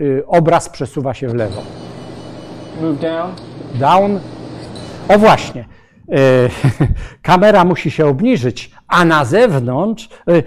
y, 0.00 0.22
obraz 0.26 0.68
przesuwa 0.68 1.14
się 1.14 1.28
w 1.28 1.34
lewo. 1.34 1.62
Move 2.82 3.00
down. 3.00 3.30
down. 3.74 4.20
O 5.08 5.18
właśnie, 5.18 5.64
e, 6.08 6.14
kamera 7.22 7.64
musi 7.64 7.90
się 7.90 8.06
obniżyć, 8.06 8.70
a 8.88 9.04
na 9.04 9.24
zewnątrz 9.24 10.08
e, 10.28 10.36
e, 10.36 10.42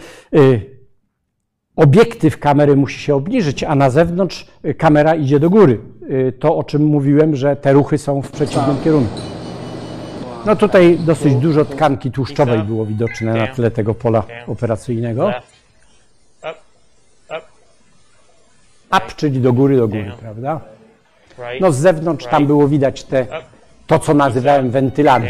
obiektyw 1.75 2.39
kamery 2.39 2.75
musi 2.75 2.99
się 2.99 3.15
obniżyć, 3.15 3.63
a 3.63 3.75
na 3.75 3.89
zewnątrz 3.89 4.47
e, 4.63 4.73
kamera 4.73 5.15
idzie 5.15 5.39
do 5.39 5.49
góry. 5.49 5.79
E, 6.09 6.31
To, 6.31 6.57
o 6.57 6.63
czym 6.63 6.85
mówiłem, 6.85 7.35
że 7.35 7.55
te 7.55 7.73
ruchy 7.73 7.97
są 7.97 8.21
w 8.21 8.31
przeciwnym 8.31 8.77
kierunku. 8.83 9.21
No 10.45 10.55
tutaj 10.55 10.97
dosyć 10.99 11.35
dużo 11.35 11.65
tkanki 11.65 12.11
tłuszczowej 12.11 12.59
było 12.59 12.85
widoczne 12.85 13.33
na 13.33 13.47
tle 13.47 13.71
tego 13.71 13.93
pola 13.93 14.23
operacyjnego. 14.47 15.31
up, 18.97 19.05
czyli 19.15 19.39
do 19.39 19.53
góry, 19.53 19.77
do 19.77 19.87
góry, 19.87 20.11
prawda? 20.19 20.59
No 21.61 21.71
z 21.71 21.77
zewnątrz 21.77 22.25
tam 22.25 22.47
było 22.47 22.67
widać 22.67 23.03
te, 23.03 23.27
to, 23.87 23.99
co 23.99 24.13
nazywałem 24.13 24.69
wentylami. 24.69 25.29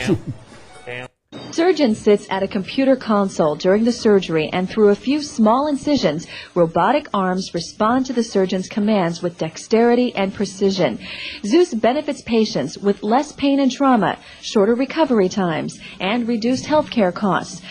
Surgeon 1.54 1.93
sits 1.93 2.26
at 2.32 2.41
a 2.41 2.47
computer 2.47 2.95
console 2.95 3.54
during 3.54 3.84
the 3.84 3.91
surgery 3.91 4.49
and 4.51 4.68
through 4.68 4.89
a 4.89 4.95
few 4.95 5.22
small 5.22 5.68
incisions, 5.68 6.26
robotic 6.56 7.08
arms 7.14 7.54
respond 7.54 8.08
to 8.08 8.14
the 8.14 8.24
surgeon's 8.24 8.68
commands 8.68 9.22
with 9.22 9.38
dexterity 9.38 10.12
and 10.16 10.34
precision. 10.34 10.97
Zeus 11.45 11.76
benefits 11.76 12.24
patients 12.24 12.80
with 12.80 13.04
less 13.04 13.34
pain 13.34 13.60
and 13.60 13.72
trauma, 13.72 14.18
shorter 14.41 14.74
recovery 14.74 15.30
times, 15.30 15.80
and 15.99 16.28
reduced 16.28 16.66
healthcare 16.66 17.14
costs. 17.14 17.62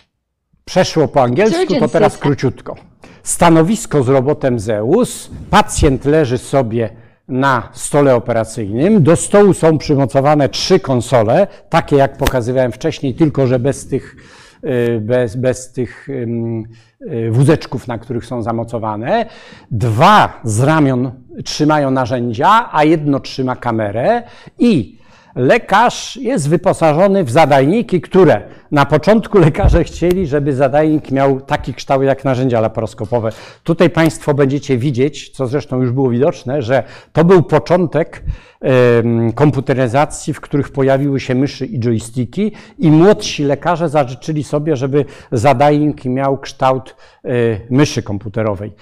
Przeszło 0.64 1.08
po 1.08 1.22
angielsku, 1.22 1.74
to 1.80 1.88
teraz 1.88 2.18
króciutko. 2.18 2.76
Stanowisko 3.22 4.02
z 4.02 4.08
robotem 4.08 4.58
Zeus. 4.58 5.30
Pacjent 5.50 6.04
leży 6.04 6.38
sobie 6.38 6.90
na 7.28 7.68
stole 7.72 8.14
operacyjnym. 8.14 9.02
Do 9.02 9.16
stołu 9.16 9.54
są 9.54 9.78
przymocowane 9.78 10.48
trzy 10.48 10.80
konsole, 10.80 11.46
takie 11.68 11.96
jak 11.96 12.16
pokazywałem 12.16 12.72
wcześniej, 12.72 13.14
tylko 13.14 13.46
że 13.46 13.58
bez 13.58 13.88
tych, 13.88 14.16
y, 14.64 15.00
bez, 15.00 15.36
bez 15.36 15.72
tych 15.72 16.08
y, 16.08 17.30
wózeczków, 17.30 17.88
na 17.88 17.98
których 17.98 18.26
są 18.26 18.42
zamocowane. 18.42 19.26
Dwa 19.70 20.40
z 20.44 20.60
ramion 20.60 21.10
trzymają 21.44 21.90
narzędzia, 21.90 22.68
a 22.72 22.84
jedno 22.84 23.20
trzyma 23.20 23.56
kamerę 23.56 24.22
i 24.58 25.01
lekarz 25.34 26.16
jest 26.16 26.48
wyposażony 26.48 27.24
w 27.24 27.30
zadajniki, 27.30 28.00
które 28.00 28.42
na 28.70 28.86
początku 28.86 29.38
lekarze 29.38 29.84
chcieli, 29.84 30.26
żeby 30.26 30.54
zadajnik 30.54 31.10
miał 31.10 31.40
taki 31.40 31.74
kształt 31.74 32.04
jak 32.04 32.24
narzędzia 32.24 32.60
laparoskopowe. 32.60 33.32
Tutaj 33.64 33.90
Państwo 33.90 34.34
będziecie 34.34 34.78
widzieć, 34.78 35.30
co 35.30 35.46
zresztą 35.46 35.80
już 35.80 35.92
było 35.92 36.10
widoczne, 36.10 36.62
że 36.62 36.82
to 37.12 37.24
był 37.24 37.42
początek 37.42 38.22
komputeryzacji, 39.34 40.34
w 40.34 40.40
których 40.40 40.70
pojawiły 40.70 41.20
się 41.20 41.34
myszy 41.34 41.66
i 41.66 41.80
joysticki 41.80 42.52
i 42.78 42.90
młodsi 42.90 43.44
lekarze 43.44 43.88
zażyczyli 43.88 44.44
sobie, 44.44 44.76
żeby 44.76 45.04
zadajnik 45.32 46.04
miał 46.04 46.38
kształt 46.38 46.96
e, 47.24 47.28
myszy 47.70 48.02
komputerowej. 48.02 48.72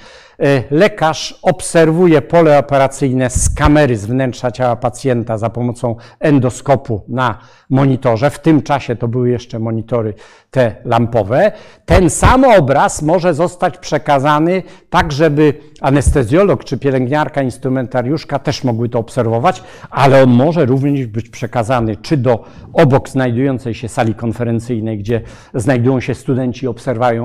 E, 0.41 0.63
Lekarz 0.71 1.39
obserwuje 1.43 2.23
pole 2.23 2.59
operacyjne 2.59 3.31
z 3.31 3.55
kamery 3.55 3.97
z 3.97 4.07
wnętrza 4.07 4.51
ciała 4.51 4.77
pacjenta 4.77 5.39
za 5.39 5.51
pomocą 5.51 5.97
endoskopu 6.21 7.03
na 7.09 7.39
monitorze. 7.71 8.31
W 8.31 8.39
tym 8.39 8.63
czasie 8.63 8.97
to 8.97 9.09
były 9.09 9.31
jeszcze 9.31 9.59
monitory 9.59 10.15
te 10.51 10.77
lampowe. 10.85 11.53
Ten 11.85 12.11
sam 12.11 12.45
obraz 12.45 13.03
może 13.03 13.35
zostać 13.35 13.79
przekazany 13.79 14.63
tak, 14.91 15.13
żeby 15.13 15.55
anestezjolog 15.81 16.65
czy 16.65 16.79
pielęgniarka, 16.79 17.43
instrumentariuszka 17.43 18.39
też 18.39 18.65
mogły 18.65 18.89
to 18.89 18.99
obserwować, 18.99 19.63
ale 19.91 20.23
on 20.23 20.31
może 20.31 20.65
również 20.65 21.07
być 21.07 21.29
przekazany 21.29 21.97
czy 21.97 22.17
do 22.17 22.45
obok 22.73 23.09
znajdującej 23.09 23.75
się 23.75 23.89
sali 23.89 24.15
konferencyjnej, 24.15 24.99
gdzie 24.99 25.21
znajdują 25.55 26.01
się 26.01 26.15
studenci 26.15 26.65
i 26.65 26.69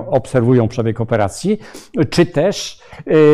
obserwują, 0.09 0.67
przebieg 0.67 1.01
operacji, 1.01 1.59
czy 2.09 2.25
też 2.25 2.79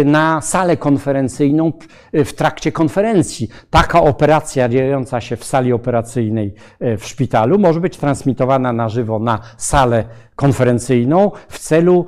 na 0.06 0.42
salę 0.42 0.78
konferencyjną 0.78 1.74
y, 2.16 2.26
w 2.26 2.34
trakcie 2.34 2.72
konferencji. 2.72 3.50
Taka 3.70 4.02
operacja 4.02 4.70
dziejąca 4.70 5.22
się 5.22 5.36
w 5.36 5.44
sali 5.44 5.74
operacyjnej 5.74 6.54
y, 6.82 6.98
w 6.98 7.06
szpitalu 7.06 7.60
może 7.60 7.80
być 7.80 7.98
transmitowana 7.98 8.74
na 8.74 8.90
żywo 8.90 9.20
na 9.20 9.40
salę 9.58 10.06
konferencyjną 10.36 11.32
w 11.50 11.60
celu 11.60 12.06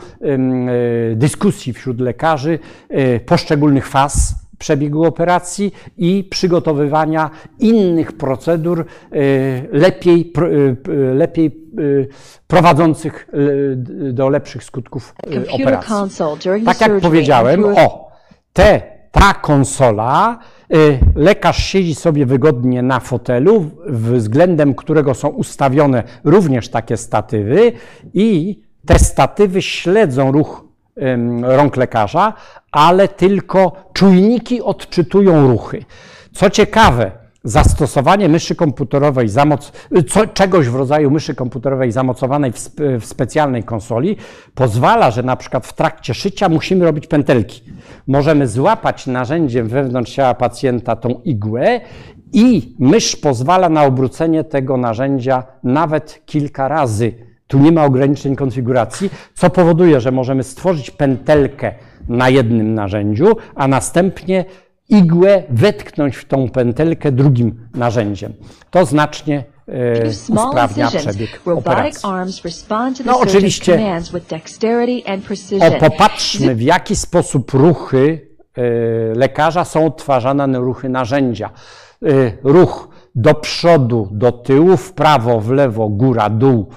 y, 1.11 1.15
dyskusji 1.15 1.73
wśród 1.73 1.99
lekarzy 1.99 2.59
y, 2.91 3.19
poszczególnych 3.25 3.87
faz 3.87 4.42
przebiegu 4.57 5.03
operacji 5.03 5.73
i 5.97 6.23
przygotowywania 6.23 7.29
innych 7.59 8.11
procedur 8.11 8.85
y, 9.13 9.69
lepiej, 9.71 10.33
y, 10.87 11.13
lepiej 11.13 11.69
y, 11.79 12.07
prowadzących 12.47 13.29
do 14.11 14.29
lepszych 14.29 14.63
skutków 14.63 15.15
operacji. 15.51 15.93
Tak 16.65 16.81
jak 16.81 16.99
powiedziałem, 17.01 17.65
o, 17.65 18.11
te, 18.53 18.81
ta 19.11 19.33
konsola, 19.33 20.39
lekarz 21.15 21.65
siedzi 21.65 21.95
sobie 21.95 22.25
wygodnie 22.25 22.81
na 22.81 22.99
fotelu, 22.99 23.71
względem 23.89 24.75
którego 24.75 25.13
są 25.13 25.27
ustawione 25.27 26.03
również 26.23 26.69
takie 26.69 26.97
statywy 26.97 27.71
i 28.13 28.59
te 28.85 28.99
statywy 28.99 29.61
śledzą 29.61 30.31
ruch 30.31 30.62
rąk 31.41 31.77
lekarza, 31.77 32.33
ale 32.71 33.07
tylko 33.07 33.71
czujniki 33.93 34.61
odczytują 34.61 35.47
ruchy. 35.47 35.85
Co 36.33 36.49
ciekawe, 36.49 37.11
zastosowanie 37.43 38.29
myszy 38.29 38.55
komputerowej, 38.55 39.29
zamoc, 39.29 39.71
co, 40.09 40.27
czegoś 40.27 40.69
w 40.69 40.75
rodzaju 40.75 41.11
myszy 41.11 41.35
komputerowej 41.35 41.91
zamocowanej 41.91 42.51
w, 42.51 42.69
w 42.99 43.05
specjalnej 43.05 43.63
konsoli 43.63 44.17
pozwala, 44.55 45.11
że 45.11 45.23
na 45.23 45.35
przykład 45.35 45.67
w 45.67 45.73
trakcie 45.73 46.13
szycia 46.13 46.49
musimy 46.49 46.85
robić 46.85 47.07
pętelki. 47.07 47.63
Możemy 48.07 48.47
złapać 48.47 49.07
narzędziem 49.07 49.67
wewnątrz 49.67 50.11
ciała 50.11 50.33
pacjenta 50.33 50.95
tą 50.95 51.09
igłę 51.23 51.81
i 52.33 52.75
mysz 52.79 53.15
pozwala 53.15 53.69
na 53.69 53.83
obrócenie 53.83 54.43
tego 54.43 54.77
narzędzia 54.77 55.43
nawet 55.63 56.21
kilka 56.25 56.67
razy. 56.67 57.32
Tu 57.53 57.59
nie 57.59 57.71
ma 57.71 57.85
ograniczeń 57.85 58.35
konfiguracji, 58.35 59.09
co 59.33 59.49
powoduje, 59.49 60.01
że 60.01 60.11
możemy 60.11 60.43
stworzyć 60.43 60.91
pętelkę 60.91 61.73
na 62.07 62.29
jednym 62.29 62.73
narzędziu, 62.73 63.35
a 63.55 63.67
następnie 63.67 64.45
igłę 64.89 65.43
wetknąć 65.49 66.15
w 66.15 66.25
tą 66.25 66.49
pętelkę 66.49 67.11
drugim 67.11 67.67
narzędziem. 67.75 68.33
To 68.71 68.85
znacznie 68.85 69.43
e, 69.67 69.73
usprawnia 70.47 70.85
przebieg 71.11 71.29
operacji. 71.57 72.01
No, 73.05 73.19
oczywiście- 73.19 73.75
O, 75.63 75.71
popatrzmy, 75.79 76.55
w 76.55 76.61
jaki 76.61 76.95
sposób 76.95 77.51
ruchy 77.51 78.27
e, 78.57 78.61
lekarza 79.15 79.65
są 79.65 79.85
odtwarzane 79.85 80.47
na 80.47 80.59
ruchy 80.59 80.89
narzędzia. 80.89 81.49
E, 82.05 82.07
Ruch 82.43 82.89
do 83.15 83.33
przodu, 83.33 84.09
do 84.11 84.31
tyłu, 84.31 84.77
w 84.77 84.93
prawo, 84.93 85.39
w 85.39 85.51
lewo, 85.51 85.89
góra, 85.89 86.29
dół 86.29 86.67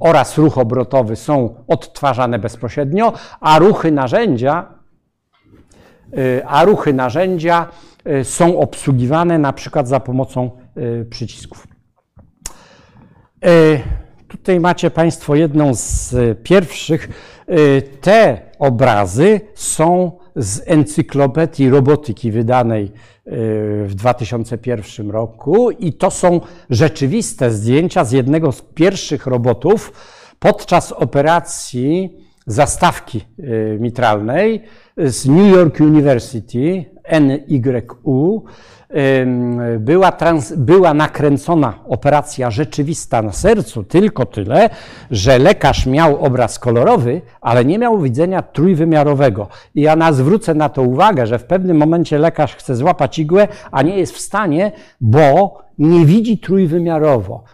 oraz 0.00 0.38
ruch 0.38 0.58
obrotowy 0.58 1.16
są 1.16 1.54
odtwarzane 1.68 2.38
bezpośrednio, 2.38 3.12
a 3.40 3.58
ruchy 3.58 3.92
narzędzia, 3.92 4.66
y, 6.18 6.42
a 6.46 6.64
ruchy 6.64 6.92
narzędzia 6.92 7.68
y, 8.06 8.24
są 8.24 8.58
obsługiwane 8.58 9.38
na 9.38 9.52
przykład 9.52 9.88
za 9.88 10.00
pomocą 10.00 10.50
y, 10.76 11.06
przycisków. 11.10 11.66
Tutaj 14.28 14.60
macie 14.60 14.90
Państwo 14.90 15.34
jedną 15.34 15.74
z 15.74 16.14
pierwszych. 16.42 17.08
Te 18.00 18.40
obrazy 18.58 19.40
są 19.54 20.12
z 20.36 20.62
encyklopedii 20.66 21.70
robotyki 21.70 22.30
wydanej 22.30 22.84
e, 22.84 22.90
w 23.86 23.94
2001 23.94 25.10
roku. 25.10 25.70
I 25.70 25.92
to 25.92 26.10
są 26.10 26.40
rzeczywiste 26.70 27.50
zdjęcia 27.50 28.04
z 28.04 28.12
jednego 28.12 28.52
z 28.52 28.62
pierwszych 28.62 29.26
robotów 29.26 29.92
podczas 30.38 30.92
operacji 30.92 32.16
zastawki 32.46 33.20
e, 33.20 33.42
mitralnej 33.78 34.62
z 34.96 35.28
New 35.28 35.56
York 35.56 35.80
University 35.80 36.93
NYU 37.20 38.44
była, 39.78 40.12
trans, 40.12 40.52
była 40.52 40.94
nakręcona 40.94 41.74
operacja 41.88 42.50
rzeczywista 42.50 43.22
na 43.22 43.32
sercu, 43.32 43.84
tylko 43.84 44.26
tyle, 44.26 44.70
że 45.10 45.38
lekarz 45.38 45.86
miał 45.86 46.24
obraz 46.24 46.58
kolorowy, 46.58 47.22
ale 47.40 47.64
nie 47.64 47.78
miał 47.78 48.00
widzenia 48.00 48.42
trójwymiarowego. 48.42 49.48
I 49.74 49.80
ja 49.80 49.96
na, 49.96 50.12
zwrócę 50.12 50.54
na 50.54 50.68
to 50.68 50.82
uwagę, 50.82 51.26
że 51.26 51.38
w 51.38 51.44
pewnym 51.44 51.76
momencie 51.76 52.18
lekarz 52.18 52.56
chce 52.56 52.76
złapać 52.76 53.18
igłę, 53.18 53.48
a 53.70 53.82
nie 53.82 53.98
jest 53.98 54.14
w 54.14 54.20
stanie, 54.20 54.72
bo 55.00 55.58
nie 55.78 56.06
widzi 56.06 56.38
trójwymiarowo. 56.38 57.44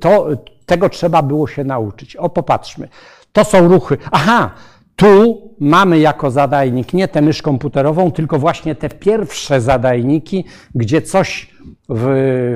To, 0.00 0.28
tego 0.66 0.88
trzeba 0.88 1.22
było 1.22 1.46
się 1.46 1.64
nauczyć. 1.64 2.16
O, 2.16 2.28
popatrzmy. 2.28 2.88
To 3.32 3.44
są 3.44 3.68
ruchy. 3.68 3.98
Aha, 4.12 4.50
tu 4.98 5.42
mamy 5.60 5.98
jako 5.98 6.30
zadajnik 6.30 6.92
nie 6.92 7.08
tę 7.08 7.22
mysz 7.22 7.42
komputerową, 7.42 8.12
tylko 8.12 8.38
właśnie 8.38 8.74
te 8.74 8.88
pierwsze 8.88 9.60
zadajniki, 9.60 10.44
gdzie 10.74 11.02
coś 11.02 11.54
w, 11.88 12.04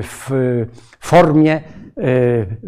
w 0.03 0.57
formie 0.99 1.53
e, 1.55 1.61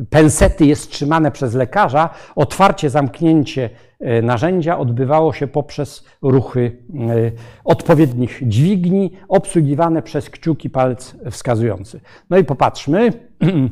pensety 0.10 0.66
jest 0.66 0.92
trzymane 0.92 1.32
przez 1.32 1.54
lekarza. 1.54 2.10
Otwarcie, 2.36 2.90
zamknięcie 2.90 3.70
e, 4.00 4.22
narzędzia 4.22 4.78
odbywało 4.78 5.34
się 5.34 5.48
poprzez 5.48 6.06
ruchy 6.22 6.78
e, 6.94 7.32
odpowiednich 7.64 8.42
dźwigni, 8.48 9.12
obsługiwane 9.28 10.02
przez 10.02 10.30
kciuki 10.30 10.70
palec 10.70 11.16
wskazujący. 11.32 12.00
No 12.30 12.38
i 12.38 12.44
popatrzmy. 12.44 13.10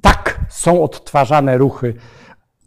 Tak 0.00 0.40
są 0.48 0.82
odtwarzane 0.82 1.58
ruchy 1.58 1.94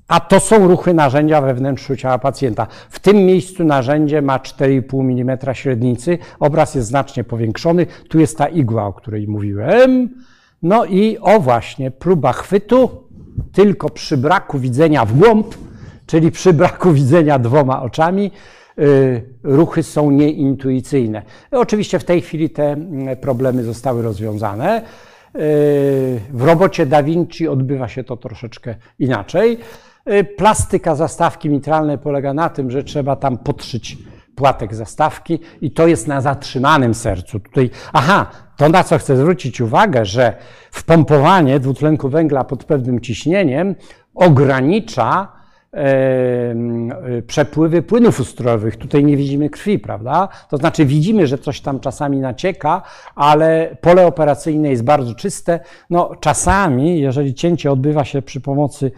a 0.10 0.20
to 0.20 0.40
są 0.40 0.68
ruchy 0.68 0.94
narzędzia 0.94 1.42
we 1.42 1.54
wnętrzu 1.54 1.96
ciała 1.96 2.18
pacjenta. 2.18 2.68
W 2.90 3.00
tym 3.00 3.18
miejscu 3.18 3.64
narzędzie 3.64 4.22
ma 4.22 4.38
4,5 4.38 5.22
mm 5.22 5.38
średnicy, 5.54 6.18
obraz 6.40 6.76
jest 6.76 6.88
znacznie 6.88 7.24
powiększony. 7.24 7.86
Tu 8.10 8.20
jest 8.20 8.38
ta 8.38 8.48
igła, 8.48 8.86
o 8.86 8.94
której 8.94 9.28
mówiłem. 9.28 10.10
No 10.64 10.86
i 10.86 11.18
o 11.22 11.40
właśnie, 11.40 11.92
próba 11.92 12.34
chwytu, 12.34 12.90
tylko 13.52 13.90
przy 13.90 14.18
braku 14.18 14.60
widzenia 14.60 15.06
w 15.06 15.18
głąb, 15.18 15.56
czyli 16.06 16.32
przy 16.32 16.54
braku 16.54 16.92
widzenia 16.92 17.40
dwoma 17.40 17.82
oczami, 17.82 18.32
y, 18.80 19.22
ruchy 19.44 19.84
są 19.84 20.12
nieintuicyjne. 20.12 21.22
Oczywiście 21.52 22.00
w 22.00 22.04
tej 22.04 22.22
chwili 22.22 22.50
te 22.50 22.72
mm, 22.72 23.18
problemy 23.18 23.64
zostały 23.64 24.02
rozwiązane. 24.02 24.82
Y, 25.36 26.20
W 26.34 26.44
robocie 26.44 26.86
Da 26.86 27.04
Vinci 27.04 27.48
odbywa 27.48 27.88
się 27.88 28.04
to 28.04 28.18
troszeczkę 28.18 28.76
inaczej. 29.00 29.60
Y, 30.08 30.24
Plastyka 30.24 30.96
zastawki 30.96 31.50
mitralnej 31.50 31.98
polega 31.98 32.34
na 32.34 32.50
tym, 32.50 32.72
że 32.72 32.84
trzeba 32.84 33.16
tam 33.16 33.38
podszyć 33.38 33.98
płatek 34.36 34.76
zastawki 34.76 35.40
i 35.62 35.72
to 35.72 35.88
jest 35.88 36.08
na 36.08 36.22
zatrzymanym 36.22 36.94
sercu. 36.94 37.40
Tutaj, 37.40 37.70
aha, 37.94 38.26
to 38.58 38.70
na 38.70 38.84
co 38.84 38.98
chcę 38.98 39.18
zwrócić 39.18 39.62
uwagę, 39.62 40.06
że 40.06 40.34
wpompowanie 40.72 41.60
dwutlenku 41.60 42.10
węgla 42.10 42.44
pod 42.44 42.64
pewnym 42.64 43.00
ciśnieniem 43.00 43.76
ogranicza 44.16 45.39
przepływy 47.28 47.82
płynów 47.82 48.20
ustrojowych. 48.20 48.78
Tutaj 48.78 49.04
nie 49.04 49.18
widzimy 49.18 49.50
krwi, 49.50 49.80
prawda? 49.80 50.28
To 50.50 50.58
znaczy 50.58 50.86
widzimy, 50.86 51.28
że 51.28 51.38
coś 51.38 51.62
tam 51.62 51.80
czasami 51.80 52.18
nacieka, 52.18 52.82
ale 53.16 53.76
pole 53.82 54.08
operacyjne 54.08 54.70
jest 54.70 54.84
bardzo 54.84 55.16
czyste. 55.16 55.60
No, 55.90 56.12
czasami, 56.20 57.00
jeżeli 57.00 57.34
cięcie 57.34 57.72
odbywa 57.72 58.06
się 58.06 58.22
przy 58.22 58.42
pomocy 58.42 58.92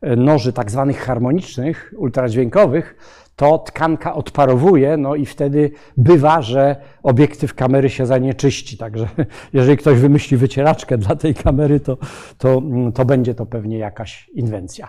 e, 0.00 0.16
noży 0.16 0.52
tak 0.52 0.70
zwanych 0.70 0.98
harmonicznych, 0.98 1.94
ultradźwiękowych, 1.96 2.96
to 3.36 3.58
tkanka 3.58 4.14
odparowuje, 4.14 4.96
no 4.96 5.14
i 5.14 5.26
wtedy 5.26 5.70
bywa, 5.96 6.42
że 6.42 6.76
obiektyw 7.02 7.54
kamery 7.54 7.90
się 7.90 8.06
zanieczyści. 8.06 8.76
Także 8.76 9.08
jeżeli 9.52 9.76
ktoś 9.76 9.98
wymyśli 9.98 10.36
wycieraczkę 10.36 10.98
dla 10.98 11.16
tej 11.16 11.34
kamery, 11.34 11.80
to, 11.80 11.98
to, 12.38 12.62
to 12.94 13.04
będzie 13.04 13.34
to 13.34 13.46
pewnie 13.46 13.78
jakaś 13.78 14.28
inwencja. 14.34 14.88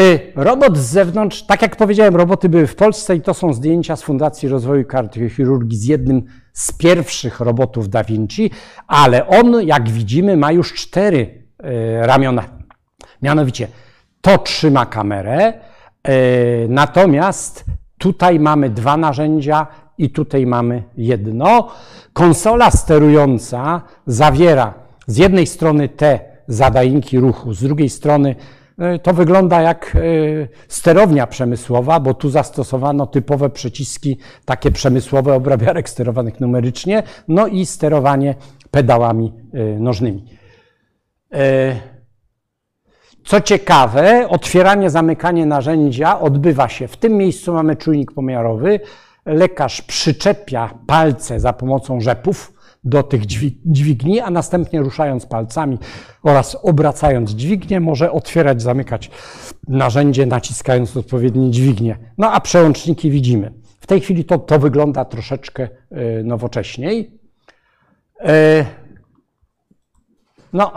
Y, 0.00 0.32
Robot 0.34 0.76
z 0.76 0.90
zewnątrz, 0.90 1.42
tak 1.42 1.62
jak 1.62 1.76
powiedziałem, 1.76 2.16
roboty 2.16 2.48
były 2.48 2.66
w 2.66 2.76
Polsce 2.76 3.16
i 3.16 3.20
to 3.20 3.34
są 3.34 3.52
zdjęcia 3.52 3.96
z 3.96 4.02
Fundacji 4.02 4.48
Rozwoju 4.48 4.84
Kardiochirurgii 4.84 5.78
z 5.78 5.84
jednym 5.84 6.22
z 6.52 6.72
pierwszych 6.72 7.40
robotów 7.40 7.88
Da 7.88 8.04
Vinci, 8.04 8.50
ale 8.86 9.26
on, 9.26 9.66
jak 9.66 9.88
widzimy, 9.88 10.36
ma 10.36 10.52
już 10.52 10.74
cztery 10.74 11.18
y, 11.20 12.06
ramiona. 12.06 12.44
Mianowicie 13.22 13.68
to 14.20 14.38
trzyma 14.38 14.86
kamerę, 14.86 15.52
y, 16.08 16.66
natomiast 16.68 17.64
tutaj 18.04 18.40
mamy 18.40 18.70
dwa 18.70 18.96
narzędzia 18.96 19.66
i 19.98 20.10
tutaj 20.10 20.46
mamy 20.46 20.82
jedno. 20.96 21.68
Konsola 22.12 22.70
sterująca 22.70 23.82
zawiera 24.06 24.74
z 25.06 25.16
jednej 25.16 25.46
strony 25.46 25.88
te 25.88 26.20
zadajniki 26.48 27.18
ruchu, 27.18 27.54
z 27.54 27.62
drugiej 27.62 27.88
strony 27.88 28.36
y, 28.96 28.98
to 28.98 29.14
wygląda 29.14 29.62
jak 29.62 29.94
y, 29.94 30.48
sterownia 30.68 31.26
przemysłowa, 31.26 32.00
bo 32.00 32.14
tu 32.14 32.30
zastosowano 32.30 33.06
typowe 33.06 33.50
przyciski, 33.50 34.18
takie 34.44 34.70
przemysłowe 34.70 35.34
obrabiarek 35.34 35.88
sterowanych 35.88 36.40
numerycznie, 36.40 37.02
no 37.28 37.46
i 37.46 37.66
sterowanie 37.66 38.34
pedałami 38.70 39.32
y, 39.54 39.80
nożnymi. 39.80 40.24
Co 43.24 43.40
ciekawe, 43.40 44.28
otwieranie, 44.28 44.90
zamykanie 44.90 45.46
narzędzia 45.46 46.20
odbywa 46.20 46.68
się. 46.68 46.88
W 46.88 46.96
tym 46.96 47.12
miejscu 47.12 47.52
mamy 47.52 47.76
czujnik 47.76 48.12
pomiarowy. 48.12 48.80
Lekarz 49.26 49.82
przyczepia 49.82 50.78
palce 50.86 51.40
za 51.40 51.52
pomocą 51.52 52.00
rzepów 52.00 52.52
do 52.84 53.02
tych 53.02 53.26
dźwig- 53.26 53.58
dźwigni, 53.66 54.20
a 54.20 54.30
następnie 54.30 54.80
ruszając 54.80 55.26
palcami 55.26 55.78
oraz 56.22 56.56
obracając 56.62 57.30
dźwignię, 57.30 57.80
może 57.80 58.12
otwierać, 58.12 58.62
zamykać 58.62 59.10
narzędzie, 59.68 60.26
naciskając 60.26 60.96
odpowiednie 60.96 61.50
dźwignie. 61.50 61.98
No 62.18 62.32
a 62.32 62.40
przełączniki 62.40 63.10
widzimy. 63.10 63.52
W 63.80 63.86
tej 63.86 64.00
chwili 64.00 64.24
to, 64.24 64.38
to 64.38 64.58
wygląda 64.58 65.04
troszeczkę 65.04 65.68
y, 65.92 66.24
nowocześniej. 66.24 67.18
Y, 68.20 68.64
no, 70.52 70.72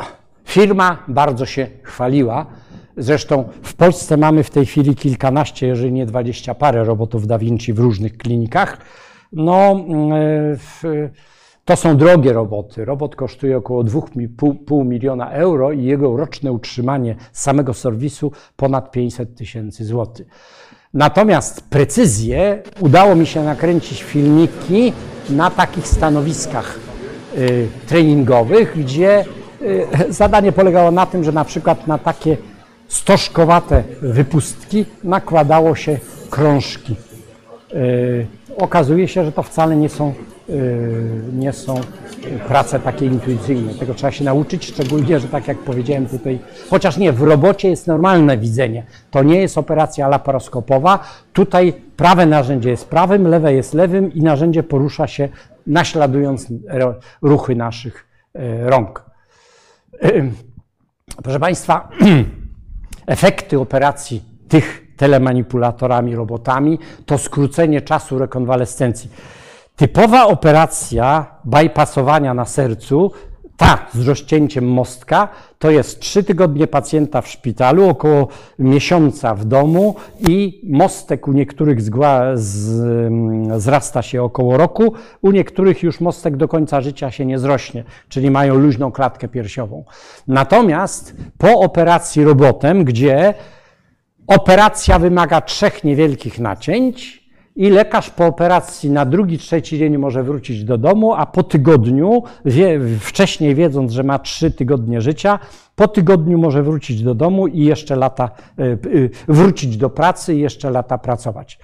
firma 0.48 0.98
bardzo 1.08 1.46
się 1.46 1.68
chwaliła. 1.84 2.46
Zresztą 2.98 3.50
w 3.64 3.74
Polsce 3.74 4.18
mamy 4.18 4.44
w 4.44 4.50
tej 4.50 4.66
chwili 4.66 4.96
kilkanaście, 4.96 5.68
jeżeli 5.68 5.92
nie 5.92 6.06
dwadzieścia 6.06 6.56
parę 6.56 6.84
robotów 6.84 7.28
Da 7.28 7.38
Vinci 7.38 7.74
w 7.74 7.80
różnych 7.80 8.18
klinikach. 8.18 8.78
No, 9.34 9.72
mm, 9.72 10.10
w- 10.58 11.10
to 11.66 11.76
są 11.76 11.98
drogie 11.98 12.34
roboty. 12.34 12.86
Robot 12.86 13.16
kosztuje 13.16 13.58
około 13.58 13.84
2,5 13.84 14.86
miliona 14.86 15.32
euro 15.32 15.72
i 15.72 15.84
jego 15.84 16.18
roczne 16.18 16.52
utrzymanie 16.52 17.16
samego 17.32 17.74
serwisu 17.74 18.32
ponad 18.56 18.92
500 18.92 19.36
tysięcy 19.36 19.86
złotych. 19.86 20.28
Natomiast 20.94 21.70
precyzję 21.70 22.64
udało 22.80 23.16
mi 23.16 23.26
się 23.26 23.44
nakręcić 23.44 24.04
filmiki 24.04 24.94
na 25.30 25.52
takich 25.52 25.88
stanowiskach 25.88 26.80
y, 27.38 27.68
treningowych, 27.88 28.74
gdzie 28.80 29.26
zadanie 30.10 30.52
polegało 30.52 30.92
na 30.92 31.06
tym, 31.06 31.24
że 31.24 31.32
na 31.32 31.46
przykład 31.46 31.88
na 31.88 31.98
takie 31.98 32.38
stożkowate 32.88 33.84
wypustki 34.02 34.86
nakładało 35.04 35.76
się 35.76 36.00
krążki. 36.30 36.96
Y, 37.74 38.28
Okazuje 38.58 39.08
się, 39.08 39.26
że 39.26 39.32
to 39.32 39.44
wcale 39.44 39.76
nie 39.76 39.90
są, 39.90 40.14
y, 40.50 41.22
nie 41.34 41.54
są 41.54 41.82
prace 42.48 42.80
takie 42.80 43.06
intuicyjne. 43.06 43.74
Tego 43.74 43.94
trzeba 43.94 44.12
się 44.12 44.24
nauczyć, 44.24 44.66
szczególnie, 44.66 45.20
że 45.20 45.28
tak 45.28 45.48
jak 45.48 45.58
powiedziałem 45.58 46.06
tutaj, 46.06 46.40
chociaż 46.70 46.98
nie, 46.98 47.12
w 47.12 47.22
robocie 47.22 47.70
jest 47.70 47.88
normalne 47.88 48.38
widzenie. 48.38 48.84
To 49.12 49.24
nie 49.24 49.42
jest 49.42 49.58
operacja 49.58 50.08
laparoskopowa. 50.08 51.00
Tutaj 51.34 51.74
prawe 51.98 52.26
narzędzie 52.26 52.70
jest 52.70 52.90
prawym, 52.90 53.28
lewe 53.28 53.54
jest 53.54 53.74
lewym 53.74 54.14
i 54.14 54.22
narzędzie 54.22 54.64
porusza 54.64 55.08
się 55.08 55.30
naśladując 55.68 56.48
ruchy 57.22 57.56
naszych 57.56 58.08
y, 58.36 58.40
rąk. 58.70 59.07
Proszę 61.24 61.40
Państwa, 61.40 61.90
efekty 63.08 63.60
operacji 63.60 64.24
tych 64.48 64.88
telemanipulatorami, 64.98 66.16
robotami, 66.16 66.80
to 67.06 67.18
skrócenie 67.18 67.82
czasu 67.82 68.20
rekonwalescencji. 68.20 69.10
Typowa 69.76 70.26
operacja 70.26 71.26
bypassowania 71.46 72.34
na 72.34 72.46
sercu, 72.46 73.12
ta 73.58 73.88
z 73.94 74.08
rozcięciem 74.08 74.68
mostka, 74.68 75.28
to 75.60 75.72
jest 75.72 76.00
trzy 76.00 76.24
tygodnie 76.24 76.68
pacjenta 76.68 77.22
w 77.22 77.28
szpitalu, 77.28 77.90
około 77.90 78.28
miesiąca 78.60 79.36
w 79.36 79.46
domu 79.46 79.96
i 80.28 80.62
mostek 80.70 81.28
u 81.28 81.32
niektórych 81.32 81.82
zgła, 81.82 82.22
z, 82.36 82.80
mm, 83.08 83.60
zrasta 83.60 84.02
się 84.02 84.24
około 84.24 84.58
roku, 84.58 84.94
u 85.22 85.32
niektórych 85.32 85.84
już 85.84 86.00
mostek 86.00 86.38
do 86.38 86.48
końca 86.48 86.82
życia 86.82 87.12
się 87.12 87.26
nie 87.26 87.40
zrośnie, 87.40 87.84
czyli 88.10 88.32
mają 88.32 88.56
luźną 88.56 88.92
klatkę 88.92 89.28
piersiową. 89.28 89.84
Natomiast 90.28 91.16
po 91.38 91.60
operacji 91.60 92.24
robotem, 92.24 92.84
gdzie 92.84 93.34
Operacja 94.28 95.00
wymaga 95.00 95.42
trzech 95.42 95.84
niewielkich 95.84 96.40
nacięć 96.40 97.27
i 97.58 97.70
lekarz 97.70 98.10
po 98.10 98.26
operacji 98.26 98.90
na 98.90 99.06
drugi, 99.06 99.38
trzeci 99.38 99.78
dzień 99.78 99.98
może 99.98 100.24
wrócić 100.24 100.64
do 100.64 100.78
domu, 100.78 101.14
a 101.14 101.26
po 101.26 101.44
tygodniu, 101.44 102.24
wie, 102.46 102.80
wcześniej 103.00 103.56
wiedząc, 103.56 103.92
że 103.92 104.04
ma 104.04 104.20
trzy 104.20 104.52
tygodnie 104.52 105.02
życia, 105.02 105.40
po 105.76 105.88
tygodniu 105.88 106.38
może 106.38 106.64
wrócić 106.64 107.04
do 107.04 107.16
domu 107.16 107.48
i 107.48 107.66
jeszcze 107.66 107.96
lata, 107.96 108.30
y, 108.60 108.64
y, 108.86 109.10
wrócić 109.28 109.78
do 109.78 109.90
pracy 109.90 110.36
i 110.36 110.40
jeszcze 110.40 110.70
lata 110.70 110.98
pracować. 110.98 111.60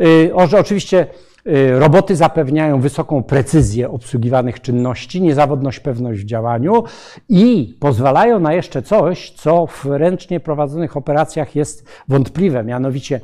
Y, 0.00 0.34
Oczywiście 0.58 1.06
roboty 1.78 2.16
zapewniają 2.16 2.80
wysoką 2.80 3.22
precyzję 3.22 3.90
obsługiwanych 3.90 4.60
czynności, 4.60 5.22
niezawodność, 5.22 5.80
pewność 5.80 6.20
w 6.20 6.24
działaniu 6.24 6.84
i 7.28 7.76
pozwalają 7.80 8.40
na 8.40 8.52
jeszcze 8.52 8.82
coś, 8.82 9.30
co 9.30 9.66
w 9.66 9.84
ręcznie 9.84 10.40
prowadzonych 10.40 10.96
operacjach 10.96 11.56
jest 11.56 11.88
wątpliwe, 12.08 12.64
mianowicie 12.64 13.20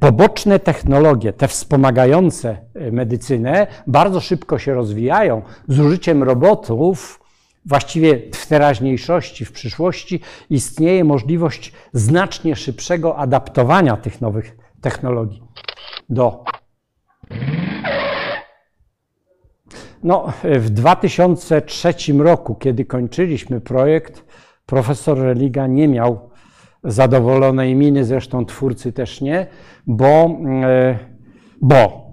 poboczne 0.00 0.58
technologie, 0.58 1.32
te 1.32 1.48
wspomagające 1.48 2.56
y, 2.76 2.92
medycynę, 2.92 3.66
bardzo 3.86 4.20
szybko 4.20 4.58
się 4.58 4.74
rozwijają. 4.74 5.42
Z 5.68 5.80
użyciem 5.80 6.22
robotów, 6.22 7.20
właściwie 7.66 8.20
w 8.34 8.46
teraźniejszości, 8.46 9.44
w 9.44 9.52
przyszłości, 9.52 10.20
istnieje 10.50 11.04
możliwość 11.04 11.72
znacznie 11.92 12.56
szybszego 12.56 13.16
adaptowania 13.16 13.96
tych 13.96 14.20
nowych 14.20 14.56
technologii 14.80 15.42
do 16.08 16.44
No, 20.02 20.32
w 20.42 20.70
2003 20.70 21.94
roku, 22.18 22.54
kiedy 22.54 22.84
kończyliśmy 22.84 23.60
projekt, 23.60 24.24
profesor 24.66 25.18
Religa 25.18 25.66
nie 25.66 25.88
miał 25.88 26.29
zadowolonej 26.84 27.74
miny, 27.74 28.04
zresztą 28.04 28.44
twórcy 28.46 28.92
też 28.92 29.20
nie, 29.20 29.46
bo, 29.86 30.38
e, 30.62 30.98
bo 31.60 32.12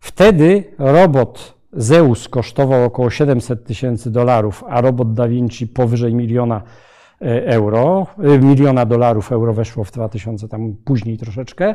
wtedy 0.00 0.64
robot 0.78 1.54
Zeus 1.72 2.28
kosztował 2.28 2.84
około 2.84 3.10
700 3.10 3.66
tysięcy 3.66 4.10
dolarów, 4.10 4.64
a 4.68 4.80
robot 4.80 5.12
Da 5.12 5.28
Vinci 5.28 5.66
powyżej 5.66 6.14
miliona. 6.14 6.56
e, 6.56 6.93
euro, 7.24 8.06
e, 8.22 8.38
miliona 8.38 8.86
dolarów 8.86 9.32
euro 9.32 9.52
weszło 9.52 9.84
w 9.84 9.90
2000, 9.90 10.48
tam 10.48 10.74
później 10.84 11.18
troszeczkę, 11.18 11.74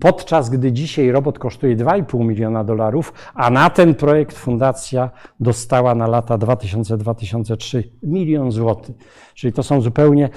podczas 0.00 0.50
gdy 0.50 0.72
dzisiaj 0.72 1.10
robot 1.10 1.38
kosztuje 1.38 1.76
2,5 1.76 2.24
miliona 2.24 2.64
dolarów, 2.64 3.12
a 3.34 3.50
na 3.50 3.70
ten 3.70 3.94
projekt 3.94 4.38
fundacja 4.38 5.10
dostała 5.40 5.94
na 5.94 6.06
lata 6.06 6.38
2000-2003 6.38 7.82
milion 8.02 8.52
złotych. 8.52 8.96
Czyli 9.34 9.52
to 9.52 9.62
są 9.62 9.80
zupełnie 9.80 10.24
e, 10.24 10.30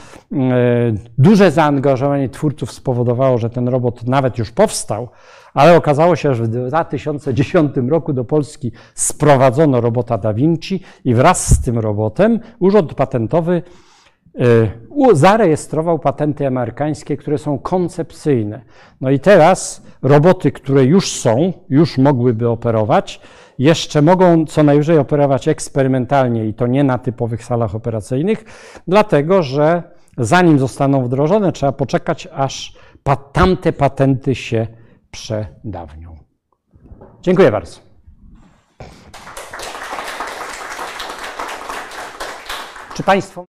duże 1.17 1.51
zaangażowanie 1.51 2.29
twórców 2.29 2.71
spowodowało, 2.71 3.37
że 3.37 3.49
ten 3.49 3.67
robot 3.67 4.07
nawet 4.07 4.37
już 4.37 4.51
powstał, 4.51 5.09
ale 5.53 5.77
okazało 5.77 6.15
się, 6.15 6.35
że 6.35 6.43
w 6.43 6.47
2010 6.47 7.75
roku 7.89 8.13
do 8.13 8.25
Polski 8.25 8.71
sprowadzono 8.95 9.81
robota 9.81 10.17
Da 10.17 10.33
Vinci 10.33 10.83
i 11.05 11.13
wraz 11.13 11.55
z 11.55 11.61
tym 11.61 11.79
robotem 11.79 12.39
Urząd 12.59 12.93
Patentowy 12.93 13.61
zarejestrował 15.13 15.99
patenty 15.99 16.47
amerykańskie, 16.47 17.17
które 17.17 17.37
są 17.37 17.59
koncepcyjne. 17.59 18.61
No 19.01 19.09
i 19.09 19.19
teraz 19.19 19.83
roboty, 20.01 20.51
które 20.51 20.83
już 20.83 21.11
są, 21.11 21.53
już 21.69 21.97
mogłyby 21.97 22.49
operować, 22.49 23.21
jeszcze 23.59 24.01
mogą 24.01 24.45
co 24.45 24.63
najwyżej 24.63 24.97
operować 24.97 25.47
eksperymentalnie 25.47 26.45
i 26.45 26.53
to 26.53 26.67
nie 26.67 26.83
na 26.83 26.97
typowych 26.97 27.43
salach 27.43 27.75
operacyjnych, 27.75 28.43
dlatego 28.87 29.43
że 29.43 29.83
zanim 30.17 30.59
zostaną 30.59 31.03
wdrożone, 31.03 31.51
trzeba 31.51 31.71
poczekać, 31.71 32.27
aż 32.33 32.77
tamte 33.33 33.73
patenty 33.73 34.35
się 34.35 34.67
przedawnią. 35.11 36.15
Dziękuję 37.21 37.51
bardzo. 37.51 37.79
Czy 42.93 43.03
Państwo 43.03 43.52